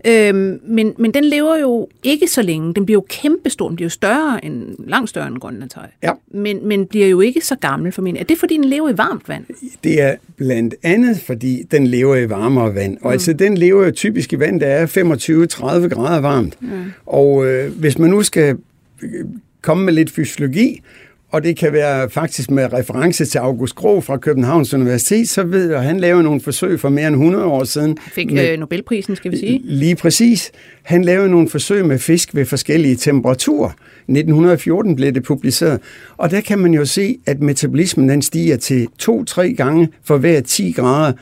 Øhm, 0.05 0.59
men, 0.63 0.93
men 0.97 1.13
den 1.13 1.23
lever 1.23 1.57
jo 1.57 1.87
ikke 2.03 2.27
så 2.27 2.41
længe. 2.41 2.73
Den 2.73 2.85
bliver 2.85 2.97
jo 2.97 3.05
kæmpestor. 3.09 3.67
Den 3.67 3.75
bliver 3.75 3.85
jo 3.85 3.89
større 3.89 4.45
end, 4.45 4.75
langt 4.87 5.09
større 5.09 5.27
end 5.27 5.37
grønlandshøj. 5.37 5.87
Ja. 6.03 6.11
Men, 6.31 6.67
men 6.67 6.85
bliver 6.85 7.07
jo 7.07 7.21
ikke 7.21 7.45
så 7.45 7.55
gammel 7.55 7.91
for 7.91 8.01
min. 8.01 8.17
Er 8.17 8.23
det, 8.23 8.37
fordi 8.37 8.55
den 8.55 8.65
lever 8.65 8.89
i 8.89 8.97
varmt 8.97 9.29
vand? 9.29 9.45
Det 9.83 10.01
er 10.01 10.15
blandt 10.37 10.75
andet, 10.83 11.19
fordi 11.19 11.63
den 11.71 11.87
lever 11.87 12.15
i 12.15 12.29
varmere 12.29 12.75
vand. 12.75 12.97
Og 13.01 13.07
mm. 13.07 13.11
altså, 13.11 13.33
den 13.33 13.57
lever 13.57 13.85
jo 13.85 13.91
typisk 13.91 14.33
i 14.33 14.39
vand, 14.39 14.59
der 14.59 14.67
er 14.67 14.85
25-30 14.85 15.87
grader 15.87 16.21
varmt. 16.21 16.61
Mm. 16.61 16.69
Og 17.05 17.47
øh, 17.47 17.71
hvis 17.71 17.97
man 17.97 18.09
nu 18.09 18.23
skal 18.23 18.57
komme 19.61 19.85
med 19.85 19.93
lidt 19.93 20.11
fysiologi, 20.11 20.81
og 21.31 21.43
det 21.43 21.57
kan 21.57 21.73
være 21.73 22.09
faktisk 22.09 22.51
med 22.51 22.73
reference 22.73 23.25
til 23.25 23.37
August 23.37 23.75
Grå 23.75 24.01
fra 24.01 24.17
Københavns 24.17 24.73
Universitet, 24.73 25.29
så 25.29 25.43
ved 25.43 25.69
jeg, 25.69 25.77
at 25.77 25.83
han 25.83 25.99
lavede 25.99 26.23
nogle 26.23 26.41
forsøg 26.41 26.79
for 26.79 26.89
mere 26.89 27.07
end 27.07 27.15
100 27.15 27.45
år 27.45 27.63
siden. 27.63 27.97
Fik 28.11 28.31
med, 28.31 28.51
øh, 28.51 28.59
Nobelprisen, 28.59 29.15
skal 29.15 29.31
vi 29.31 29.37
sige. 29.37 29.61
Lige 29.63 29.95
præcis. 29.95 30.51
Han 30.83 31.03
lavede 31.03 31.29
nogle 31.29 31.49
forsøg 31.49 31.85
med 31.85 31.99
fisk 31.99 32.35
ved 32.35 32.45
forskellige 32.45 32.95
temperaturer. 32.95 33.69
1914 33.69 34.95
blev 34.95 35.11
det 35.11 35.23
publiceret. 35.23 35.79
Og 36.17 36.31
der 36.31 36.41
kan 36.41 36.59
man 36.59 36.73
jo 36.73 36.85
se, 36.85 37.17
at 37.25 37.41
metabolismen 37.41 38.09
den 38.09 38.21
stiger 38.21 38.57
til 38.57 38.87
2-3 39.03 39.41
gange 39.41 39.89
for 40.03 40.17
hver 40.17 40.41
10 40.41 40.71
grader 40.71 41.13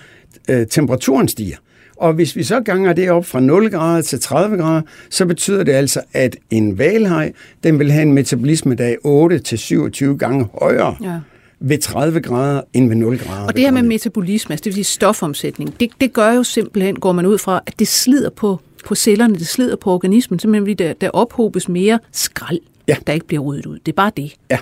øh, 0.50 0.68
temperaturen 0.68 1.28
stiger. 1.28 1.58
Og 1.98 2.14
hvis 2.14 2.36
vi 2.36 2.44
så 2.44 2.60
ganger 2.60 2.94
det 2.94 3.12
op 3.12 3.26
fra 3.26 3.40
0 3.40 3.72
grader 3.72 4.02
til 4.02 4.20
30 4.20 4.58
grader, 4.58 4.82
så 5.10 5.26
betyder 5.26 5.64
det 5.64 5.72
altså, 5.72 6.02
at 6.14 6.36
en 6.50 6.78
valhej, 6.78 7.34
den 7.64 7.80
vil 7.80 7.92
have 7.92 8.02
en 8.02 8.14
metabolisme, 8.14 8.76
der 8.76 8.86
er 8.86 8.96
8 9.04 9.40
til 9.40 9.58
27 9.58 10.18
gange 10.18 10.48
højere. 10.54 10.96
Ja 11.04 11.20
ved 11.60 11.78
30 11.78 12.22
grader 12.22 12.62
end 12.74 12.88
ved 12.88 12.96
0 12.96 13.18
grader. 13.18 13.48
Og 13.48 13.56
det 13.56 13.64
her 13.64 13.72
med 13.72 13.84
metabolisme, 13.84 14.54
altså 14.54 14.64
det 14.64 14.70
vil 14.70 14.74
sige 14.74 14.84
stofomsætning, 14.84 15.80
det, 15.80 15.90
det 16.02 16.14
gør 16.14 16.34
jo 16.34 16.44
simpelthen, 16.44 16.96
går 16.96 17.12
man 17.12 17.26
ud 17.26 17.38
fra, 17.38 17.62
at 17.66 17.80
det 17.80 17.88
slider 17.88 18.30
på, 18.30 18.60
på 18.86 18.96
cellerne, 18.96 19.36
det 19.36 19.48
slider 19.48 19.76
på 19.76 19.92
organismen, 19.92 20.40
simpelthen 20.40 20.64
fordi 20.64 20.74
der, 20.74 20.94
der 20.94 21.10
ophobes 21.10 21.70
mere 21.70 22.00
skrald, 22.12 22.60
ja. 22.88 22.96
der 23.08 23.14
ikke 23.14 23.28
bliver 23.28 23.42
ryddet 23.42 23.66
ud. 23.66 23.80
Det 23.86 23.92
er 23.92 23.96
bare 23.96 24.12
det. 24.18 24.34
Ja. 24.52 24.58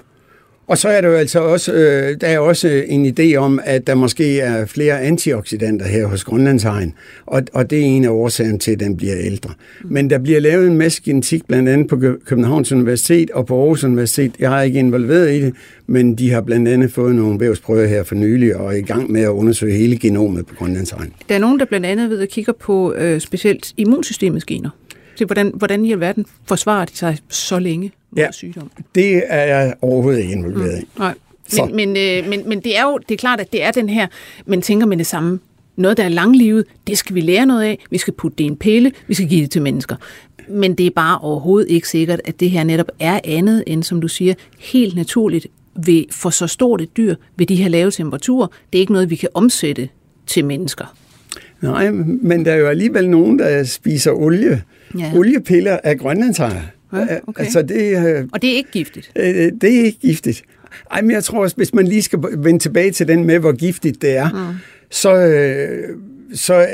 Og 0.67 0.77
så 0.77 0.89
er 0.89 1.01
der 1.01 1.07
jo 1.07 1.15
altså 1.15 1.39
også, 1.39 1.73
øh, 1.73 2.17
der 2.21 2.27
er 2.27 2.39
også 2.39 2.83
en 2.87 3.05
idé 3.05 3.35
om, 3.35 3.59
at 3.63 3.87
der 3.87 3.95
måske 3.95 4.39
er 4.39 4.65
flere 4.65 5.01
antioxidanter 5.01 5.85
her 5.85 6.05
hos 6.05 6.23
Grønlandshegn, 6.23 6.93
og, 7.25 7.41
og 7.53 7.69
det 7.69 7.79
er 7.79 7.83
en 7.83 8.05
af 8.05 8.09
årsagerne 8.09 8.59
til, 8.59 8.71
at 8.71 8.79
den 8.79 8.97
bliver 8.97 9.15
ældre. 9.17 9.49
Men 9.83 10.09
der 10.09 10.17
bliver 10.17 10.39
lavet 10.39 10.67
en 10.67 10.77
masse 10.77 11.01
genetik, 11.03 11.47
blandt 11.47 11.69
andet 11.69 11.87
på 11.87 12.01
Københavns 12.25 12.71
Universitet 12.71 13.31
og 13.31 13.45
på 13.45 13.59
Aarhus 13.59 13.83
Universitet. 13.83 14.31
Jeg 14.39 14.59
er 14.59 14.61
ikke 14.61 14.79
involveret 14.79 15.33
i 15.33 15.41
det, 15.41 15.53
men 15.87 16.15
de 16.15 16.31
har 16.31 16.41
blandt 16.41 16.67
andet 16.67 16.91
fået 16.91 17.15
nogle 17.15 17.39
vævsprøver 17.39 17.87
her 17.87 18.03
for 18.03 18.15
nylig, 18.15 18.55
og 18.55 18.73
er 18.73 18.77
i 18.77 18.81
gang 18.81 19.11
med 19.11 19.21
at 19.21 19.29
undersøge 19.29 19.77
hele 19.77 19.97
genomet 19.97 20.45
på 20.45 20.55
Grønlandshegn. 20.55 21.13
Der 21.29 21.35
er 21.35 21.39
nogen, 21.39 21.59
der 21.59 21.65
blandt 21.65 21.85
andet 21.85 22.09
ved 22.09 22.21
at 22.21 22.29
kigge 22.29 22.53
på 22.53 22.93
øh, 22.93 23.19
specielt 23.19 23.73
immunsystemets 23.77 24.45
gener. 24.45 24.69
Så 25.15 25.25
hvordan, 25.25 25.51
hvordan 25.55 25.85
i 25.85 25.91
alverden 25.91 26.25
forsvarer 26.45 26.85
de 26.85 26.97
sig 26.97 27.17
så 27.29 27.59
længe? 27.59 27.91
ja, 28.17 28.31
sygdom. 28.31 28.71
det 28.95 29.23
er 29.27 29.43
jeg 29.43 29.73
overhovedet 29.81 30.21
ikke 30.21 30.33
involveret 30.33 30.73
mm, 30.73 30.79
i. 30.79 30.99
Nej. 30.99 31.13
Men, 31.53 31.75
men, 31.75 31.97
øh, 31.97 32.29
men, 32.29 32.49
men 32.49 32.59
det 32.59 32.77
er 32.77 32.83
jo 32.83 32.99
det 33.09 33.13
er 33.13 33.17
klart, 33.17 33.39
at 33.39 33.51
det 33.51 33.63
er 33.63 33.71
den 33.71 33.89
her, 33.89 34.07
man 34.45 34.61
tænker 34.61 34.85
med 34.87 34.97
det 34.97 35.07
samme. 35.07 35.39
Noget, 35.75 35.97
der 35.97 36.03
er 36.03 36.09
langlivet, 36.09 36.65
det 36.87 36.97
skal 36.97 37.15
vi 37.15 37.21
lære 37.21 37.45
noget 37.45 37.63
af. 37.63 37.85
Vi 37.89 37.97
skal 37.97 38.13
putte 38.13 38.37
det 38.37 38.43
i 38.43 38.47
en 38.47 38.55
pille, 38.55 38.91
vi 39.07 39.13
skal 39.13 39.27
give 39.27 39.41
det 39.41 39.51
til 39.51 39.61
mennesker. 39.61 39.95
Men 40.49 40.75
det 40.75 40.85
er 40.85 40.91
bare 40.95 41.17
overhovedet 41.17 41.69
ikke 41.69 41.89
sikkert, 41.89 42.21
at 42.25 42.39
det 42.39 42.49
her 42.49 42.63
netop 42.63 42.87
er 42.99 43.19
andet 43.23 43.63
end, 43.67 43.83
som 43.83 44.01
du 44.01 44.07
siger, 44.07 44.33
helt 44.59 44.95
naturligt 44.95 45.47
ved, 45.75 46.03
for 46.11 46.29
så 46.29 46.47
stort 46.47 46.81
et 46.81 46.97
dyr 46.97 47.15
ved 47.35 47.45
de 47.45 47.55
her 47.55 47.69
lave 47.69 47.91
temperaturer. 47.91 48.47
Det 48.47 48.79
er 48.79 48.81
ikke 48.81 48.93
noget, 48.93 49.09
vi 49.09 49.15
kan 49.15 49.29
omsætte 49.33 49.89
til 50.27 50.45
mennesker. 50.45 50.95
Nej, 51.63 51.91
men 51.91 52.45
der 52.45 52.51
er 52.51 52.57
jo 52.57 52.67
alligevel 52.67 53.09
nogen, 53.09 53.39
der 53.39 53.63
spiser 53.63 54.11
olie. 54.11 54.61
Ja. 54.99 55.11
Oliepiller 55.15 55.79
af 55.83 55.97
grønlandshajer. 55.97 56.61
Ja, 56.93 57.17
okay. 57.27 57.43
altså 57.43 57.61
det, 57.61 58.07
øh, 58.07 58.27
og 58.33 58.41
det 58.41 58.51
er 58.51 58.55
ikke 58.55 58.71
giftigt? 58.71 59.11
Øh, 59.15 59.51
det 59.61 59.79
er 59.79 59.83
ikke 59.83 59.99
giftigt. 59.99 60.43
Ej, 60.91 61.01
men 61.01 61.11
jeg 61.11 61.23
tror 61.23 61.41
også, 61.41 61.55
hvis 61.55 61.73
man 61.73 61.87
lige 61.87 62.01
skal 62.01 62.19
vende 62.37 62.59
tilbage 62.59 62.91
til 62.91 63.07
den 63.07 63.25
med, 63.25 63.39
hvor 63.39 63.51
giftigt 63.51 64.01
det 64.01 64.17
er, 64.17 64.29
mm. 64.29 64.55
så, 64.91 65.15
øh, 65.15 65.97
så 66.33 66.67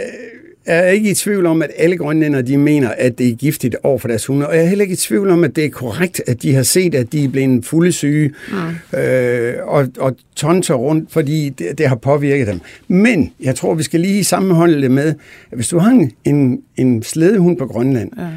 er 0.75 0.89
ikke 0.89 1.09
i 1.09 1.13
tvivl 1.13 1.45
om, 1.45 1.61
at 1.61 1.71
alle 1.77 1.97
grønlænder 1.97 2.41
de 2.41 2.57
mener, 2.57 2.89
at 2.89 3.17
det 3.17 3.29
er 3.29 3.35
giftigt 3.35 3.75
over 3.83 3.97
for 3.97 4.07
deres 4.07 4.25
hunde. 4.25 4.47
Og 4.47 4.55
jeg 4.55 4.63
er 4.63 4.67
heller 4.67 4.83
ikke 4.83 4.93
i 4.93 4.97
tvivl 4.97 5.29
om, 5.29 5.43
at 5.43 5.55
det 5.55 5.65
er 5.65 5.69
korrekt, 5.69 6.21
at 6.27 6.41
de 6.41 6.55
har 6.55 6.63
set, 6.63 6.95
at 6.95 7.11
de 7.11 7.23
er 7.23 7.29
blevet 7.29 7.65
fulde 7.65 7.91
syge 7.91 8.31
mm. 8.51 8.99
øh, 8.99 9.53
og, 9.61 9.87
og 9.99 10.15
tonser 10.35 10.73
rundt, 10.73 11.11
fordi 11.11 11.49
det, 11.49 11.77
det 11.77 11.87
har 11.87 11.95
påvirket 11.95 12.47
dem. 12.47 12.59
Men 12.87 13.31
jeg 13.39 13.55
tror, 13.55 13.73
vi 13.73 13.83
skal 13.83 13.99
lige 13.99 14.23
sammenholde 14.23 14.81
det 14.81 14.91
med, 14.91 15.07
at 15.51 15.55
hvis 15.55 15.67
du 15.67 15.79
har 15.79 16.09
en, 16.25 16.61
en 16.77 17.03
slædehund 17.03 17.57
på 17.57 17.65
Grønland, 17.65 18.11
ja 18.17 18.27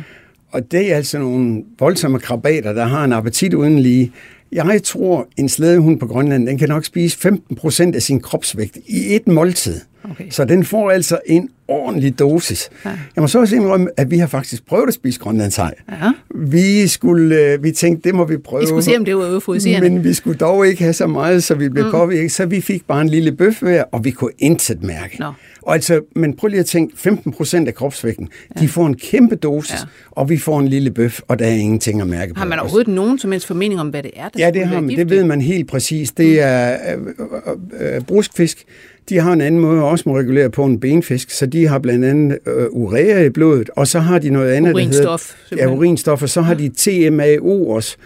og 0.52 0.72
det 0.72 0.92
er 0.92 0.96
altså 0.96 1.18
nogle 1.18 1.62
voldsomme 1.78 2.18
krabater, 2.18 2.72
der 2.72 2.84
har 2.84 3.04
en 3.04 3.12
appetit 3.12 3.54
uden 3.54 3.78
lige. 3.78 4.12
Jeg 4.52 4.80
tror, 4.84 5.28
en 5.36 5.48
slædehund 5.48 6.00
på 6.00 6.06
Grønland, 6.06 6.46
den 6.46 6.58
kan 6.58 6.68
nok 6.68 6.84
spise 6.84 7.18
15 7.18 7.56
procent 7.56 7.96
af 7.96 8.02
sin 8.02 8.20
kropsvægt 8.20 8.78
i 8.86 9.14
et 9.14 9.28
måltid. 9.28 9.80
Okay. 10.10 10.24
Så 10.30 10.44
den 10.44 10.64
får 10.64 10.90
altså 10.90 11.18
en 11.26 11.48
ordentlig 11.68 12.18
dosis. 12.18 12.70
Ja. 12.84 12.90
Jeg 12.90 13.22
må 13.22 13.26
så 13.26 13.40
også 13.40 13.56
indrømme, 13.56 13.88
at 13.96 14.10
vi 14.10 14.18
har 14.18 14.26
faktisk 14.26 14.66
prøvet 14.66 14.88
at 14.88 14.94
spise 14.94 15.20
grønlandshej. 15.20 15.74
Ja. 15.90 16.12
Vi, 16.34 16.86
skulle, 16.86 17.36
øh, 17.36 17.62
vi 17.62 17.72
tænkte, 17.72 18.08
det 18.08 18.14
må 18.14 18.24
vi 18.24 18.36
prøve. 18.36 18.60
Vi 18.60 18.66
skulle 18.66 18.82
se, 18.82 18.96
om 18.96 19.04
det 19.04 19.16
var 19.16 19.26
euforiserende. 19.26 19.90
Men 19.90 20.04
vi 20.04 20.14
skulle 20.14 20.38
dog 20.38 20.66
ikke 20.66 20.82
have 20.82 20.92
så 20.92 21.06
meget, 21.06 21.44
så 21.44 21.54
vi 21.54 21.68
blev 21.68 21.84
mm. 21.84 21.90
påvirket. 21.90 22.32
Så 22.32 22.46
vi 22.46 22.60
fik 22.60 22.86
bare 22.86 23.00
en 23.00 23.08
lille 23.08 23.32
bøf 23.32 23.60
hver, 23.60 23.84
og 23.92 24.04
vi 24.04 24.10
kunne 24.10 24.32
intet 24.38 24.82
mærke. 24.82 25.16
Nå. 25.20 25.32
Og 25.62 25.74
altså, 25.74 26.00
men 26.16 26.36
prøv 26.36 26.48
lige 26.48 26.60
at 26.60 26.66
tænke, 26.66 26.96
15 26.96 27.32
procent 27.32 27.68
af 27.68 27.74
kropsvægten, 27.74 28.28
ja. 28.56 28.60
de 28.60 28.68
får 28.68 28.86
en 28.86 28.96
kæmpe 28.96 29.36
dosis, 29.36 29.72
ja. 29.72 29.86
og 30.10 30.28
vi 30.28 30.38
får 30.38 30.60
en 30.60 30.68
lille 30.68 30.90
bøf, 30.90 31.20
og 31.28 31.38
der 31.38 31.46
er 31.46 31.50
ingenting 31.50 32.00
at 32.00 32.06
mærke 32.06 32.34
på. 32.34 32.38
Har 32.38 32.46
man 32.46 32.58
overhovedet 32.58 32.88
nogen 32.88 33.18
som 33.18 33.32
helst 33.32 33.46
formening 33.46 33.80
om, 33.80 33.88
hvad 33.88 34.02
det 34.02 34.10
er, 34.16 34.28
der 34.28 34.44
Ja, 34.44 34.50
det 34.50 34.66
har 34.66 34.80
man. 34.80 34.96
Det 34.96 35.10
ved 35.10 35.24
man 35.24 35.40
helt 35.40 35.68
præcis. 35.68 36.12
Det 36.12 36.28
mm. 36.28 36.38
er 36.40 36.76
øh, 36.96 37.02
øh, 37.80 37.96
øh, 37.96 38.00
bruskfisk, 38.00 38.64
de 39.08 39.18
har 39.18 39.32
en 39.32 39.40
anden 39.40 39.60
måde 39.60 39.82
også 39.82 40.08
må 40.08 40.18
regulere 40.18 40.50
på 40.50 40.64
en 40.64 40.80
benfisk, 40.80 41.30
så 41.30 41.46
de 41.46 41.66
har 41.68 41.78
blandt 41.78 42.04
andet 42.04 42.38
øh, 42.46 42.66
urea 42.70 43.24
i 43.24 43.30
blodet, 43.30 43.70
og 43.76 43.86
så 43.86 43.98
har 43.98 44.18
de 44.18 44.30
noget 44.30 44.52
andet, 44.52 44.74
urinstof, 44.74 45.34
der 45.50 45.56
hedder 45.56 45.70
ja, 45.70 45.76
urinstof, 45.76 46.22
og 46.22 46.28
så 46.28 46.40
har 46.40 46.54
de 46.54 46.68
TMAO 46.76 47.68
også, 47.68 47.96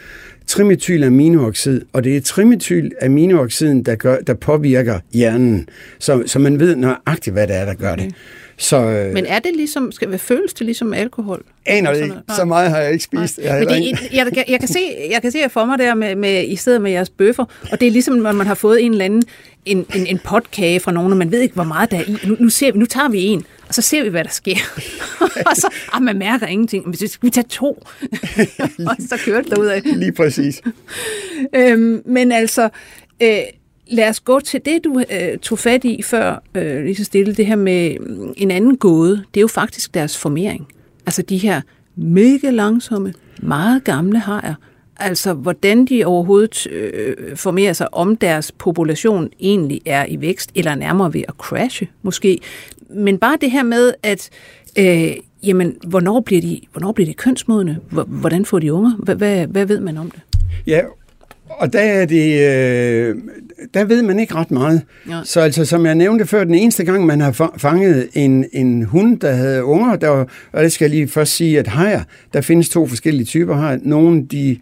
trimetylaminoxid, 0.46 1.80
og 1.92 2.04
det 2.04 2.16
er 2.16 2.20
trimetylaminoxiden, 2.20 3.82
der, 3.82 3.94
gør, 3.94 4.18
der 4.18 4.34
påvirker 4.34 5.00
hjernen, 5.12 5.68
så, 5.98 6.22
så 6.26 6.38
man 6.38 6.60
ved 6.60 6.76
nøjagtigt, 6.76 7.34
hvad 7.34 7.46
det 7.46 7.56
er, 7.56 7.64
der 7.64 7.74
gør 7.74 7.92
okay. 7.92 8.04
det. 8.04 8.14
Så, 8.58 8.76
øh, 8.76 9.12
Men 9.14 9.26
er 9.26 9.38
det 9.38 9.56
ligesom, 9.56 9.92
skal 9.92 10.18
føles 10.18 10.54
det 10.54 10.66
ligesom 10.66 10.94
alkohol? 10.94 11.42
Aner 11.66 11.92
det 11.92 12.02
ikke. 12.02 12.14
Så 12.36 12.44
meget 12.44 12.70
har 12.70 12.78
jeg 12.78 12.92
ikke 12.92 13.04
spist. 13.04 13.38
Jeg, 13.38 13.58
Men 13.58 13.68
det, 13.68 13.90
jeg, 14.12 14.26
jeg, 14.36 14.44
jeg, 14.48 14.60
kan 14.60 14.68
se, 14.68 14.78
jeg 15.10 15.22
kan 15.22 15.32
se 15.32 15.38
jer 15.38 15.48
for 15.48 15.64
mig 15.64 15.78
der 15.78 15.94
med, 15.94 16.16
med, 16.16 16.44
i 16.44 16.56
stedet 16.56 16.82
med 16.82 16.90
jeres 16.90 17.10
bøffer, 17.10 17.44
og 17.72 17.80
det 17.80 17.88
er 17.88 17.92
ligesom, 17.92 18.14
når 18.14 18.32
man 18.32 18.46
har 18.46 18.54
fået 18.54 18.84
en 18.84 18.92
eller 18.92 19.04
anden 19.04 19.22
en, 19.66 19.86
en, 19.94 20.06
en 20.06 20.18
potkage 20.18 20.80
fra 20.80 20.92
nogen, 20.92 21.12
og 21.12 21.18
man 21.18 21.30
ved 21.30 21.40
ikke, 21.40 21.54
hvor 21.54 21.64
meget 21.64 21.90
der 21.90 21.96
er 21.96 22.02
i. 22.02 22.16
Nu, 22.26 22.36
nu, 22.40 22.48
ser 22.48 22.72
vi, 22.72 22.78
nu 22.78 22.86
tager 22.86 23.08
vi 23.08 23.24
en, 23.24 23.46
og 23.68 23.74
så 23.74 23.82
ser 23.82 24.02
vi, 24.02 24.08
hvad 24.08 24.24
der 24.24 24.30
sker. 24.30 24.56
og 25.50 25.56
så, 25.56 25.68
ah, 25.92 26.02
man 26.02 26.18
mærker 26.18 26.46
ingenting. 26.46 26.84
Men 26.86 26.96
så 26.96 27.06
skal 27.06 27.26
vi 27.26 27.30
tage 27.30 27.46
to. 27.48 27.86
og 28.88 28.96
så 28.98 29.20
kører 29.24 29.42
det 29.42 29.50
derudad. 29.50 29.80
Lige 29.82 30.12
præcis. 30.12 30.62
øhm, 31.54 32.02
men 32.06 32.32
altså, 32.32 32.68
øh, 33.22 33.38
lad 33.86 34.08
os 34.08 34.20
gå 34.20 34.40
til 34.40 34.60
det, 34.64 34.84
du 34.84 35.02
øh, 35.10 35.38
tog 35.38 35.58
fat 35.58 35.84
i 35.84 36.02
før, 36.02 36.42
øh, 36.54 36.84
lige 36.84 36.96
så 36.96 37.04
stille, 37.04 37.34
det 37.34 37.46
her 37.46 37.56
med 37.56 37.98
mm, 37.98 38.34
en 38.36 38.50
anden 38.50 38.76
gåde. 38.76 39.16
Det 39.34 39.40
er 39.40 39.42
jo 39.42 39.48
faktisk 39.48 39.94
deres 39.94 40.18
formering. 40.18 40.66
Altså 41.06 41.22
de 41.22 41.36
her 41.36 41.60
mega 41.96 42.50
langsomme, 42.50 43.14
meget 43.42 43.84
gamle 43.84 44.18
hajer. 44.18 44.54
Altså 44.98 45.34
hvordan 45.34 45.84
de 45.84 46.04
overhovedet 46.04 46.66
øh, 46.66 47.36
formerer 47.36 47.72
sig, 47.72 47.94
om 47.94 48.16
deres 48.16 48.52
population 48.52 49.28
egentlig 49.40 49.80
er 49.86 50.06
i 50.08 50.20
vækst, 50.20 50.50
eller 50.54 50.74
nærmere 50.74 51.14
ved 51.14 51.22
at 51.28 51.34
crashe 51.38 51.88
måske. 52.02 52.38
Men 52.90 53.18
bare 53.18 53.38
det 53.40 53.50
her 53.50 53.62
med, 53.62 53.94
at 54.02 54.30
øh, 54.78 55.12
jamen, 55.42 55.76
hvornår 55.86 56.20
bliver 56.20 56.42
de, 56.42 56.60
hvornår 56.72 56.92
bliver 56.92 57.06
de 57.06 57.14
kønsmodne? 57.14 57.78
Hvordan 58.06 58.44
får 58.44 58.58
de 58.58 58.72
unger? 58.72 58.92
Hvad, 58.98 59.14
hvad, 59.14 59.46
hvad 59.46 59.66
ved 59.66 59.80
man 59.80 59.96
om 59.96 60.10
det? 60.10 60.20
Ja, 60.66 60.80
og 61.48 61.72
der, 61.72 61.80
er 61.80 62.06
det, 62.06 62.40
øh, 62.40 63.16
der 63.74 63.84
ved 63.84 64.02
man 64.02 64.18
ikke 64.18 64.34
ret 64.34 64.50
meget. 64.50 64.82
Ja. 65.08 65.20
Så 65.24 65.40
altså, 65.40 65.64
som 65.64 65.86
jeg 65.86 65.94
nævnte 65.94 66.26
før, 66.26 66.44
den 66.44 66.54
eneste 66.54 66.84
gang, 66.84 67.06
man 67.06 67.20
har 67.20 67.52
fanget 67.58 68.08
en, 68.14 68.44
en 68.52 68.82
hund, 68.82 69.20
der 69.20 69.32
havde 69.32 69.64
unger, 69.64 69.96
der, 69.96 70.08
og 70.52 70.62
det 70.62 70.72
skal 70.72 70.84
jeg 70.84 70.90
lige 70.90 71.08
først 71.08 71.36
sige, 71.36 71.58
at 71.58 71.66
hajer, 71.66 72.02
der 72.32 72.40
findes 72.40 72.68
to 72.68 72.86
forskellige 72.86 73.26
typer 73.26 73.56
her. 73.56 73.78
Nogle, 73.82 74.26
de 74.26 74.58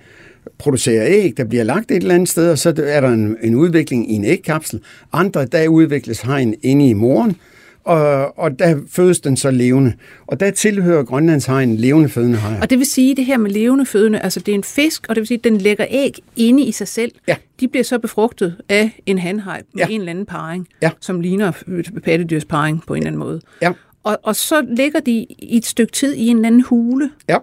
producerer 0.58 1.06
æg, 1.06 1.34
der 1.36 1.44
bliver 1.44 1.64
lagt 1.64 1.90
et 1.90 1.96
eller 1.96 2.14
andet 2.14 2.28
sted, 2.28 2.50
og 2.50 2.58
så 2.58 2.74
er 2.86 3.00
der 3.00 3.08
en, 3.08 3.36
en 3.42 3.54
udvikling 3.54 4.10
i 4.12 4.14
en 4.14 4.24
ægkapsel. 4.24 4.80
Andre, 5.12 5.44
der 5.44 5.68
udvikles 5.68 6.20
hajen 6.20 6.54
inde 6.62 6.88
i 6.88 6.92
moren, 6.92 7.36
og, 7.84 8.38
og 8.38 8.58
der 8.58 8.80
fødes 8.88 9.20
den 9.20 9.36
så 9.36 9.50
levende. 9.50 9.92
Og 10.26 10.40
der 10.40 10.50
tilhører 10.50 11.02
Grønlandshegn 11.02 11.76
levende 11.76 12.08
fødende 12.08 12.38
hej. 12.38 12.58
Og 12.62 12.70
det 12.70 12.78
vil 12.78 12.86
sige, 12.86 13.16
det 13.16 13.24
her 13.24 13.36
med 13.36 13.50
levende 13.50 13.86
fødende, 13.86 14.20
altså 14.20 14.40
det 14.40 14.52
er 14.52 14.56
en 14.56 14.64
fisk, 14.64 15.06
og 15.08 15.14
det 15.14 15.20
vil 15.20 15.26
sige, 15.26 15.38
at 15.38 15.44
den 15.44 15.58
lægger 15.58 15.86
æg 15.90 16.18
inde 16.36 16.62
i 16.62 16.72
sig 16.72 16.88
selv. 16.88 17.12
Ja. 17.28 17.36
De 17.60 17.68
bliver 17.68 17.84
så 17.84 17.98
befrugtet 17.98 18.56
af 18.68 19.02
en 19.06 19.18
hanhej 19.18 19.62
med 19.74 19.82
ja. 19.82 19.94
en 19.94 20.00
eller 20.00 20.10
anden 20.10 20.26
parring, 20.26 20.68
ja. 20.82 20.90
som 21.00 21.20
ligner 21.20 21.52
pattedyrs 22.04 22.44
parring 22.44 22.82
på 22.86 22.94
en 22.94 22.98
eller 22.98 23.06
anden 23.06 23.18
måde. 23.18 23.40
Ja. 23.62 23.72
Og, 24.02 24.18
og 24.22 24.36
så 24.36 24.66
ligger 24.68 25.00
de 25.00 25.26
i 25.38 25.56
et 25.56 25.66
stykke 25.66 25.92
tid 25.92 26.14
i 26.14 26.26
en 26.26 26.36
eller 26.36 26.46
anden 26.46 26.62
hule, 26.62 27.10
ja. 27.28 27.38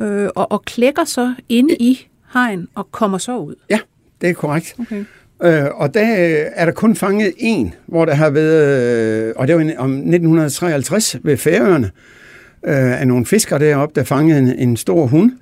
øh, 0.00 0.30
og, 0.34 0.52
og 0.52 0.62
klækker 0.64 1.04
så 1.04 1.34
inde 1.48 1.76
i 1.80 2.08
hegn 2.32 2.68
og 2.74 2.90
kommer 2.90 3.18
så 3.18 3.38
ud. 3.38 3.54
Ja, 3.70 3.78
det 4.20 4.30
er 4.30 4.34
korrekt. 4.34 4.74
Okay. 4.80 5.04
Øh, 5.42 5.64
og 5.74 5.94
der 5.94 6.12
øh, 6.12 6.46
er 6.54 6.64
der 6.64 6.72
kun 6.72 6.96
fanget 6.96 7.32
en, 7.38 7.74
hvor 7.86 8.04
der 8.04 8.14
har 8.14 8.30
været, 8.30 9.28
øh, 9.28 9.32
og 9.36 9.48
det 9.48 9.56
var 9.56 9.62
om 9.78 9.90
1953 9.90 11.16
ved 11.22 11.36
Færøerne, 11.36 11.90
øh, 12.66 13.00
af 13.00 13.08
nogle 13.08 13.26
fiskere 13.26 13.58
deroppe, 13.58 14.00
der 14.00 14.04
fangede 14.04 14.38
en, 14.38 14.68
en 14.68 14.76
stor 14.76 15.06
hund, 15.06 15.32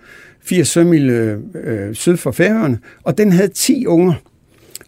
80 0.42 0.68
sømil 0.68 1.11
øh, 1.11 1.38
øh, 1.64 1.94
syd 1.94 2.16
for 2.16 2.30
Færøerne, 2.30 2.78
og 3.02 3.18
den 3.18 3.33
havde 3.33 3.48
10 3.48 3.87
unger. 3.87 4.14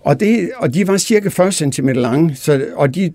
Og, 0.00 0.20
det, 0.20 0.50
og 0.56 0.74
de 0.74 0.88
var 0.88 0.96
cirka 0.96 1.28
40 1.28 1.52
cm 1.52 1.88
lange, 1.88 2.34
så, 2.34 2.66
og 2.74 2.94
de, 2.94 3.12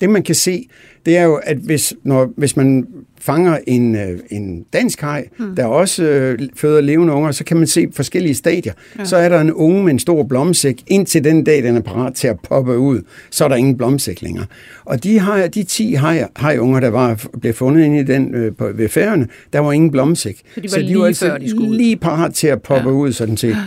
det 0.00 0.10
man 0.10 0.22
kan 0.22 0.34
se, 0.34 0.68
det 1.06 1.16
er 1.16 1.22
jo, 1.24 1.34
at 1.34 1.56
hvis, 1.56 1.94
når, 2.02 2.32
hvis 2.36 2.56
man 2.56 2.86
fanger 3.20 3.58
en, 3.66 3.96
øh, 3.96 4.18
en 4.30 4.64
dansk 4.72 5.00
haj, 5.00 5.28
hmm. 5.38 5.56
der 5.56 5.64
også 5.64 6.04
øh, 6.04 6.38
føder 6.56 6.80
levende 6.80 7.12
unger, 7.12 7.32
så 7.32 7.44
kan 7.44 7.56
man 7.56 7.66
se 7.66 7.88
forskellige 7.92 8.34
stadier. 8.34 8.72
Ja. 8.98 9.04
Så 9.04 9.16
er 9.16 9.28
der 9.28 9.40
en 9.40 9.52
unge 9.52 9.84
med 9.84 9.92
en 9.92 9.98
stor 9.98 10.22
blomsæk, 10.22 10.82
indtil 10.86 11.24
den 11.24 11.44
dag, 11.44 11.62
den 11.62 11.76
er 11.76 11.80
parat 11.80 12.14
til 12.14 12.28
at 12.28 12.36
poppe 12.40 12.78
ud, 12.78 13.00
så 13.30 13.44
er 13.44 13.48
der 13.48 13.56
ingen 13.56 13.76
blomsæk 13.76 14.22
længere. 14.22 14.46
Og 14.84 15.04
de, 15.04 15.18
har, 15.18 15.46
de 15.46 15.62
10 15.62 15.96
hajunger, 16.36 16.80
der 16.80 16.88
var, 16.88 17.24
blev 17.40 17.54
fundet 17.54 17.84
inde 17.84 17.98
i 17.98 18.02
den 18.02 18.34
øh, 18.34 18.52
på, 18.56 18.70
ved 18.74 18.88
færgerne, 18.88 19.28
der 19.52 19.58
var 19.58 19.72
ingen 19.72 19.90
blomsæk. 19.90 20.42
Så 20.54 20.60
de 20.60 20.62
var, 20.62 20.68
så 20.68 20.76
de 20.76 20.82
lige, 20.82 20.98
var 20.98 21.06
altså 21.06 21.26
før 21.26 21.38
de 21.38 21.50
skulle 21.50 21.76
lige 21.76 21.96
parat 21.96 22.34
til 22.34 22.46
at 22.46 22.62
poppe 22.62 22.88
ja. 22.88 22.94
ud, 22.94 23.12
sådan 23.12 23.36
set. 23.36 23.56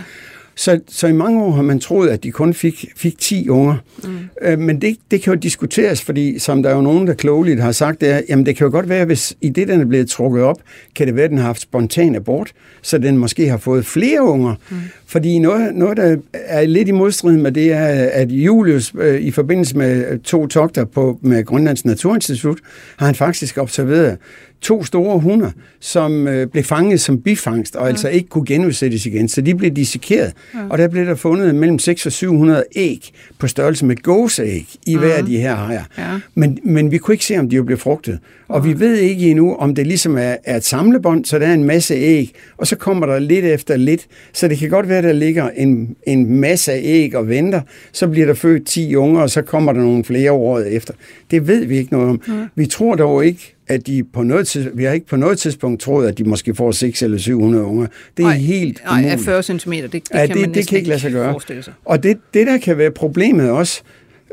Så, 0.56 0.80
så 0.88 1.06
i 1.06 1.12
mange 1.12 1.42
år 1.42 1.50
har 1.50 1.62
man 1.62 1.80
troet, 1.80 2.08
at 2.08 2.22
de 2.22 2.30
kun 2.30 2.54
fik, 2.54 2.92
fik 2.96 3.18
10 3.18 3.48
unger. 3.48 3.76
Mm. 4.04 4.18
Øh, 4.42 4.58
men 4.58 4.80
det, 4.80 4.96
det 5.10 5.22
kan 5.22 5.32
jo 5.32 5.38
diskuteres, 5.38 6.02
fordi 6.02 6.38
som 6.38 6.62
der 6.62 6.70
er 6.70 6.74
jo 6.74 6.82
nogen, 6.82 7.06
der 7.06 7.14
klogeligt 7.14 7.60
har 7.60 7.72
sagt, 7.72 8.00
det 8.00 8.10
er, 8.10 8.20
jamen 8.28 8.46
det 8.46 8.56
kan 8.56 8.64
jo 8.64 8.70
godt 8.70 8.88
være, 8.88 9.04
hvis 9.04 9.36
i 9.40 9.48
det, 9.48 9.68
den 9.68 9.80
er 9.80 9.84
blevet 9.84 10.08
trukket 10.08 10.42
op, 10.42 10.60
kan 10.94 11.06
det 11.06 11.16
være, 11.16 11.24
at 11.24 11.30
den 11.30 11.38
har 11.38 11.46
haft 11.46 11.60
spontan 11.60 12.14
abort, 12.14 12.52
så 12.82 12.98
den 12.98 13.18
måske 13.18 13.48
har 13.48 13.56
fået 13.56 13.86
flere 13.86 14.22
unger. 14.22 14.54
Mm. 14.70 14.76
Fordi 15.06 15.38
noget, 15.38 15.74
noget, 15.74 15.96
der 15.96 16.16
er 16.32 16.66
lidt 16.66 16.88
i 16.88 16.92
modstrid 16.92 17.36
med 17.36 17.52
det, 17.52 17.72
er, 17.72 18.08
at 18.12 18.30
Julius 18.30 18.92
øh, 18.98 19.20
i 19.20 19.30
forbindelse 19.30 19.76
med 19.76 20.18
to 20.18 20.46
togter 20.46 20.84
på, 20.84 21.18
med 21.22 21.44
Grønlands 21.44 21.84
Naturinstitut, 21.84 22.58
har 22.96 23.06
han 23.06 23.14
faktisk 23.14 23.58
observeret 23.58 24.18
to 24.64 24.84
store 24.84 25.18
hunder, 25.18 25.50
som 25.80 26.28
øh, 26.28 26.46
blev 26.46 26.64
fanget 26.64 27.00
som 27.00 27.22
bifangst, 27.22 27.76
og 27.76 27.82
ja. 27.82 27.88
altså 27.88 28.08
ikke 28.08 28.28
kunne 28.28 28.46
genudsættes 28.46 29.06
igen. 29.06 29.28
Så 29.28 29.40
de 29.40 29.54
blev 29.54 29.70
dissekeret, 29.70 30.32
ja. 30.54 30.58
og 30.70 30.78
der 30.78 30.88
blev 30.88 31.06
der 31.06 31.14
fundet 31.14 31.54
mellem 31.54 31.78
600 31.78 32.08
og 32.08 32.12
700 32.12 32.64
æg 32.76 33.10
på 33.38 33.46
størrelse 33.46 33.84
med 33.84 33.96
gåseæg 33.96 34.66
i 34.86 34.92
ja. 34.92 34.98
hver 34.98 35.14
af 35.14 35.24
de 35.24 35.38
her 35.38 35.54
hajer. 35.54 35.84
Ja. 35.98 36.20
Men, 36.34 36.58
men 36.62 36.90
vi 36.90 36.98
kunne 36.98 37.14
ikke 37.14 37.24
se, 37.24 37.38
om 37.38 37.48
de 37.50 37.64
blev 37.64 37.78
frugtet. 37.78 38.18
Og 38.54 38.64
vi 38.64 38.80
ved 38.80 38.96
ikke 38.96 39.30
endnu, 39.30 39.54
om 39.54 39.74
det 39.74 39.86
ligesom 39.86 40.16
er, 40.16 40.36
er 40.44 40.56
et 40.56 40.64
samlebånd, 40.64 41.24
så 41.24 41.38
der 41.38 41.46
er 41.46 41.54
en 41.54 41.64
masse 41.64 41.94
æg, 41.94 42.32
og 42.56 42.66
så 42.66 42.76
kommer 42.76 43.06
der 43.06 43.18
lidt 43.18 43.44
efter 43.44 43.76
lidt. 43.76 44.06
Så 44.32 44.48
det 44.48 44.58
kan 44.58 44.70
godt 44.70 44.88
være, 44.88 44.98
at 44.98 45.04
der 45.04 45.12
ligger 45.12 45.50
en, 45.56 45.96
en 46.06 46.40
masse 46.40 46.72
æg 46.72 47.16
og 47.16 47.28
venter. 47.28 47.60
Så 47.92 48.08
bliver 48.08 48.26
der 48.26 48.34
født 48.34 48.66
10 48.66 48.96
unger, 48.96 49.20
og 49.20 49.30
så 49.30 49.42
kommer 49.42 49.72
der 49.72 49.80
nogle 49.80 50.04
flere 50.04 50.32
året 50.32 50.72
efter. 50.72 50.94
Det 51.30 51.46
ved 51.46 51.64
vi 51.64 51.76
ikke 51.76 51.92
noget 51.92 52.08
om. 52.08 52.20
Ja. 52.28 52.46
Vi 52.54 52.66
tror 52.66 52.94
dog 52.94 53.26
ikke, 53.26 53.54
at 53.66 53.86
de 53.86 54.04
på 54.04 54.22
noget 54.22 54.46
tidspunkt, 54.46 54.78
vi 54.78 54.84
har 54.84 54.92
ikke 54.92 55.06
på 55.06 55.16
noget 55.16 55.38
tidspunkt 55.38 55.80
troet, 55.80 56.08
at 56.08 56.18
de 56.18 56.24
måske 56.24 56.54
får 56.54 56.70
6 56.70 57.02
eller 57.02 57.18
700 57.18 57.64
unger. 57.64 57.86
Det 58.16 58.22
er 58.22 58.28
ej, 58.28 58.36
helt 58.36 58.82
umuligt. 58.90 59.20
40 59.20 59.42
cm, 59.42 59.72
det, 59.72 59.92
det 59.92 60.02
ja, 60.14 60.26
kan 60.26 60.36
det, 60.36 60.40
man 60.40 60.54
det 60.54 60.68
kan 60.68 60.78
ikke 60.78 60.88
lade 60.88 61.00
sig 61.00 61.12
gøre. 61.12 61.40
Sig. 61.40 61.72
Og 61.84 62.02
det, 62.02 62.18
det, 62.34 62.46
der 62.46 62.58
kan 62.58 62.78
være 62.78 62.90
problemet 62.90 63.50
også, 63.50 63.82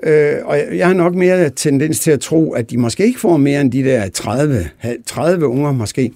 øh, 0.04 0.34
og 0.44 0.58
jeg 0.78 0.88
har 0.88 0.94
nok 0.94 1.16
mere 1.16 1.50
tendens 1.50 2.00
til 2.00 2.12
at 2.12 2.20
tro, 2.20 2.52
at 2.52 2.72
de 2.72 2.78
måske 2.78 3.06
ikke 3.06 3.20
får 3.20 3.38
mere 3.38 3.62
end 3.62 3.72
de 3.72 3.84
der 3.84 4.10
30, 4.10 4.66
30 5.06 5.48
unger 5.48 5.72
måske. 5.72 6.12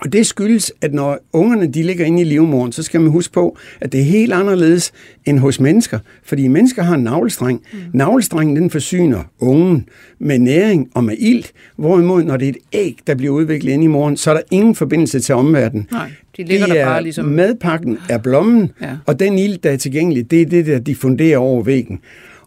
Og 0.00 0.12
det 0.12 0.26
skyldes, 0.26 0.72
at 0.80 0.94
når 0.94 1.18
ungerne 1.32 1.66
de 1.66 1.82
ligger 1.82 2.04
inde 2.04 2.20
i 2.20 2.24
livmoderen, 2.24 2.72
så 2.72 2.82
skal 2.82 3.00
man 3.00 3.10
huske 3.10 3.32
på, 3.32 3.56
at 3.80 3.92
det 3.92 4.00
er 4.00 4.04
helt 4.04 4.32
anderledes 4.32 4.92
end 5.26 5.38
hos 5.38 5.60
mennesker. 5.60 5.98
Fordi 6.24 6.48
mennesker 6.48 6.82
har 6.82 6.94
en 6.94 7.04
navlestreng. 7.04 7.62
Mm. 7.72 7.78
Navlestrengen 7.92 8.56
den 8.56 8.70
forsyner 8.70 9.22
ungen 9.38 9.88
med 10.18 10.38
næring 10.38 10.90
og 10.94 11.04
med 11.04 11.14
ilt, 11.18 11.52
hvorimod 11.76 12.22
når 12.22 12.36
det 12.36 12.48
er 12.48 12.52
et 12.52 12.58
æg, 12.72 12.98
der 13.06 13.14
bliver 13.14 13.32
udviklet 13.32 13.72
inde 13.72 13.84
i 13.84 13.88
moren, 13.88 14.16
så 14.16 14.30
er 14.30 14.34
der 14.34 14.42
ingen 14.50 14.74
forbindelse 14.74 15.20
til 15.20 15.34
omverdenen. 15.34 15.88
Nej, 15.90 16.10
de 16.36 16.44
ligger 16.44 16.66
de 16.66 16.72
der 16.72 16.84
bare 16.84 17.02
ligesom... 17.02 17.24
Madpakken 17.24 17.98
er 18.08 18.18
blommen, 18.18 18.70
ja. 18.82 18.96
og 19.06 19.20
den 19.20 19.38
ilt, 19.38 19.64
der 19.64 19.70
er 19.70 19.76
tilgængelig, 19.76 20.30
det 20.30 20.42
er 20.42 20.46
det, 20.46 20.66
der 20.66 20.78
diffunderer 20.78 21.38
over 21.38 21.62
væggen. 21.62 22.00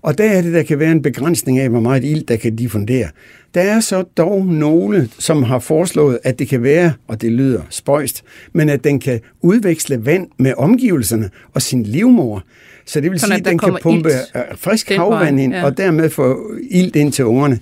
Og 0.04 0.18
der 0.18 0.24
er 0.24 0.42
det, 0.42 0.54
der 0.54 0.63
kan 0.63 0.80
være 0.80 0.92
en 0.92 1.02
begrænsning 1.02 1.60
af, 1.60 1.70
hvor 1.70 1.80
meget 1.80 2.04
ild, 2.04 2.24
der 2.26 2.36
kan 2.36 2.56
diffundere. 2.56 3.08
Der 3.54 3.62
er 3.62 3.80
så 3.80 4.04
dog 4.18 4.46
nogle, 4.46 5.10
som 5.20 5.44
har 5.44 5.60
foreslået, 5.60 6.20
at 6.24 6.39
det 6.39 6.48
kan 6.48 6.63
være, 6.63 6.94
og 7.08 7.22
det 7.22 7.32
lyder 7.32 7.62
spøjst, 7.70 8.24
men 8.54 8.70
at 8.70 8.84
den 8.84 9.00
kan 9.00 9.20
udveksle 9.42 10.06
vand 10.06 10.28
med 10.38 10.54
omgivelserne 10.58 11.30
og 11.54 11.62
sin 11.62 11.84
livmor. 11.84 12.44
Så 12.86 13.02
det 13.02 13.12
vil 13.12 13.20
Sådan, 13.20 13.36
sige, 13.36 13.39
at 13.39 13.46
den 13.46 13.58
kan 13.58 13.78
pumpe 13.82 14.10
ilt. 14.10 14.60
frisk 14.60 14.89
havvand 14.89 15.39
ind, 15.39 15.54
ja. 15.54 15.66
og 15.66 15.78
dermed 15.78 16.10
få 16.10 16.52
ilt 16.70 16.96
ind 16.96 17.12
til 17.12 17.26
ungerne. 17.26 17.60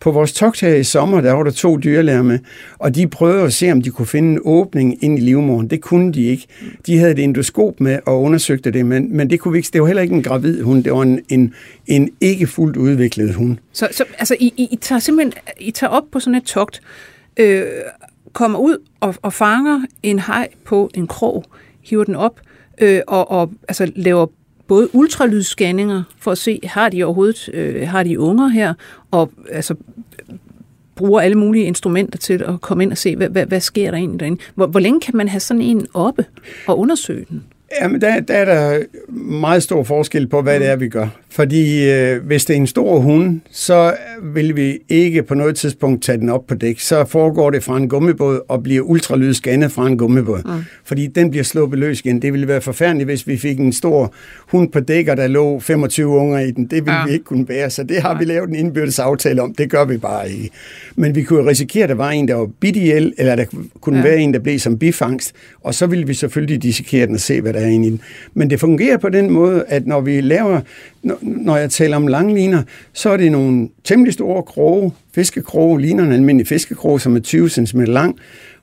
På 0.00 0.10
vores 0.10 0.32
togt 0.32 0.60
her 0.60 0.74
i 0.74 0.84
sommer, 0.84 1.20
der 1.20 1.32
var 1.32 1.42
der 1.42 1.50
to 1.50 1.76
dyrlæger 1.76 2.22
med, 2.22 2.38
og 2.78 2.94
de 2.94 3.08
prøvede 3.08 3.42
at 3.42 3.52
se, 3.52 3.72
om 3.72 3.82
de 3.82 3.90
kunne 3.90 4.06
finde 4.06 4.32
en 4.32 4.40
åbning 4.44 5.04
ind 5.04 5.18
i 5.18 5.22
livmoderen. 5.22 5.70
Det 5.70 5.80
kunne 5.80 6.12
de 6.12 6.24
ikke. 6.24 6.46
De 6.86 6.98
havde 6.98 7.12
et 7.12 7.18
endoskop 7.18 7.80
med 7.80 7.98
og 8.06 8.22
undersøgte 8.22 8.70
det, 8.70 8.86
men, 8.86 9.16
men 9.16 9.30
det 9.30 9.40
kunne 9.40 9.52
vi 9.52 9.58
ikke. 9.58 9.70
Det 9.72 9.80
var 9.80 9.86
heller 9.86 10.02
ikke 10.02 10.14
en 10.14 10.22
gravid 10.22 10.62
hund, 10.62 10.84
det 10.84 10.92
var 10.92 11.02
en, 11.02 11.20
en, 11.28 11.54
en 11.86 12.10
ikke 12.20 12.46
fuldt 12.46 12.76
udviklet 12.76 13.34
hund. 13.34 13.56
Så, 13.72 13.88
så 13.90 14.04
altså, 14.18 14.36
I, 14.40 14.54
I, 14.56 14.68
I 14.70 14.76
tager 14.76 14.98
simpelthen 14.98 15.32
I 15.60 15.70
tager 15.70 15.90
op 15.90 16.04
på 16.12 16.20
sådan 16.20 16.34
et 16.34 16.44
togt, 16.44 16.80
øh, 17.36 17.62
kommer 18.32 18.58
ud 18.58 18.76
og, 19.00 19.14
og 19.22 19.32
fanger 19.32 19.80
en 20.02 20.18
hej 20.18 20.48
på 20.64 20.90
en 20.94 21.06
krog, 21.06 21.44
hiver 21.82 22.04
den 22.04 22.16
op, 22.16 22.40
øh, 22.80 23.00
og, 23.06 23.30
og 23.30 23.50
altså, 23.68 23.92
laver 23.96 24.26
både 24.68 24.94
ultralydsscanninger 24.94 26.02
for 26.18 26.30
at 26.30 26.38
se, 26.38 26.60
har 26.64 26.88
de 26.88 27.04
overhovedet 27.04 27.48
øh, 27.54 27.88
har 27.88 28.02
de 28.02 28.20
unger 28.20 28.48
her, 28.48 28.74
og 29.10 29.30
altså 29.50 29.74
bruger 30.94 31.20
alle 31.20 31.38
mulige 31.38 31.64
instrumenter 31.64 32.18
til 32.18 32.42
at 32.42 32.60
komme 32.60 32.82
ind 32.82 32.92
og 32.92 32.98
se, 32.98 33.16
hvad, 33.16 33.28
hvad, 33.28 33.46
hvad 33.46 33.60
sker 33.60 33.90
der 33.90 33.98
egentlig 33.98 34.20
derinde. 34.20 34.42
Hvor, 34.54 34.66
hvor 34.66 34.80
længe 34.80 35.00
kan 35.00 35.16
man 35.16 35.28
have 35.28 35.40
sådan 35.40 35.62
en 35.62 35.86
oppe 35.94 36.24
og 36.66 36.78
undersøge 36.78 37.26
den? 37.30 37.44
Jamen, 37.80 38.00
der, 38.00 38.20
der 38.20 38.34
er 38.34 38.44
der 38.44 38.82
meget 39.22 39.62
stor 39.62 39.82
forskel 39.82 40.26
på, 40.26 40.42
hvad 40.42 40.60
det 40.60 40.68
er, 40.68 40.76
vi 40.76 40.88
gør. 40.88 41.08
Fordi 41.30 41.90
øh, 41.90 42.26
hvis 42.26 42.44
det 42.44 42.54
er 42.54 42.56
en 42.56 42.66
stor 42.66 42.98
hund, 42.98 43.40
så 43.50 43.94
vil 44.22 44.56
vi 44.56 44.78
ikke 44.88 45.22
på 45.22 45.34
noget 45.34 45.56
tidspunkt 45.56 46.02
tage 46.02 46.18
den 46.18 46.28
op 46.28 46.46
på 46.46 46.54
dæk. 46.54 46.80
Så 46.80 47.04
foregår 47.04 47.50
det 47.50 47.64
fra 47.64 47.76
en 47.76 47.88
gummibåd 47.88 48.40
og 48.48 48.62
bliver 48.62 48.82
ultralyd 48.82 49.34
scannet 49.34 49.72
fra 49.72 49.86
en 49.86 49.98
gummibåd. 49.98 50.42
Mm. 50.44 50.64
Fordi 50.84 51.06
den 51.06 51.30
bliver 51.30 51.44
sluppet 51.44 51.78
løs 51.78 52.00
igen. 52.00 52.22
Det 52.22 52.32
ville 52.32 52.48
være 52.48 52.60
forfærdeligt, 52.60 53.06
hvis 53.06 53.26
vi 53.26 53.36
fik 53.36 53.58
en 53.58 53.72
stor 53.72 54.12
hund 54.38 54.72
på 54.72 54.80
dæk, 54.80 55.08
og 55.08 55.16
der 55.16 55.26
lå 55.26 55.60
25 55.60 56.08
unger 56.08 56.38
i 56.38 56.50
den. 56.50 56.64
Det 56.64 56.84
ville 56.84 56.98
ja. 56.98 57.06
vi 57.06 57.12
ikke 57.12 57.24
kunne 57.24 57.46
bære. 57.46 57.70
Så 57.70 57.82
det 57.82 58.02
har 58.02 58.18
vi 58.18 58.24
lavet 58.24 58.48
en 58.48 58.54
indbyrdes 58.54 58.98
aftale 58.98 59.42
om. 59.42 59.54
Det 59.54 59.70
gør 59.70 59.84
vi 59.84 59.96
bare 59.96 60.30
ikke. 60.30 60.50
Men 60.96 61.14
vi 61.14 61.22
kunne 61.22 61.50
risikere, 61.50 61.82
at 61.82 61.88
der 61.88 61.94
var 61.94 62.10
en, 62.10 62.28
der 62.28 62.34
var 62.34 62.48
bidt 62.60 62.76
ihjel, 62.76 63.14
eller 63.18 63.36
der 63.36 63.44
kunne 63.80 63.96
ja. 63.98 64.02
være 64.02 64.18
en, 64.18 64.34
der 64.34 64.40
blev 64.40 64.58
som 64.58 64.78
bifangst. 64.78 65.32
Og 65.60 65.74
så 65.74 65.86
ville 65.86 66.06
vi 66.06 66.14
selvfølgelig 66.14 66.62
dissekere 66.62 67.06
den 67.06 67.14
og 67.14 67.20
se, 67.20 67.40
hvad 67.40 67.52
der 67.52 67.59
er 67.62 67.66
inde 67.66 67.86
i 67.86 67.90
den. 67.90 68.00
Men 68.34 68.50
det 68.50 68.60
fungerer 68.60 68.96
på 68.96 69.08
den 69.08 69.30
måde, 69.30 69.64
at 69.68 69.86
når 69.86 70.00
vi 70.00 70.20
laver 70.20 70.60
når 71.22 71.56
jeg 71.56 71.70
taler 71.70 71.96
om 71.96 72.06
langliner, 72.06 72.62
så 72.92 73.10
er 73.10 73.16
det 73.16 73.32
nogle 73.32 73.68
temmelig 73.84 74.14
store 74.14 74.42
kroge, 74.42 74.92
fiskekroge, 75.14 75.80
ligner 75.80 76.04
en 76.04 76.12
almindelig 76.12 76.46
fiskekroge, 76.46 77.00
som 77.00 77.16
er 77.16 77.20
20 77.20 77.48
cm 77.48 77.80
lang, 77.80 78.16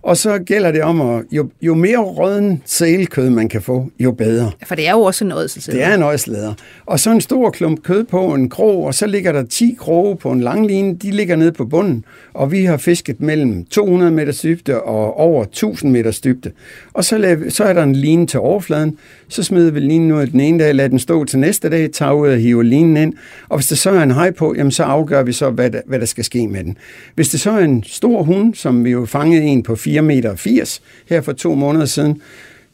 og 0.08 0.18
så 0.18 0.40
gælder 0.40 0.72
det 0.72 0.84
om, 0.84 1.02
at 1.02 1.24
jo, 1.32 1.50
jo 1.62 1.76
mere 1.76 1.98
røden 1.98 2.62
sælkød 2.66 3.30
man 3.30 3.50
kan 3.50 3.62
få, 3.62 3.90
jo 4.00 4.12
bedre. 4.12 4.52
For 4.66 4.76
det 4.76 4.88
er 4.88 4.92
jo 4.92 5.02
også 5.02 5.26
en 5.26 5.32
ådselsleder. 5.32 5.80
Det 5.80 5.88
er 5.88 5.96
en 5.96 6.04
ådselsleder. 6.04 6.54
Og 6.86 7.00
så 7.00 7.12
en 7.12 7.22
stor 7.22 7.50
klump 7.50 7.84
kød 7.84 8.04
på 8.04 8.34
en 8.34 8.50
krog, 8.50 8.86
og 8.86 8.94
så 8.94 9.08
ligger 9.08 9.32
der 9.32 9.44
10 9.44 9.76
kroge 9.80 10.16
på 10.16 10.32
en 10.32 10.42
lang 10.42 10.68
line. 10.68 10.96
De 10.96 11.12
ligger 11.12 11.36
nede 11.36 11.52
på 11.52 11.66
bunden, 11.66 12.06
og 12.34 12.52
vi 12.52 12.66
har 12.66 12.78
fisket 12.78 13.22
mellem 13.22 13.66
200 13.66 14.12
meter 14.12 14.40
dybde 14.44 14.82
og 14.82 15.18
over 15.18 15.44
1000 15.44 15.92
meter 15.92 16.20
dybde. 16.24 16.52
Og 16.94 17.06
så, 17.06 17.18
laver, 17.18 17.50
så 17.50 17.64
er 17.64 17.74
der 17.74 17.84
en 17.84 17.96
line 17.96 18.28
til 18.28 18.40
overfladen. 18.40 18.98
Så 19.30 19.44
smider 19.44 19.72
vi 19.72 19.80
linen 19.80 20.12
ud 20.12 20.28
den 20.28 20.40
ene 20.40 20.64
dag, 20.64 20.76
lader 20.76 20.90
den 20.90 21.00
stå 21.00 21.26
til 21.26 21.40
næste 21.40 21.70
dag, 21.70 21.92
tager 21.92 22.12
ud 22.12 22.30
og 22.30 22.38
hiver 22.38 22.64
linen 22.64 22.98
ind. 22.98 23.14
Og 23.50 23.58
hvis 23.58 23.68
der 23.68 23.76
så 23.76 23.90
er 23.90 24.04
en 24.04 24.12
hej 24.12 24.32
på, 24.32 24.56
jamen 24.58 24.72
så 24.72 24.84
afgør 24.84 25.24
vi 25.24 25.32
så, 25.32 25.50
hvad 25.50 25.72
der, 25.72 25.82
hvad 25.86 26.00
der 26.00 26.06
skal 26.06 26.24
ske 26.24 26.48
med 26.48 26.64
den. 26.64 26.78
Hvis 27.16 27.30
det 27.30 27.40
så 27.40 27.52
er 27.52 27.60
en 27.60 27.84
stor 27.84 28.24
hund, 28.24 28.56
som 28.56 28.86
vi 28.86 28.90
jo 28.90 29.06
fangede 29.06 29.44
en 29.44 29.64
på 29.64 29.74
4,80 29.74 30.02
meter 30.02 30.80
her 31.10 31.22
for 31.22 31.34
to 31.34 31.56
måneder 31.56 31.86
siden, 31.86 32.22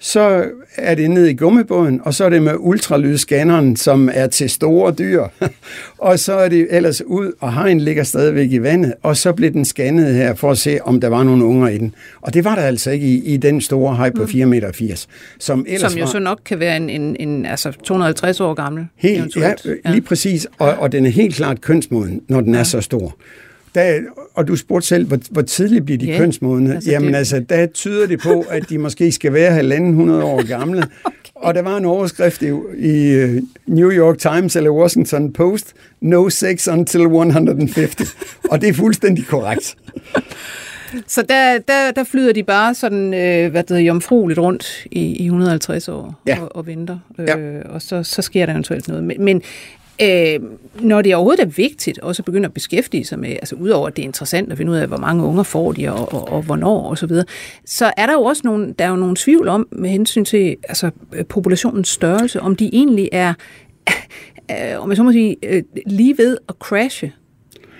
så 0.05 0.45
er 0.75 0.95
det 0.95 1.11
ned 1.11 1.25
i 1.25 1.33
gummibåden, 1.33 2.01
og 2.03 2.13
så 2.13 2.25
er 2.25 2.29
det 2.29 2.43
med 2.43 2.53
ultralydsscanneren, 2.59 3.75
som 3.75 4.09
er 4.13 4.27
til 4.27 4.49
store 4.49 4.93
dyr. 4.97 5.23
og 5.97 6.19
så 6.19 6.33
er 6.33 6.49
det 6.49 6.67
ellers 6.69 7.01
ud, 7.01 7.31
og 7.39 7.53
hegn 7.53 7.79
ligger 7.79 8.03
stadigvæk 8.03 8.51
i 8.51 8.61
vandet, 8.61 8.93
og 9.03 9.17
så 9.17 9.33
blev 9.33 9.51
den 9.51 9.65
scannet 9.65 10.15
her 10.15 10.35
for 10.35 10.51
at 10.51 10.57
se, 10.57 10.79
om 10.81 11.01
der 11.01 11.07
var 11.07 11.23
nogle 11.23 11.45
unger 11.45 11.67
i 11.67 11.77
den. 11.77 11.95
Og 12.21 12.33
det 12.33 12.43
var 12.43 12.55
der 12.55 12.61
altså 12.61 12.91
ikke 12.91 13.07
i, 13.07 13.33
i 13.33 13.37
den 13.37 13.61
store 13.61 13.95
hej 13.95 14.09
på 14.09 14.23
4,80 14.23 14.45
meter. 14.45 15.05
Som, 15.39 15.65
ellers 15.67 15.91
som 15.91 15.99
jo 15.99 16.05
var, 16.05 16.11
så 16.11 16.19
nok 16.19 16.39
kan 16.45 16.59
være 16.59 16.77
en, 16.77 16.89
en, 16.89 17.15
en 17.19 17.45
altså 17.45 17.71
250 17.71 18.39
år 18.39 18.53
gammel. 18.53 18.87
Helt, 18.95 19.35
ja, 19.35 19.53
lige 19.85 20.01
præcis. 20.01 20.47
Og, 20.59 20.73
og 20.73 20.91
den 20.91 21.05
er 21.05 21.09
helt 21.09 21.35
klart 21.35 21.61
kønsmoden, 21.61 22.21
når 22.27 22.41
den 22.41 22.53
ja. 22.53 22.59
er 22.59 22.63
så 22.63 22.81
stor. 22.81 23.15
Der, 23.75 23.99
og 24.33 24.47
du 24.47 24.55
spurgte 24.55 24.87
selv, 24.87 25.07
hvor, 25.07 25.17
hvor 25.31 25.41
tidligt 25.41 25.85
bliver 25.85 25.97
de 25.97 26.05
ja, 26.05 26.17
kønsmodne? 26.17 26.75
Altså 26.75 26.91
Jamen 26.91 27.09
det... 27.09 27.17
altså, 27.17 27.39
der 27.49 27.65
tyder 27.65 28.07
det 28.07 28.19
på, 28.19 28.45
at 28.49 28.69
de 28.69 28.77
måske 28.77 29.11
skal 29.11 29.33
være 29.33 29.51
halvanden 29.51 29.89
100 29.89 30.23
år 30.23 30.47
gamle. 30.47 30.77
okay. 31.05 31.13
Og 31.35 31.55
der 31.55 31.61
var 31.61 31.77
en 31.77 31.85
overskrift 31.85 32.41
i, 32.41 32.51
i 32.77 33.11
øh, 33.11 33.41
New 33.67 33.91
York 33.91 34.17
Times 34.17 34.55
eller 34.55 34.71
Washington 34.71 35.33
Post, 35.33 35.73
No 36.01 36.29
sex 36.29 36.67
until 36.67 37.01
150. 37.01 37.95
og 38.49 38.61
det 38.61 38.69
er 38.69 38.73
fuldstændig 38.73 39.25
korrekt. 39.27 39.77
Så 41.07 41.21
der, 41.21 41.59
der, 41.67 41.91
der 41.91 42.03
flyder 42.03 42.33
de 42.33 42.43
bare 42.43 42.73
sådan, 42.73 43.13
øh, 43.13 43.51
hvad 43.51 43.63
det 43.63 43.69
hedder, 43.69 43.83
jomfrueligt 43.83 44.39
rundt 44.39 44.85
i, 44.91 45.01
i 45.01 45.25
150 45.25 45.89
år 45.89 46.21
ja. 46.27 46.41
og, 46.41 46.55
og 46.55 46.67
venter. 46.67 46.99
Øh, 47.19 47.27
ja. 47.27 47.61
Og 47.69 47.81
så, 47.81 48.03
så 48.03 48.21
sker 48.21 48.45
der 48.45 48.53
eventuelt 48.53 48.87
noget. 48.87 49.03
Men, 49.03 49.23
men 49.23 49.41
Øh, 50.01 50.39
når 50.79 51.01
det 51.01 51.15
overhovedet 51.15 51.43
er 51.43 51.49
vigtigt 51.49 51.99
også 51.99 52.21
at 52.21 52.25
begynde 52.25 52.45
at 52.45 52.53
beskæftige 52.53 53.05
sig 53.05 53.19
med, 53.19 53.29
altså 53.29 53.55
udover 53.55 53.87
at 53.87 53.95
det 53.95 54.01
er 54.01 54.07
interessant 54.07 54.51
at 54.51 54.57
finde 54.57 54.71
ud 54.71 54.77
af, 54.77 54.87
hvor 54.87 54.97
mange 54.97 55.23
unger 55.23 55.43
får 55.43 55.71
de, 55.71 55.93
og, 55.93 56.13
og, 56.13 56.29
og 56.29 56.41
hvornår 56.41 56.89
og 56.89 56.97
så 56.97 57.07
videre, 57.07 57.25
så 57.65 57.93
er 57.97 58.05
der 58.05 58.13
jo 58.13 58.23
også 58.23 58.41
nogle, 58.45 58.73
der 58.79 58.85
er 58.85 58.89
jo 58.89 58.95
nogle 58.95 59.15
tvivl 59.15 59.47
om 59.47 59.67
med 59.71 59.89
hensyn 59.89 60.25
til 60.25 60.55
altså, 60.63 60.91
øh, 61.13 61.25
populationens 61.25 61.89
størrelse, 61.89 62.41
om 62.41 62.55
de 62.55 62.69
egentlig 62.73 63.09
er, 63.11 63.33
øh, 64.51 64.79
om 64.79 64.89
jeg 64.89 64.97
så 64.97 65.03
må 65.03 65.11
sige, 65.11 65.35
øh, 65.43 65.63
lige 65.85 66.17
ved 66.17 66.37
at 66.49 66.55
crashe 66.59 67.11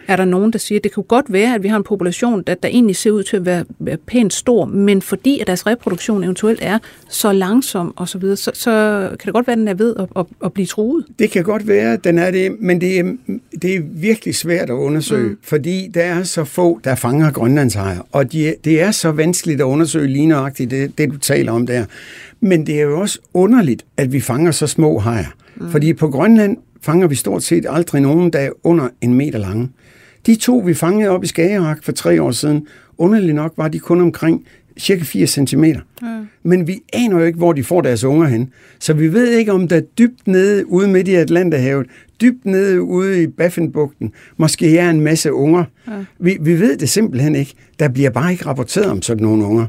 er 0.08 0.16
der 0.16 0.26
nogen, 0.26 0.54
der 0.54 0.60
siger, 0.60 0.80
at 0.80 0.84
det 0.84 0.92
kunne 0.92 1.04
godt 1.04 1.34
være, 1.34 1.56
at 1.56 1.64
vi 1.64 1.68
har 1.68 1.78
en 1.78 1.84
population, 1.84 2.44
der, 2.48 2.56
der 2.56 2.70
egentlig 2.70 2.96
ser 2.96 3.12
ud 3.12 3.24
til 3.24 3.38
at 3.38 3.46
være, 3.46 3.66
være 3.80 3.98
pænt 3.98 4.34
stor, 4.34 4.66
men 4.66 5.02
fordi 5.02 5.40
at 5.40 5.48
deres 5.48 5.68
reproduktion 5.68 6.24
eventuelt 6.24 6.60
er 6.62 6.80
så 7.10 7.34
langsom 7.34 7.94
og 7.96 8.10
så 8.10 8.18
videre, 8.18 8.38
så, 8.38 8.52
så 8.54 8.72
kan 9.20 9.26
det 9.26 9.34
godt 9.34 9.48
være, 9.48 9.54
at 9.54 9.58
den 9.58 9.68
er 9.68 9.74
ved 9.74 9.96
at, 10.00 10.08
at, 10.16 10.26
at 10.46 10.54
blive 10.54 10.66
truet. 10.66 11.06
Det 11.20 11.32
kan 11.32 11.44
godt 11.44 11.68
være, 11.68 11.98
den 11.98 12.18
er 12.18 12.32
det, 12.32 12.56
men 12.60 12.82
det 12.82 13.00
er, 13.00 13.04
det 13.62 13.76
er 13.76 13.82
virkelig 13.84 14.36
svært 14.36 14.70
at 14.70 14.74
undersøge, 14.74 15.30
mm. 15.30 15.38
fordi 15.44 15.92
der 15.94 16.04
er 16.04 16.24
så 16.24 16.44
få, 16.44 16.80
der 16.84 16.96
fanger 16.96 17.32
grønlandshajer, 17.32 18.08
og 18.12 18.32
de, 18.34 18.56
det 18.64 18.82
er 18.82 18.92
så 18.92 19.12
vanskeligt 19.12 19.62
at 19.62 19.66
undersøge 19.66 20.08
lige 20.08 20.26
nøjagtigt 20.26 20.72
det, 20.72 20.98
det, 20.98 21.12
du 21.12 21.18
taler 21.18 21.52
om 21.52 21.68
der. 21.68 21.86
Men 22.40 22.68
det 22.68 22.80
er 22.80 22.84
jo 22.84 23.00
også 23.00 23.20
underligt, 23.34 23.86
at 23.98 24.14
vi 24.14 24.22
fanger 24.22 24.52
så 24.52 24.68
små 24.68 25.00
hajer. 25.00 25.26
Mm. 25.56 25.72
Fordi 25.72 25.94
på 25.94 26.10
Grønland 26.10 26.58
fanger 26.82 27.08
vi 27.08 27.16
stort 27.16 27.44
set 27.44 27.66
aldrig 27.70 28.02
nogen, 28.02 28.34
der 28.34 28.40
er 28.40 28.50
under 28.64 28.90
en 29.02 29.14
meter 29.14 29.40
lange. 29.40 29.70
De 30.26 30.36
to, 30.36 30.58
vi 30.58 30.74
fangede 30.74 31.10
op 31.10 31.24
i 31.24 31.28
Skagerak 31.28 31.84
for 31.84 31.92
tre 31.92 32.22
år 32.22 32.32
siden, 32.32 32.68
underligt 32.98 33.36
nok 33.36 33.54
var 33.58 33.68
de 33.68 33.80
kun 33.80 34.02
omkring 34.02 34.46
cirka 34.80 35.04
80 35.04 35.30
cm. 35.30 35.64
Mm. 35.64 36.28
Men 36.44 36.68
vi 36.68 36.80
aner 36.94 37.18
jo 37.20 37.26
ikke, 37.26 37.38
hvor 37.38 37.54
de 37.54 37.64
får 37.64 37.82
deres 37.82 38.04
unger 38.04 38.28
hen. 38.28 38.50
Så 38.80 38.94
vi 38.94 39.14
ved 39.14 39.32
ikke, 39.32 39.52
om 39.52 39.68
der 39.68 39.80
dybt 39.80 40.28
nede 40.28 40.68
ude 40.68 40.88
midt 40.88 41.08
i 41.08 41.14
Atlanterhavet, 41.14 41.88
dybt 42.22 42.46
nede 42.46 42.82
ude 42.82 43.24
i 43.24 43.28
Baffinbugten, 43.28 44.12
måske 44.38 44.78
er 44.78 44.90
en 44.90 45.02
masse 45.02 45.34
unger. 45.34 45.64
Mm. 45.88 45.94
Vi, 46.20 46.38
vi 46.42 46.60
ved 46.60 46.78
det 46.78 46.90
simpelthen 46.90 47.36
ikke. 47.36 47.54
Der 47.80 47.88
bliver 47.90 48.10
bare 48.10 48.32
ikke 48.32 48.46
rapporteret 48.46 48.92
om 48.92 49.02
sådan 49.02 49.24
nogle 49.24 49.46
unger. 49.46 49.66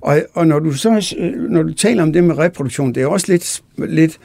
Og, 0.00 0.22
og 0.34 0.46
når 0.46 0.58
du 0.58 0.72
så 0.72 1.16
når 1.48 1.62
du 1.62 1.72
taler 1.72 2.02
om 2.02 2.12
det 2.12 2.24
med 2.24 2.38
reproduktion, 2.38 2.94
det 2.94 3.02
er 3.02 3.06
også 3.06 3.26
lidt, 3.32 3.62
lidt 3.76 4.18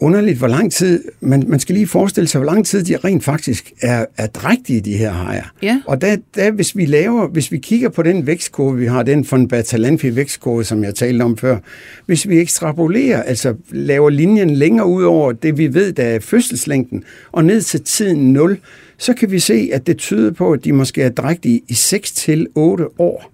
underligt, 0.00 0.38
hvor 0.38 0.48
lang 0.48 0.72
tid, 0.72 1.04
man, 1.20 1.44
man 1.46 1.60
skal 1.60 1.74
lige 1.74 1.86
forestille 1.86 2.28
sig, 2.28 2.38
hvor 2.38 2.52
lang 2.52 2.66
tid 2.66 2.84
de 2.84 2.96
rent 2.96 3.24
faktisk 3.24 3.72
er, 3.82 4.06
er 4.16 4.26
drægtige, 4.26 4.80
de 4.80 4.96
her 4.96 5.12
hajer. 5.12 5.44
Ja. 5.62 5.80
Og 5.86 6.00
der, 6.00 6.16
der, 6.34 6.50
hvis 6.50 6.76
vi 6.76 6.86
laver, 6.86 7.28
hvis 7.28 7.52
vi 7.52 7.58
kigger 7.58 7.88
på 7.88 8.02
den 8.02 8.26
vækstkurve, 8.26 8.76
vi 8.76 8.86
har, 8.86 9.02
den 9.02 9.26
von 9.30 9.48
Batalanfi 9.48 10.16
vækstkurve, 10.16 10.64
som 10.64 10.84
jeg 10.84 10.94
talte 10.94 11.22
om 11.22 11.36
før, 11.36 11.58
hvis 12.06 12.28
vi 12.28 12.38
ekstrapolerer, 12.38 13.22
altså 13.22 13.54
laver 13.70 14.10
linjen 14.10 14.50
længere 14.50 14.86
ud 14.86 15.02
over 15.02 15.32
det, 15.32 15.58
vi 15.58 15.74
ved, 15.74 15.92
der 15.92 16.04
er 16.04 16.20
fødselslængden, 16.20 17.04
og 17.32 17.44
ned 17.44 17.62
til 17.62 17.82
tiden 17.82 18.32
0, 18.32 18.58
så 18.98 19.14
kan 19.14 19.30
vi 19.30 19.38
se, 19.38 19.70
at 19.72 19.86
det 19.86 19.98
tyder 19.98 20.32
på, 20.32 20.52
at 20.52 20.64
de 20.64 20.72
måske 20.72 21.02
er 21.02 21.10
drægtige 21.10 21.60
i 21.68 21.74
6 21.74 22.12
til 22.12 22.46
8 22.54 23.00
år. 23.00 23.32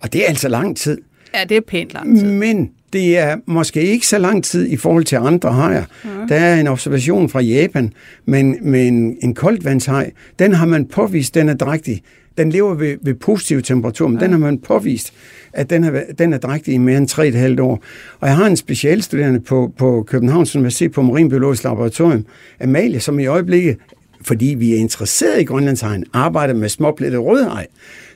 Og 0.00 0.12
det 0.12 0.24
er 0.24 0.28
altså 0.28 0.48
lang 0.48 0.76
tid. 0.76 0.98
Ja, 1.34 1.44
det 1.44 1.56
er 1.56 1.60
pænt 1.60 1.92
lang 1.92 2.18
tid. 2.18 2.26
Men 2.26 2.70
det 2.92 3.18
er 3.18 3.36
måske 3.46 3.82
ikke 3.82 4.06
så 4.06 4.18
lang 4.18 4.44
tid 4.44 4.68
i 4.68 4.76
forhold 4.76 5.04
til 5.04 5.16
andre 5.16 5.52
hajer. 5.52 5.84
Ja. 6.04 6.10
Der 6.28 6.34
er 6.34 6.60
en 6.60 6.66
observation 6.66 7.28
fra 7.28 7.40
Japan 7.40 7.92
med 8.24 8.40
en, 8.40 8.56
med 8.62 8.86
en, 9.22 9.34
koldvandshaj. 9.34 10.10
Den 10.38 10.54
har 10.54 10.66
man 10.66 10.84
påvist, 10.84 11.34
den 11.34 11.48
er 11.48 11.54
drægtig. 11.54 12.02
Den 12.38 12.50
lever 12.50 12.74
ved, 12.74 12.96
ved 13.02 13.14
positiv 13.14 13.62
temperatur, 13.62 14.08
men 14.08 14.18
ja. 14.18 14.24
den 14.24 14.32
har 14.32 14.38
man 14.38 14.58
påvist, 14.58 15.12
at 15.52 15.70
den 15.70 15.84
er, 15.84 16.02
den 16.18 16.32
er 16.32 16.38
drægtig 16.38 16.74
i 16.74 16.78
mere 16.78 16.98
end 16.98 17.56
3,5 17.58 17.62
år. 17.62 17.82
Og 18.20 18.28
jeg 18.28 18.36
har 18.36 18.46
en 18.46 18.56
specialstuderende 18.56 19.40
på, 19.40 19.72
på 19.78 20.04
Københavns 20.08 20.56
Universitet 20.56 20.92
på 20.92 21.02
Marinbiologisk 21.02 21.64
Laboratorium, 21.64 22.24
Amalie, 22.60 23.00
som 23.00 23.18
i 23.18 23.26
øjeblikket 23.26 23.76
fordi 24.24 24.46
vi 24.46 24.74
er 24.74 24.76
interesseret 24.76 25.40
i 25.40 25.44
Grønlandshajen, 25.44 26.04
arbejder 26.12 26.54
med 26.54 26.68
småplettet 26.68 27.20
rødhaj. 27.20 27.66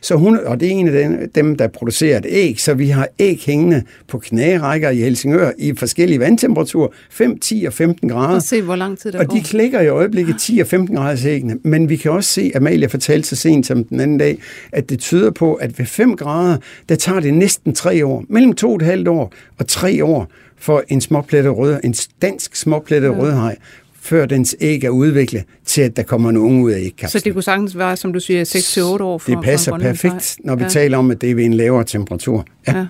Så 0.01 0.17
hun, 0.17 0.39
og 0.47 0.61
det 0.61 0.69
er 0.69 0.73
en 0.73 0.89
af 0.89 1.29
dem, 1.35 1.57
der 1.57 1.69
producerer 1.69 2.19
et 2.19 2.27
æg, 2.29 2.61
så 2.61 2.75
vi 2.75 2.89
har 2.89 3.09
æg 3.19 3.43
hængende 3.47 3.83
på 4.09 4.19
knærækker 4.19 4.91
i 4.91 4.97
Helsingør 4.97 5.51
i 5.59 5.75
forskellige 5.77 6.21
vandtemperaturer, 6.21 6.89
5, 7.11 7.39
10 7.39 7.65
og 7.67 7.73
15 7.73 8.09
grader. 8.09 8.35
Og 8.35 8.43
se, 8.43 8.63
hvor 8.63 8.77
lang 8.77 8.99
tid 8.99 9.13
der 9.13 9.19
Og 9.19 9.27
går. 9.27 9.37
de 9.37 9.43
klikker 9.43 9.81
i 9.81 9.89
øjeblikket 9.89 10.37
10 10.41 10.59
og 10.59 10.67
15 10.67 10.97
grader 10.97 11.27
æggene. 11.27 11.59
Men 11.63 11.89
vi 11.89 11.97
kan 11.97 12.11
også 12.11 12.31
se, 12.31 12.53
Amalie 12.55 12.89
fortalte 12.89 13.29
så 13.29 13.37
sent 13.37 13.67
som 13.67 13.85
den 13.85 14.01
anden 14.01 14.19
dag, 14.19 14.39
at 14.73 14.91
det 14.91 14.99
tyder 14.99 15.31
på, 15.31 15.55
at 15.55 15.79
ved 15.79 15.87
5 15.87 16.17
grader, 16.17 16.57
der 16.89 16.95
tager 16.95 17.21
det 17.21 17.35
næsten 17.35 17.75
3 17.75 18.07
år, 18.07 18.25
mellem 18.29 18.55
2,5 18.61 19.09
år 19.09 19.33
og 19.59 19.67
3 19.69 20.05
år, 20.05 20.29
for 20.59 20.83
en 20.89 21.01
småplettet 21.01 21.57
rød, 21.57 21.77
en 21.85 21.95
dansk 22.23 22.57
småplettet 22.57 23.09
ja. 23.09 23.15
rødhaj 23.19 23.57
før 24.05 24.27
dens 24.27 24.57
æg 24.61 24.85
er 24.85 24.89
udviklet 24.89 25.45
til, 25.65 25.83
at 25.83 25.97
der 25.97 26.03
kommer 26.03 26.31
en 26.31 26.37
unge 26.37 26.65
ud 26.65 26.71
af 26.71 26.81
ægkapslen. 26.81 27.21
Så 27.21 27.25
det 27.25 27.33
kunne 27.33 27.43
sagtens 27.43 27.79
være, 27.79 27.97
som 27.97 28.13
du 28.13 28.21
siger, 28.21 28.45
6-8 28.99 29.03
år 29.03 29.19
for 29.19 29.31
Det 29.31 29.45
passer 29.45 29.73
for 29.73 29.79
perfekt, 29.79 30.37
når 30.45 30.57
vi 30.57 30.63
ja. 30.63 30.69
taler 30.69 30.99
om, 30.99 31.11
at 31.11 31.21
det 31.21 31.31
er 31.31 31.35
ved 31.35 31.45
en 31.45 31.55
lavere 31.55 31.85
temperatur. 31.85 32.47
Ja. 32.69 32.77
ja. 32.77 32.87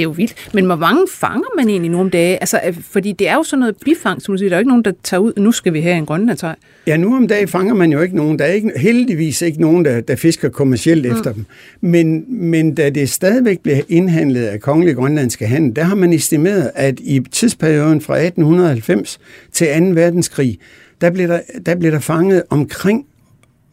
Det 0.00 0.04
er 0.04 0.08
jo 0.08 0.14
vildt. 0.16 0.34
Men 0.54 0.64
hvor 0.64 0.76
mange 0.76 1.06
fanger 1.12 1.46
man 1.56 1.68
egentlig 1.68 1.90
nu 1.90 2.00
om 2.00 2.10
dage? 2.10 2.36
Altså, 2.40 2.60
øh, 2.66 2.76
fordi 2.80 3.12
det 3.12 3.28
er 3.28 3.34
jo 3.34 3.42
sådan 3.42 3.60
noget 3.60 3.76
bifang, 3.84 4.22
som 4.22 4.34
du 4.34 4.38
siger. 4.38 4.48
Der 4.48 4.56
er 4.56 4.58
jo 4.58 4.60
ikke 4.60 4.68
nogen, 4.68 4.84
der 4.84 4.92
tager 5.02 5.20
ud, 5.20 5.32
nu 5.36 5.52
skal 5.52 5.72
vi 5.72 5.80
have 5.80 5.96
en 5.96 6.06
grønlandshaj. 6.06 6.54
Ja, 6.86 6.96
nu 6.96 7.16
om 7.16 7.28
dagen 7.28 7.48
fanger 7.48 7.74
man 7.74 7.92
jo 7.92 8.00
ikke 8.00 8.16
nogen. 8.16 8.38
Der 8.38 8.44
er 8.44 8.52
ikke, 8.52 8.72
heldigvis 8.76 9.42
ikke 9.42 9.60
nogen, 9.60 9.84
der, 9.84 10.00
der 10.00 10.16
fisker 10.16 10.48
kommercielt 10.48 11.06
mm. 11.06 11.12
efter 11.12 11.32
dem. 11.32 11.46
Men, 11.80 12.24
men 12.28 12.74
da 12.74 12.90
det 12.90 13.10
stadigvæk 13.10 13.60
bliver 13.60 13.80
indhandlet 13.88 14.44
af 14.44 14.60
kongelige 14.60 14.94
grønlandske 14.94 15.46
handel, 15.46 15.76
der 15.76 15.82
har 15.82 15.94
man 15.94 16.12
estimeret, 16.12 16.70
at 16.74 17.00
i 17.00 17.20
tidsperioden 17.32 18.00
fra 18.00 18.14
1890 18.16 19.18
til 19.52 19.66
2. 19.66 19.84
verdenskrig, 20.00 20.58
der 21.00 21.10
blev 21.10 21.28
der, 21.28 21.40
der, 21.66 21.74
blev 21.74 21.92
der 21.92 22.00
fanget 22.00 22.42
omkring 22.50 23.06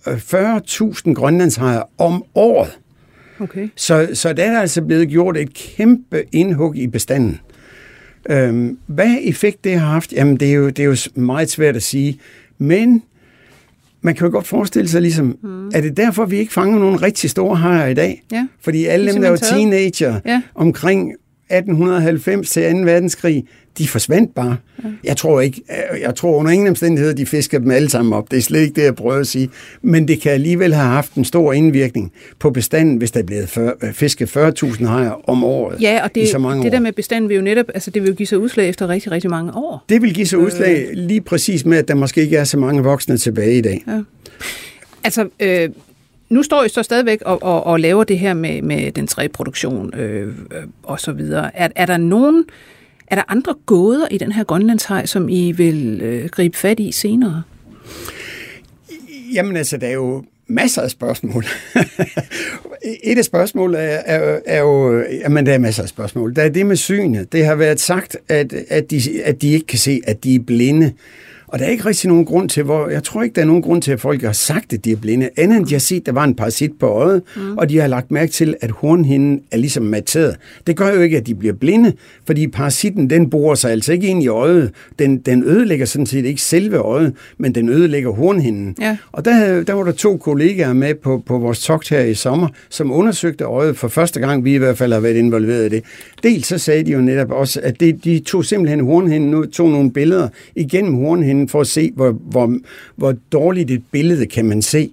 40.000 0.07 1.13
grønlandshajer 1.13 1.81
om 1.97 2.23
året. 2.35 2.77
Okay. 3.39 3.69
Så, 3.75 4.09
så 4.13 4.33
der 4.33 4.43
er 4.43 4.59
altså 4.59 4.81
blevet 4.81 5.09
gjort 5.09 5.37
et 5.37 5.53
kæmpe 5.53 6.23
indhug 6.31 6.75
i 6.75 6.87
bestanden. 6.87 7.39
Øhm, 8.29 8.77
hvad 8.87 9.15
effekt 9.21 9.63
det 9.63 9.79
har 9.79 9.87
haft, 9.87 10.13
jamen 10.13 10.37
det 10.37 10.49
er, 10.49 10.53
jo, 10.53 10.69
det 10.69 10.79
er 10.79 10.83
jo 10.83 10.95
meget 11.15 11.49
svært 11.49 11.75
at 11.75 11.83
sige. 11.83 12.19
Men 12.57 13.03
man 14.01 14.15
kan 14.15 14.27
jo 14.27 14.31
godt 14.31 14.47
forestille 14.47 14.89
sig 14.89 15.01
ligesom, 15.01 15.37
mm. 15.43 15.67
er 15.67 15.81
det 15.81 15.97
derfor, 15.97 16.25
vi 16.25 16.37
ikke 16.37 16.53
fanger 16.53 16.79
nogle 16.79 16.97
rigtig 16.97 17.29
store 17.29 17.55
hajer 17.55 17.87
i 17.87 17.93
dag? 17.93 18.23
Ja. 18.31 18.47
Fordi 18.61 18.85
alle 18.85 19.13
dem, 19.13 19.21
der 19.21 19.29
var 19.29 19.37
teenager 19.37 20.19
ja. 20.25 20.41
omkring 20.55 21.11
1890 21.49 22.49
til 22.49 22.73
2. 22.73 22.77
verdenskrig, 22.79 23.47
de 23.77 23.87
forsvandt 23.87 24.35
bare. 24.35 24.57
Ja. 24.83 24.89
Jeg 25.03 25.17
tror 25.17 25.41
ikke, 25.41 25.61
jeg 26.01 26.15
tror 26.15 26.35
under 26.37 26.51
ingen 26.51 26.67
omstændigheder, 26.67 27.13
de 27.13 27.25
fisker 27.25 27.59
dem 27.59 27.71
alle 27.71 27.89
sammen 27.89 28.13
op. 28.13 28.31
Det 28.31 28.37
er 28.37 28.41
slet 28.41 28.59
ikke 28.61 28.73
det, 28.73 28.83
jeg 28.83 28.95
prøver 28.95 29.15
at 29.19 29.27
sige. 29.27 29.49
Men 29.81 30.07
det 30.07 30.21
kan 30.21 30.31
alligevel 30.31 30.73
have 30.73 30.87
haft 30.87 31.13
en 31.13 31.25
stor 31.25 31.53
indvirkning 31.53 32.11
på 32.39 32.49
bestanden, 32.49 32.97
hvis 32.97 33.11
der 33.11 33.19
er 33.19 33.23
blevet 33.23 33.49
fisket 33.93 34.37
40.000 34.37 34.85
hajer 34.85 35.29
om 35.29 35.43
året 35.43 35.81
Ja, 35.81 36.03
og 36.03 36.15
det, 36.15 36.21
i 36.21 36.27
så 36.27 36.37
mange 36.37 36.63
det 36.63 36.69
år. 36.69 36.75
der 36.75 36.79
med 36.79 36.91
bestanden 36.91 37.29
vil 37.29 37.35
jo 37.35 37.41
netop, 37.41 37.65
altså 37.73 37.91
det 37.91 38.01
vil 38.01 38.09
jo 38.09 38.15
give 38.15 38.27
sig 38.27 38.37
udslag 38.39 38.69
efter 38.69 38.87
rigtig, 38.89 39.11
rigtig 39.11 39.29
mange 39.29 39.51
år. 39.55 39.85
Det 39.89 40.01
vil 40.01 40.13
give 40.13 40.27
sig 40.27 40.39
udslag 40.39 40.89
lige 40.93 41.21
præcis 41.21 41.65
med, 41.65 41.77
at 41.77 41.87
der 41.87 41.95
måske 41.95 42.21
ikke 42.21 42.37
er 42.37 42.43
så 42.43 42.57
mange 42.57 42.83
voksne 42.83 43.17
tilbage 43.17 43.57
i 43.57 43.61
dag. 43.61 43.83
Ja. 43.87 44.01
Altså, 45.03 45.27
øh, 45.39 45.69
nu 46.29 46.43
står 46.43 46.63
I 46.63 46.69
så 46.69 46.83
stadigvæk 46.83 47.21
og, 47.25 47.43
og, 47.43 47.65
og 47.65 47.79
laver 47.79 48.03
det 48.03 48.19
her 48.19 48.33
med, 48.33 48.61
med 48.61 48.91
den 48.91 49.07
træproduktion 49.07 49.93
øh, 49.99 50.27
øh, 50.27 50.33
og 50.83 50.99
så 50.99 51.11
videre. 51.11 51.57
Er, 51.57 51.67
er 51.75 51.85
der 51.85 51.97
nogen, 51.97 52.45
er 53.07 53.15
der 53.15 53.23
andre 53.27 53.55
gåder 53.65 54.07
i 54.11 54.17
den 54.17 54.31
her 54.31 54.43
grønlandshej, 54.43 55.05
som 55.05 55.29
I 55.29 55.51
vil 55.51 56.01
øh, 56.01 56.29
gribe 56.29 56.57
fat 56.57 56.79
i 56.79 56.91
senere? 56.91 57.43
Jamen 59.33 59.57
altså, 59.57 59.77
der 59.77 59.87
er 59.87 59.93
jo 59.93 60.23
masser 60.47 60.81
af 60.81 60.91
spørgsmål. 60.91 61.45
Et 63.03 63.17
af 63.17 63.25
spørgsmålene 63.25 63.77
er, 63.77 64.17
er, 64.17 64.39
er 64.45 64.59
jo, 64.59 64.99
jamen 65.09 65.45
der 65.45 65.53
er 65.53 65.57
masser 65.57 65.83
af 65.83 65.89
spørgsmål. 65.89 66.35
Der 66.35 66.41
er 66.43 66.49
det 66.49 66.65
med 66.65 66.75
synet. 66.75 67.31
Det 67.31 67.45
har 67.45 67.55
været 67.55 67.79
sagt, 67.79 68.17
at, 68.27 68.53
at, 68.69 68.91
de, 68.91 69.01
at 69.23 69.41
de 69.41 69.47
ikke 69.47 69.67
kan 69.67 69.79
se, 69.79 70.01
at 70.07 70.23
de 70.23 70.35
er 70.35 70.39
blinde. 70.39 70.93
Og 71.47 71.59
der 71.59 71.65
er 71.65 71.69
ikke 71.69 71.85
rigtig 71.85 72.07
nogen 72.09 72.25
grund 72.25 72.49
til, 72.49 72.63
hvor 72.63 72.89
jeg 72.89 73.03
tror 73.03 73.23
ikke, 73.23 73.35
der 73.35 73.41
er 73.41 73.45
nogen 73.45 73.61
grund 73.61 73.81
til, 73.81 73.91
at 73.91 73.99
folk 73.99 74.21
har 74.21 74.31
sagt, 74.31 74.73
at 74.73 74.85
de 74.85 74.91
er 74.91 74.95
blinde. 74.95 75.29
Andet 75.37 75.57
end 75.57 75.65
de 75.65 75.73
har 75.73 75.79
set, 75.79 75.99
at 75.99 76.05
der 76.05 76.11
var 76.11 76.23
en 76.23 76.35
parasit 76.35 76.71
på 76.79 76.85
øjet, 76.85 77.21
mm. 77.35 77.57
og 77.57 77.69
de 77.69 77.77
har 77.77 77.87
lagt 77.87 78.11
mærke 78.11 78.31
til, 78.31 78.55
at 78.61 78.71
hornhinden 78.71 79.41
er 79.51 79.57
ligesom 79.57 79.83
materet. 79.83 80.35
Det 80.67 80.75
gør 80.75 80.93
jo 80.93 81.01
ikke, 81.01 81.17
at 81.17 81.27
de 81.27 81.35
bliver 81.35 81.53
blinde, 81.53 81.93
fordi 82.25 82.47
parasitten, 82.47 83.09
den 83.09 83.29
borer 83.29 83.55
sig 83.55 83.71
altså 83.71 83.93
ikke 83.93 84.07
ind 84.07 84.23
i 84.23 84.27
øjet. 84.27 84.71
Den, 84.99 85.17
den 85.17 85.43
ødelægger 85.43 85.85
sådan 85.85 86.05
set 86.05 86.25
ikke 86.25 86.41
selve 86.41 86.77
øjet, 86.77 87.13
men 87.37 87.55
den 87.55 87.69
ødelægger 87.69 88.11
hornhinden. 88.11 88.75
Ja. 88.81 88.97
Og 89.11 89.25
der, 89.25 89.63
der 89.63 89.73
var 89.73 89.83
der 89.83 89.91
to 89.91 90.17
kollegaer 90.17 90.73
med 90.73 90.95
på, 90.95 91.23
på 91.25 91.37
vores 91.37 91.63
togt 91.63 91.89
her 91.89 92.01
i 92.01 92.13
sommer, 92.13 92.47
som 92.69 92.91
undersøgte 92.91 93.43
øjet 93.43 93.77
for 93.77 93.87
første 93.87 94.19
gang, 94.19 94.45
vi 94.45 94.53
i 94.53 94.57
hvert 94.57 94.77
fald 94.77 94.93
har 94.93 94.99
været 94.99 95.15
involveret 95.15 95.65
i 95.65 95.69
det. 95.69 95.83
Dels 96.23 96.47
så 96.47 96.57
sagde 96.57 96.83
de 96.83 96.91
jo 96.91 97.01
netop 97.01 97.31
også, 97.31 97.59
at 97.63 97.79
det, 97.79 98.03
de 98.03 98.19
tog 98.19 98.45
simpelthen 98.45 98.79
hornhinden, 98.79 99.51
tog 99.51 99.69
nogle 99.69 99.91
billeder 99.91 100.27
igennem 100.55 100.93
hornhinden, 100.93 101.36
for 101.47 101.61
at 101.61 101.67
se, 101.67 101.91
hvor, 101.95 102.11
hvor, 102.11 102.59
hvor 102.95 103.15
dårligt 103.31 103.71
et 103.71 103.83
billede 103.91 104.25
kan 104.25 104.45
man 104.45 104.61
se. 104.61 104.91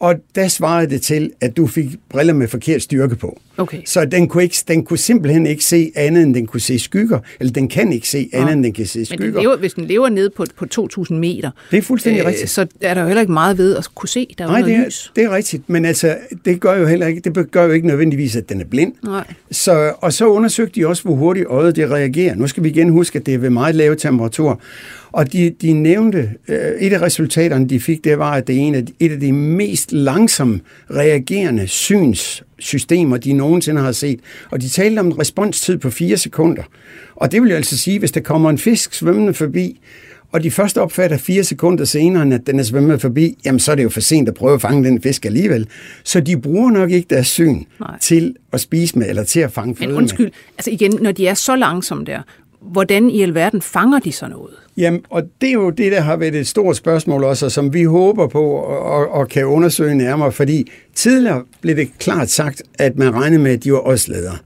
Og 0.00 0.14
der 0.34 0.48
svarede 0.48 0.90
det 0.90 1.02
til, 1.02 1.30
at 1.40 1.56
du 1.56 1.66
fik 1.66 1.86
briller 2.08 2.34
med 2.34 2.48
forkert 2.48 2.82
styrke 2.82 3.16
på. 3.16 3.40
Okay. 3.56 3.78
Så 3.86 4.04
den 4.04 4.28
kunne, 4.28 4.42
ikke, 4.42 4.56
den 4.68 4.84
kunne 4.84 4.98
simpelthen 4.98 5.46
ikke 5.46 5.64
se 5.64 5.92
andet, 5.96 6.22
end 6.22 6.34
den 6.34 6.46
kunne 6.46 6.60
se 6.60 6.78
skygger. 6.78 7.18
Eller 7.40 7.52
den 7.52 7.68
kan 7.68 7.92
ikke 7.92 8.08
se 8.08 8.28
andet, 8.32 8.52
end 8.52 8.64
den 8.64 8.72
kan 8.72 8.86
se 8.86 8.98
Men 8.98 9.06
skygger. 9.06 9.24
den 9.32 9.40
lever, 9.42 9.56
hvis 9.56 9.74
den 9.74 9.84
lever 9.84 10.08
nede 10.08 10.30
på, 10.30 10.44
på 10.56 10.66
2.000 11.10 11.14
meter, 11.14 11.50
Det 11.70 11.76
er 11.78 11.82
fuldstændig 11.82 12.24
rigtigt. 12.26 12.50
så 12.50 12.66
er 12.80 12.94
der 12.94 13.00
jo 13.00 13.06
heller 13.06 13.20
ikke 13.20 13.32
meget 13.32 13.58
ved 13.58 13.76
at 13.76 13.88
kunne 13.94 14.08
se, 14.08 14.34
der 14.38 14.44
er 14.44 14.48
Nej, 14.48 14.60
det 14.62 14.74
er, 14.74 14.84
lys. 14.86 15.12
det 15.16 15.24
er 15.24 15.30
rigtigt, 15.34 15.68
men 15.70 15.84
altså, 15.84 16.16
det 16.44 16.60
gør 16.60 16.76
jo 16.76 16.86
heller 16.86 17.06
ikke, 17.06 17.20
det 17.20 17.50
gør 17.50 17.64
jo 17.64 17.72
ikke 17.72 17.86
nødvendigvis, 17.86 18.36
at 18.36 18.48
den 18.48 18.60
er 18.60 18.64
blind. 18.64 18.92
Nej. 19.04 19.24
Så, 19.50 19.92
og 19.98 20.12
så 20.12 20.26
undersøgte 20.28 20.80
de 20.80 20.86
også, 20.86 21.02
hvor 21.02 21.14
hurtigt 21.14 21.46
øjet 21.46 21.76
det 21.76 21.90
reagerer. 21.90 22.34
Nu 22.34 22.46
skal 22.46 22.62
vi 22.64 22.68
igen 22.68 22.88
huske, 22.88 23.18
at 23.18 23.26
det 23.26 23.34
er 23.34 23.38
ved 23.38 23.50
meget 23.50 23.74
lave 23.74 23.96
temperatur. 23.96 24.60
Og 25.12 25.32
de, 25.32 25.50
de 25.62 25.72
nævnte, 25.72 26.30
øh, 26.48 26.56
et 26.80 26.92
af 26.92 27.02
resultaterne, 27.02 27.68
de 27.68 27.80
fik, 27.80 28.04
det 28.04 28.18
var, 28.18 28.30
at 28.32 28.46
det 28.46 28.56
er 28.56 28.60
en 28.60 28.74
af, 28.74 28.84
et 29.00 29.12
af 29.12 29.20
de 29.20 29.32
mest 29.32 29.85
langsomt 29.92 30.62
reagerende 30.90 31.68
synssystemer, 31.68 33.16
de 33.16 33.32
nogensinde 33.32 33.80
har 33.80 33.92
set. 33.92 34.20
Og 34.50 34.60
de 34.62 34.68
talte 34.68 35.00
om 35.00 35.06
en 35.06 35.18
responstid 35.18 35.78
på 35.78 35.90
4 35.90 36.16
sekunder. 36.16 36.62
Og 37.16 37.32
det 37.32 37.42
vil 37.42 37.50
jo 37.50 37.56
altså 37.56 37.78
sige, 37.78 37.98
hvis 37.98 38.12
der 38.12 38.20
kommer 38.20 38.50
en 38.50 38.58
fisk 38.58 38.94
svømmende 38.94 39.34
forbi, 39.34 39.80
og 40.32 40.42
de 40.42 40.50
først 40.50 40.78
opfatter 40.78 41.16
fire 41.16 41.44
sekunder 41.44 41.84
senere, 41.84 42.34
at 42.34 42.46
den 42.46 42.58
er 42.58 42.62
svømmet 42.62 43.00
forbi, 43.00 43.38
jamen 43.44 43.58
så 43.58 43.72
er 43.72 43.76
det 43.76 43.82
jo 43.82 43.88
for 43.88 44.00
sent 44.00 44.28
at 44.28 44.34
prøve 44.34 44.54
at 44.54 44.60
fange 44.60 44.84
den 44.84 45.02
fisk 45.02 45.24
alligevel. 45.26 45.68
Så 46.04 46.20
de 46.20 46.40
bruger 46.40 46.70
nok 46.70 46.90
ikke 46.90 47.06
deres 47.10 47.26
syn 47.26 47.62
Nej. 47.80 47.98
til 48.00 48.34
at 48.52 48.60
spise 48.60 48.98
med, 48.98 49.08
eller 49.08 49.24
til 49.24 49.40
at 49.40 49.52
fange 49.52 49.76
føde 49.76 49.86
Men 49.86 49.94
med. 49.94 50.02
undskyld, 50.02 50.30
altså 50.58 50.70
igen, 50.70 50.98
når 51.00 51.12
de 51.12 51.26
er 51.26 51.34
så 51.34 51.56
langsomme 51.56 52.04
der, 52.04 52.22
hvordan 52.60 53.10
i 53.10 53.22
alverden 53.22 53.62
fanger 53.62 53.98
de 53.98 54.12
så 54.12 54.28
noget? 54.28 54.54
Jamen, 54.76 55.00
og 55.10 55.22
det 55.40 55.48
er 55.48 55.52
jo 55.52 55.70
det, 55.70 55.92
der 55.92 56.00
har 56.00 56.16
været 56.16 56.34
et 56.34 56.46
stort 56.46 56.76
spørgsmål 56.76 57.24
også, 57.24 57.46
og 57.46 57.52
som 57.52 57.74
vi 57.74 57.82
håber 57.82 58.26
på 58.26 58.44
og, 58.44 59.08
og, 59.08 59.28
kan 59.28 59.46
undersøge 59.46 59.94
nærmere, 59.94 60.32
fordi 60.32 60.70
tidligere 60.94 61.42
blev 61.60 61.76
det 61.76 61.98
klart 61.98 62.30
sagt, 62.30 62.62
at 62.78 62.96
man 62.96 63.14
regnede 63.14 63.42
med, 63.42 63.52
at 63.52 63.64
de 63.64 63.72
var 63.72 63.86
ådsledere. 63.86 64.36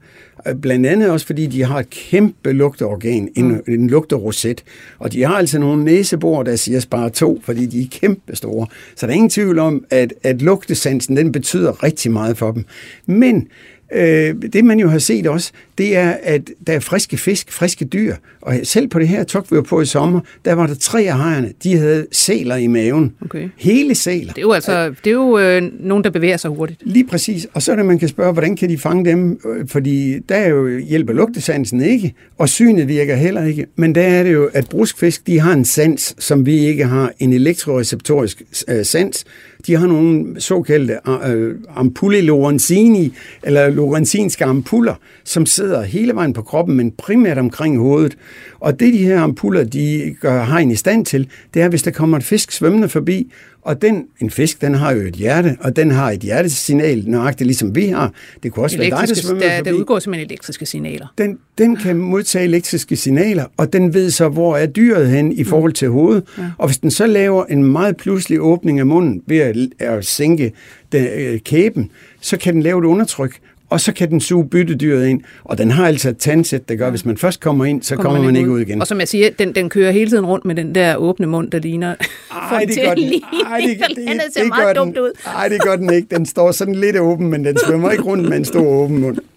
Blandt 0.61 0.85
andet 0.85 1.09
også, 1.09 1.25
fordi 1.25 1.47
de 1.47 1.63
har 1.63 1.79
et 1.79 1.89
kæmpe 1.89 2.51
lugteorgan, 2.51 3.29
en, 3.35 3.47
mm. 3.47 3.61
en 3.67 3.87
lugteroset. 3.89 4.63
Og 4.99 5.13
de 5.13 5.23
har 5.23 5.33
altså 5.33 5.59
nogle 5.59 5.83
næsebor, 5.83 6.43
der 6.43 6.55
siger 6.55 6.85
bare 6.89 7.09
to, 7.09 7.41
fordi 7.43 7.65
de 7.65 7.81
er 7.81 7.87
kæmpe 7.91 8.35
store. 8.35 8.67
Så 8.95 9.05
der 9.05 9.11
er 9.11 9.15
ingen 9.15 9.29
tvivl 9.29 9.59
om, 9.59 9.85
at, 9.89 10.13
at 10.23 10.41
lugtesansen, 10.41 11.17
den 11.17 11.31
betyder 11.31 11.83
rigtig 11.83 12.11
meget 12.11 12.37
for 12.37 12.51
dem. 12.51 12.65
Men 13.05 13.47
øh, 13.93 14.35
det 14.53 14.65
man 14.65 14.79
jo 14.79 14.89
har 14.89 14.99
set 14.99 15.27
også, 15.27 15.51
det 15.81 15.95
er, 15.95 16.17
at 16.23 16.49
der 16.67 16.73
er 16.73 16.79
friske 16.79 17.17
fisk, 17.17 17.51
friske 17.51 17.85
dyr. 17.85 18.15
Og 18.41 18.59
selv 18.63 18.87
på 18.87 18.99
det 18.99 19.07
her 19.07 19.23
tog, 19.23 19.45
vi 19.49 19.55
var 19.55 19.61
på 19.61 19.81
i 19.81 19.85
sommer, 19.85 20.19
der 20.45 20.53
var 20.53 20.67
der 20.67 20.75
tre 20.75 21.01
af 21.01 21.17
hejerne, 21.17 21.53
de 21.63 21.77
havde 21.77 22.07
sæler 22.11 22.55
i 22.55 22.67
maven. 22.67 23.13
Okay. 23.25 23.49
Hele 23.57 23.95
sæler. 23.95 24.33
Det 24.33 24.37
er 24.37 24.41
jo 24.41 24.51
altså 24.51 24.89
det 24.89 25.07
er 25.07 25.11
jo 25.11 25.39
øh, 25.39 25.61
nogen, 25.79 26.03
der 26.03 26.09
bevæger 26.09 26.37
sig 26.37 26.51
hurtigt. 26.51 26.81
Lige 26.85 27.07
præcis. 27.07 27.47
Og 27.53 27.61
så 27.61 27.71
er 27.71 27.75
det, 27.75 27.85
man 27.85 27.99
kan 27.99 28.07
spørge, 28.07 28.33
hvordan 28.33 28.55
kan 28.55 28.69
de 28.69 28.77
fange 28.77 29.05
dem? 29.05 29.39
Øh, 29.45 29.67
Fordi 29.67 30.19
der 30.19 30.35
er 30.35 30.49
jo 30.49 30.77
hjælper 30.77 31.13
lugtesansen 31.13 31.81
ikke, 31.81 32.13
og 32.37 32.49
synet 32.49 32.87
virker 32.87 33.15
heller 33.15 33.43
ikke. 33.43 33.65
Men 33.75 33.95
der 33.95 34.01
er 34.03 34.23
det 34.23 34.33
jo, 34.33 34.49
at 34.53 34.69
bruskfisk, 34.69 35.27
de 35.27 35.39
har 35.39 35.53
en 35.53 35.65
sans, 35.65 36.15
som 36.19 36.45
vi 36.45 36.57
ikke 36.57 36.85
har, 36.85 37.11
en 37.19 37.33
elektroreceptorisk 37.33 38.41
øh, 38.67 38.85
sans. 38.85 39.25
De 39.67 39.75
har 39.75 39.87
nogle 39.87 40.41
såkaldte 40.41 40.97
øh, 41.27 41.55
ampulle 41.75 42.21
lorenzini, 42.21 43.13
eller 43.43 43.69
lorenzinske 43.69 44.45
ampuller, 44.45 44.95
som 45.23 45.45
sidder 45.45 45.70
hele 45.79 46.15
vejen 46.15 46.33
på 46.33 46.41
kroppen, 46.41 46.77
men 46.77 46.91
primært 46.91 47.37
omkring 47.37 47.77
hovedet. 47.77 48.17
Og 48.59 48.79
det, 48.79 48.93
de 48.93 48.97
her 48.97 49.21
ampuller, 49.21 49.63
de 49.63 50.15
gør 50.21 50.43
hegn 50.43 50.71
i 50.71 50.75
stand 50.75 51.05
til, 51.05 51.29
det 51.53 51.61
er, 51.61 51.69
hvis 51.69 51.83
der 51.83 51.91
kommer 51.91 52.17
en 52.17 52.23
fisk 52.23 52.51
svømmende 52.51 52.89
forbi, 52.89 53.31
og 53.61 53.81
den, 53.81 54.05
en 54.21 54.29
fisk, 54.29 54.61
den 54.61 54.73
har 54.73 54.91
jo 54.91 55.01
et 55.01 55.13
hjerte, 55.13 55.57
og 55.59 55.75
den 55.75 55.91
har 55.91 56.11
et 56.11 56.19
hjertesignal, 56.19 57.03
nøjagtigt 57.07 57.45
ligesom 57.47 57.75
vi 57.75 57.87
har. 57.87 58.13
Det 58.43 58.51
kunne 58.51 58.65
også 58.65 58.77
være 58.77 58.85
dig, 58.85 58.91
der 58.91 58.97
Elektriske, 58.97 59.27
svømmer 59.27 59.43
der, 59.43 59.57
forbi. 59.57 59.69
der 59.69 59.75
udgår 59.75 59.99
simpelthen 59.99 60.29
elektriske 60.29 60.65
signaler. 60.65 61.07
Den, 61.17 61.37
den 61.57 61.75
kan 61.75 61.97
modtage 61.97 62.45
elektriske 62.45 62.95
signaler, 62.95 63.45
og 63.57 63.73
den 63.73 63.93
ved 63.93 64.11
så, 64.11 64.29
hvor 64.29 64.57
er 64.57 64.65
dyret 64.65 65.09
hen 65.09 65.31
i 65.31 65.43
forhold 65.43 65.73
til 65.73 65.89
hovedet. 65.89 66.23
Ja. 66.37 66.43
Og 66.57 66.67
hvis 66.67 66.77
den 66.77 66.91
så 66.91 67.07
laver 67.07 67.45
en 67.45 67.63
meget 67.63 67.97
pludselig 67.97 68.41
åbning 68.41 68.79
af 68.79 68.85
munden 68.85 69.21
ved 69.27 69.37
at, 69.37 69.55
at 69.79 70.05
sænke 70.05 70.51
den, 70.91 71.07
øh, 71.17 71.39
kæben, 71.39 71.91
så 72.21 72.37
kan 72.37 72.53
den 72.53 72.63
lave 72.63 72.79
et 72.79 72.85
undertryk, 72.85 73.39
og 73.71 73.81
så 73.81 73.93
kan 73.93 74.09
den 74.09 74.19
suge 74.19 74.49
byttedyret 74.49 75.07
ind. 75.07 75.21
Og 75.43 75.57
den 75.57 75.71
har 75.71 75.87
altså 75.87 76.09
et 76.09 76.17
tandsæt, 76.17 76.69
der 76.69 76.75
gør, 76.75 76.85
at 76.85 76.91
hvis 76.91 77.05
man 77.05 77.17
først 77.17 77.39
kommer 77.39 77.65
ind, 77.65 77.83
så 77.83 77.95
kommer, 77.95 78.21
man 78.21 78.35
ikke 78.35 78.49
ud 78.49 78.59
igen. 78.59 78.81
Og 78.81 78.87
som 78.87 78.99
jeg 78.99 79.07
siger, 79.07 79.29
den, 79.29 79.55
den 79.55 79.69
kører 79.69 79.91
hele 79.91 80.09
tiden 80.09 80.25
rundt 80.25 80.45
med 80.45 80.55
den 80.55 80.75
der 80.75 80.95
åbne 80.95 81.27
mund, 81.27 81.51
der 81.51 81.59
ligner 81.59 81.95
Ej, 82.31 82.65
det 82.69 82.79
gør 82.83 82.93
den. 82.93 83.03
Ej, 83.45 83.59
det, 83.59 83.79
det, 83.89 84.07
det, 84.07 84.21
ser 84.33 84.41
det 84.41 84.49
meget 84.49 84.75
dumt 84.75 84.97
ud. 84.97 85.11
Ej, 85.25 85.47
det 85.47 85.61
gør 85.61 85.75
den 85.75 85.93
ikke. 85.93 86.07
Den 86.15 86.25
står 86.25 86.51
sådan 86.51 86.75
lidt 86.75 86.97
åben, 86.97 87.27
men 87.27 87.45
den 87.45 87.57
svømmer 87.65 87.91
ikke 87.91 88.03
rundt 88.03 88.29
med 88.29 88.37
en 88.37 88.45
stor 88.45 88.67
åben 88.67 88.97
mund. 88.97 89.17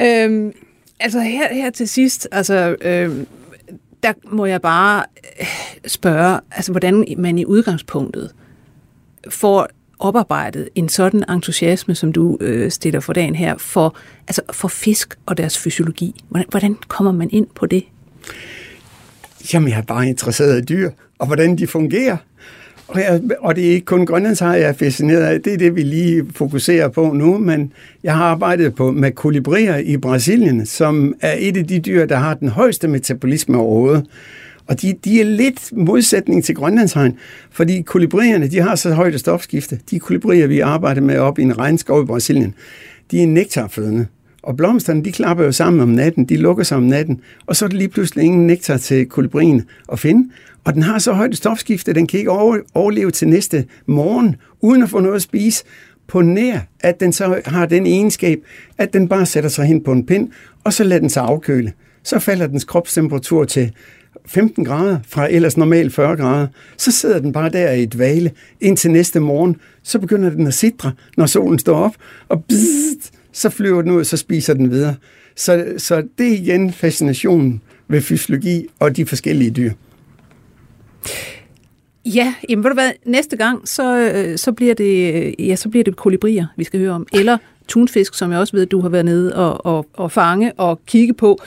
Øhm, 0.00 0.52
altså 1.00 1.20
her, 1.20 1.54
her 1.54 1.70
til 1.70 1.88
sidst, 1.88 2.28
altså, 2.32 2.76
øhm, 2.80 3.26
der 4.02 4.12
må 4.30 4.46
jeg 4.46 4.62
bare 4.62 5.04
øh, 5.40 5.46
spørge, 5.86 6.40
altså 6.50 6.72
hvordan 6.72 7.04
man 7.18 7.38
i 7.38 7.44
udgangspunktet 7.44 8.30
får 9.28 9.68
oparbejdet 9.98 10.68
en 10.74 10.88
sådan 10.88 11.24
entusiasme, 11.30 11.94
som 11.94 12.12
du 12.12 12.38
øh, 12.40 12.70
stiller 12.70 13.00
for 13.00 13.12
dagen 13.12 13.34
her, 13.34 13.56
for, 13.58 13.96
altså 14.28 14.42
for 14.52 14.68
fisk 14.68 15.18
og 15.26 15.36
deres 15.36 15.58
fysiologi? 15.58 16.24
Hvordan, 16.28 16.46
hvordan 16.50 16.76
kommer 16.88 17.12
man 17.12 17.28
ind 17.32 17.46
på 17.54 17.66
det? 17.66 17.84
Jamen, 19.52 19.68
jeg 19.68 19.78
er 19.78 19.82
bare 19.82 20.08
interesseret 20.08 20.58
i 20.58 20.64
dyr, 20.64 20.90
og 21.18 21.26
hvordan 21.26 21.58
de 21.58 21.66
fungerer. 21.66 22.16
Og, 22.88 23.00
jeg, 23.00 23.20
og 23.40 23.56
det 23.56 23.66
er 23.66 23.70
ikke 23.70 23.86
kun 23.86 24.06
grønlandshajer, 24.06 24.54
jeg 24.54 24.68
er 24.68 24.72
fascineret 24.72 25.22
af. 25.22 25.40
Det 25.40 25.52
er 25.52 25.56
det, 25.56 25.76
vi 25.76 25.82
lige 25.82 26.26
fokuserer 26.34 26.88
på 26.88 27.12
nu. 27.12 27.38
Men 27.38 27.72
jeg 28.02 28.16
har 28.16 28.24
arbejdet 28.24 28.74
på, 28.74 28.90
med 28.90 29.12
kolibrier 29.12 29.76
i 29.76 29.96
Brasilien, 29.96 30.66
som 30.66 31.14
er 31.20 31.34
et 31.38 31.56
af 31.56 31.66
de 31.66 31.78
dyr, 31.78 32.06
der 32.06 32.16
har 32.16 32.34
den 32.34 32.48
højeste 32.48 32.88
metabolisme 32.88 33.58
overhovedet. 33.58 34.06
Og 34.66 34.82
de, 34.82 34.94
de 35.04 35.20
er 35.20 35.24
lidt 35.24 35.72
modsætning 35.76 36.44
til 36.44 36.54
grønlandshegn, 36.54 37.18
fordi 37.50 37.82
kolibrierne, 37.82 38.48
de 38.48 38.60
har 38.60 38.74
så 38.74 38.94
højt 38.94 39.20
stofskifte. 39.20 39.80
De 39.90 39.98
kolibrier, 39.98 40.46
vi 40.46 40.60
arbejder 40.60 41.00
med 41.00 41.18
op 41.18 41.38
i 41.38 41.42
en 41.42 41.58
regnskov 41.58 42.02
i 42.02 42.06
Brasilien, 42.06 42.54
de 43.10 43.22
er 43.22 43.26
nektarfødende. 43.26 44.06
Og 44.42 44.56
blomsterne, 44.56 45.04
de 45.04 45.12
klapper 45.12 45.44
jo 45.44 45.52
sammen 45.52 45.80
om 45.80 45.88
natten, 45.88 46.24
de 46.24 46.36
lukker 46.36 46.64
sig 46.64 46.76
om 46.76 46.82
natten, 46.82 47.20
og 47.46 47.56
så 47.56 47.64
er 47.64 47.68
der 47.68 47.76
lige 47.76 47.88
pludselig 47.88 48.24
ingen 48.24 48.46
nektar 48.46 48.76
til 48.76 49.06
kolibrien 49.06 49.62
at 49.92 49.98
finde. 49.98 50.30
Og 50.64 50.74
den 50.74 50.82
har 50.82 50.98
så 50.98 51.12
højt 51.12 51.36
stofskifte, 51.36 51.92
den 51.92 52.06
kan 52.06 52.18
ikke 52.18 52.30
overleve 52.74 53.10
til 53.10 53.28
næste 53.28 53.64
morgen, 53.86 54.36
uden 54.60 54.82
at 54.82 54.90
få 54.90 55.00
noget 55.00 55.16
at 55.16 55.22
spise, 55.22 55.64
på 56.06 56.22
nær, 56.22 56.58
at 56.80 57.00
den 57.00 57.12
så 57.12 57.40
har 57.44 57.66
den 57.66 57.86
egenskab, 57.86 58.38
at 58.78 58.92
den 58.92 59.08
bare 59.08 59.26
sætter 59.26 59.50
sig 59.50 59.66
hen 59.66 59.84
på 59.84 59.92
en 59.92 60.06
pind, 60.06 60.30
og 60.64 60.72
så 60.72 60.84
lader 60.84 61.00
den 61.00 61.10
sig 61.10 61.22
afkøle. 61.22 61.72
Så 62.02 62.18
falder 62.18 62.46
dens 62.46 62.64
kropstemperatur 62.64 63.44
til 63.44 63.72
15 64.26 64.64
grader 64.64 64.98
fra 65.08 65.32
ellers 65.32 65.56
normalt 65.56 65.94
40 65.94 66.16
grader. 66.16 66.46
Så 66.76 66.92
sidder 66.92 67.18
den 67.18 67.32
bare 67.32 67.48
der 67.48 67.70
i 67.70 67.82
et 67.82 67.98
vale 67.98 68.30
indtil 68.60 68.90
næste 68.90 69.20
morgen. 69.20 69.56
Så 69.82 69.98
begynder 69.98 70.30
den 70.30 70.46
at 70.46 70.54
sidre, 70.54 70.92
når 71.16 71.26
solen 71.26 71.58
står 71.58 71.76
op, 71.76 71.94
og 72.28 72.44
bzzzt, 72.44 73.12
så 73.32 73.50
flyver 73.50 73.82
den 73.82 73.90
ud, 73.90 74.04
så 74.04 74.16
spiser 74.16 74.54
den 74.54 74.70
videre. 74.70 74.94
Så, 75.36 75.74
så 75.78 76.02
det 76.18 76.28
er 76.28 76.32
igen 76.32 76.72
fascinationen 76.72 77.60
ved 77.88 78.00
fysiologi 78.00 78.66
og 78.78 78.96
de 78.96 79.06
forskellige 79.06 79.50
dyr. 79.50 79.70
Ja, 82.04 82.34
jamen 82.48 82.64
ved 82.64 82.70
du 82.70 82.74
hvad, 82.74 82.90
næste 83.06 83.36
gang, 83.36 83.68
så, 83.68 83.98
øh, 83.98 84.38
så, 84.38 84.52
bliver 84.52 84.74
det, 84.74 85.14
øh, 85.14 85.48
ja, 85.48 85.56
så 85.56 85.68
bliver 85.68 85.84
det 85.84 85.96
kolibrier, 85.96 86.46
vi 86.56 86.64
skal 86.64 86.80
høre 86.80 86.90
om. 86.90 87.06
Eller 87.12 87.38
tunfisk, 87.68 88.14
som 88.14 88.30
jeg 88.30 88.40
også 88.40 88.56
ved, 88.56 88.66
du 88.66 88.80
har 88.80 88.88
været 88.88 89.04
nede 89.04 89.36
og, 89.36 89.66
og, 89.66 89.86
og 89.92 90.12
fange 90.12 90.52
og 90.52 90.80
kigge 90.86 91.14
på. 91.14 91.38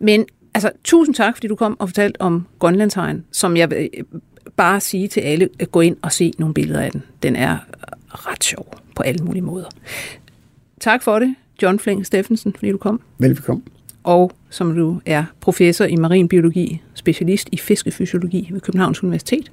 Men 0.00 0.24
altså, 0.54 0.70
tusind 0.84 1.14
tak, 1.14 1.36
fordi 1.36 1.46
du 1.46 1.56
kom 1.56 1.80
og 1.80 1.88
fortalte 1.88 2.20
om 2.20 2.46
Grønlandshajen, 2.58 3.24
som 3.32 3.56
jeg 3.56 3.70
vil 3.70 3.90
bare 4.56 4.80
sige 4.80 5.08
til 5.08 5.20
alle, 5.20 5.48
at 5.58 5.72
gå 5.72 5.80
ind 5.80 5.96
og 6.02 6.12
se 6.12 6.32
nogle 6.38 6.54
billeder 6.54 6.80
af 6.80 6.92
den. 6.92 7.02
Den 7.22 7.36
er 7.36 7.58
ret 8.08 8.44
sjov 8.44 8.74
på 8.96 9.02
alle 9.02 9.24
mulige 9.24 9.42
måder. 9.42 9.68
Tak 10.80 11.02
for 11.02 11.18
det, 11.18 11.34
John 11.62 11.78
Flink 11.78 12.06
Steffensen, 12.06 12.52
fordi 12.52 12.70
du 12.72 12.78
kom. 12.78 13.00
Velkommen. 13.18 13.64
Og 14.04 14.32
som 14.50 14.74
du 14.74 15.00
er 15.06 15.24
professor 15.40 15.84
i 15.84 15.96
marinbiologi, 15.96 16.82
specialist 16.94 17.48
i 17.52 17.56
fiskefysiologi 17.56 18.48
ved 18.52 18.60
Københavns 18.60 19.02
Universitet. 19.02 19.52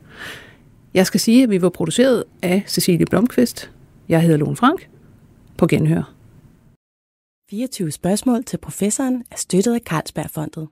Jeg 0.94 1.06
skal 1.06 1.20
sige, 1.20 1.44
at 1.44 1.50
vi 1.50 1.62
var 1.62 1.70
produceret 1.70 2.24
af 2.42 2.64
Cecilie 2.68 3.06
Blomqvist. 3.06 3.72
Jeg 4.10 4.22
hedder 4.22 4.38
Lone 4.38 4.56
Frank. 4.56 4.90
På 5.58 5.68
genhør. 5.68 6.14
24 7.50 7.92
spørgsmål 7.92 8.44
til 8.44 8.58
professoren 8.58 9.24
er 9.32 9.36
støttet 9.36 9.74
af 9.74 9.82
Carlsbergfondet. 9.86 10.68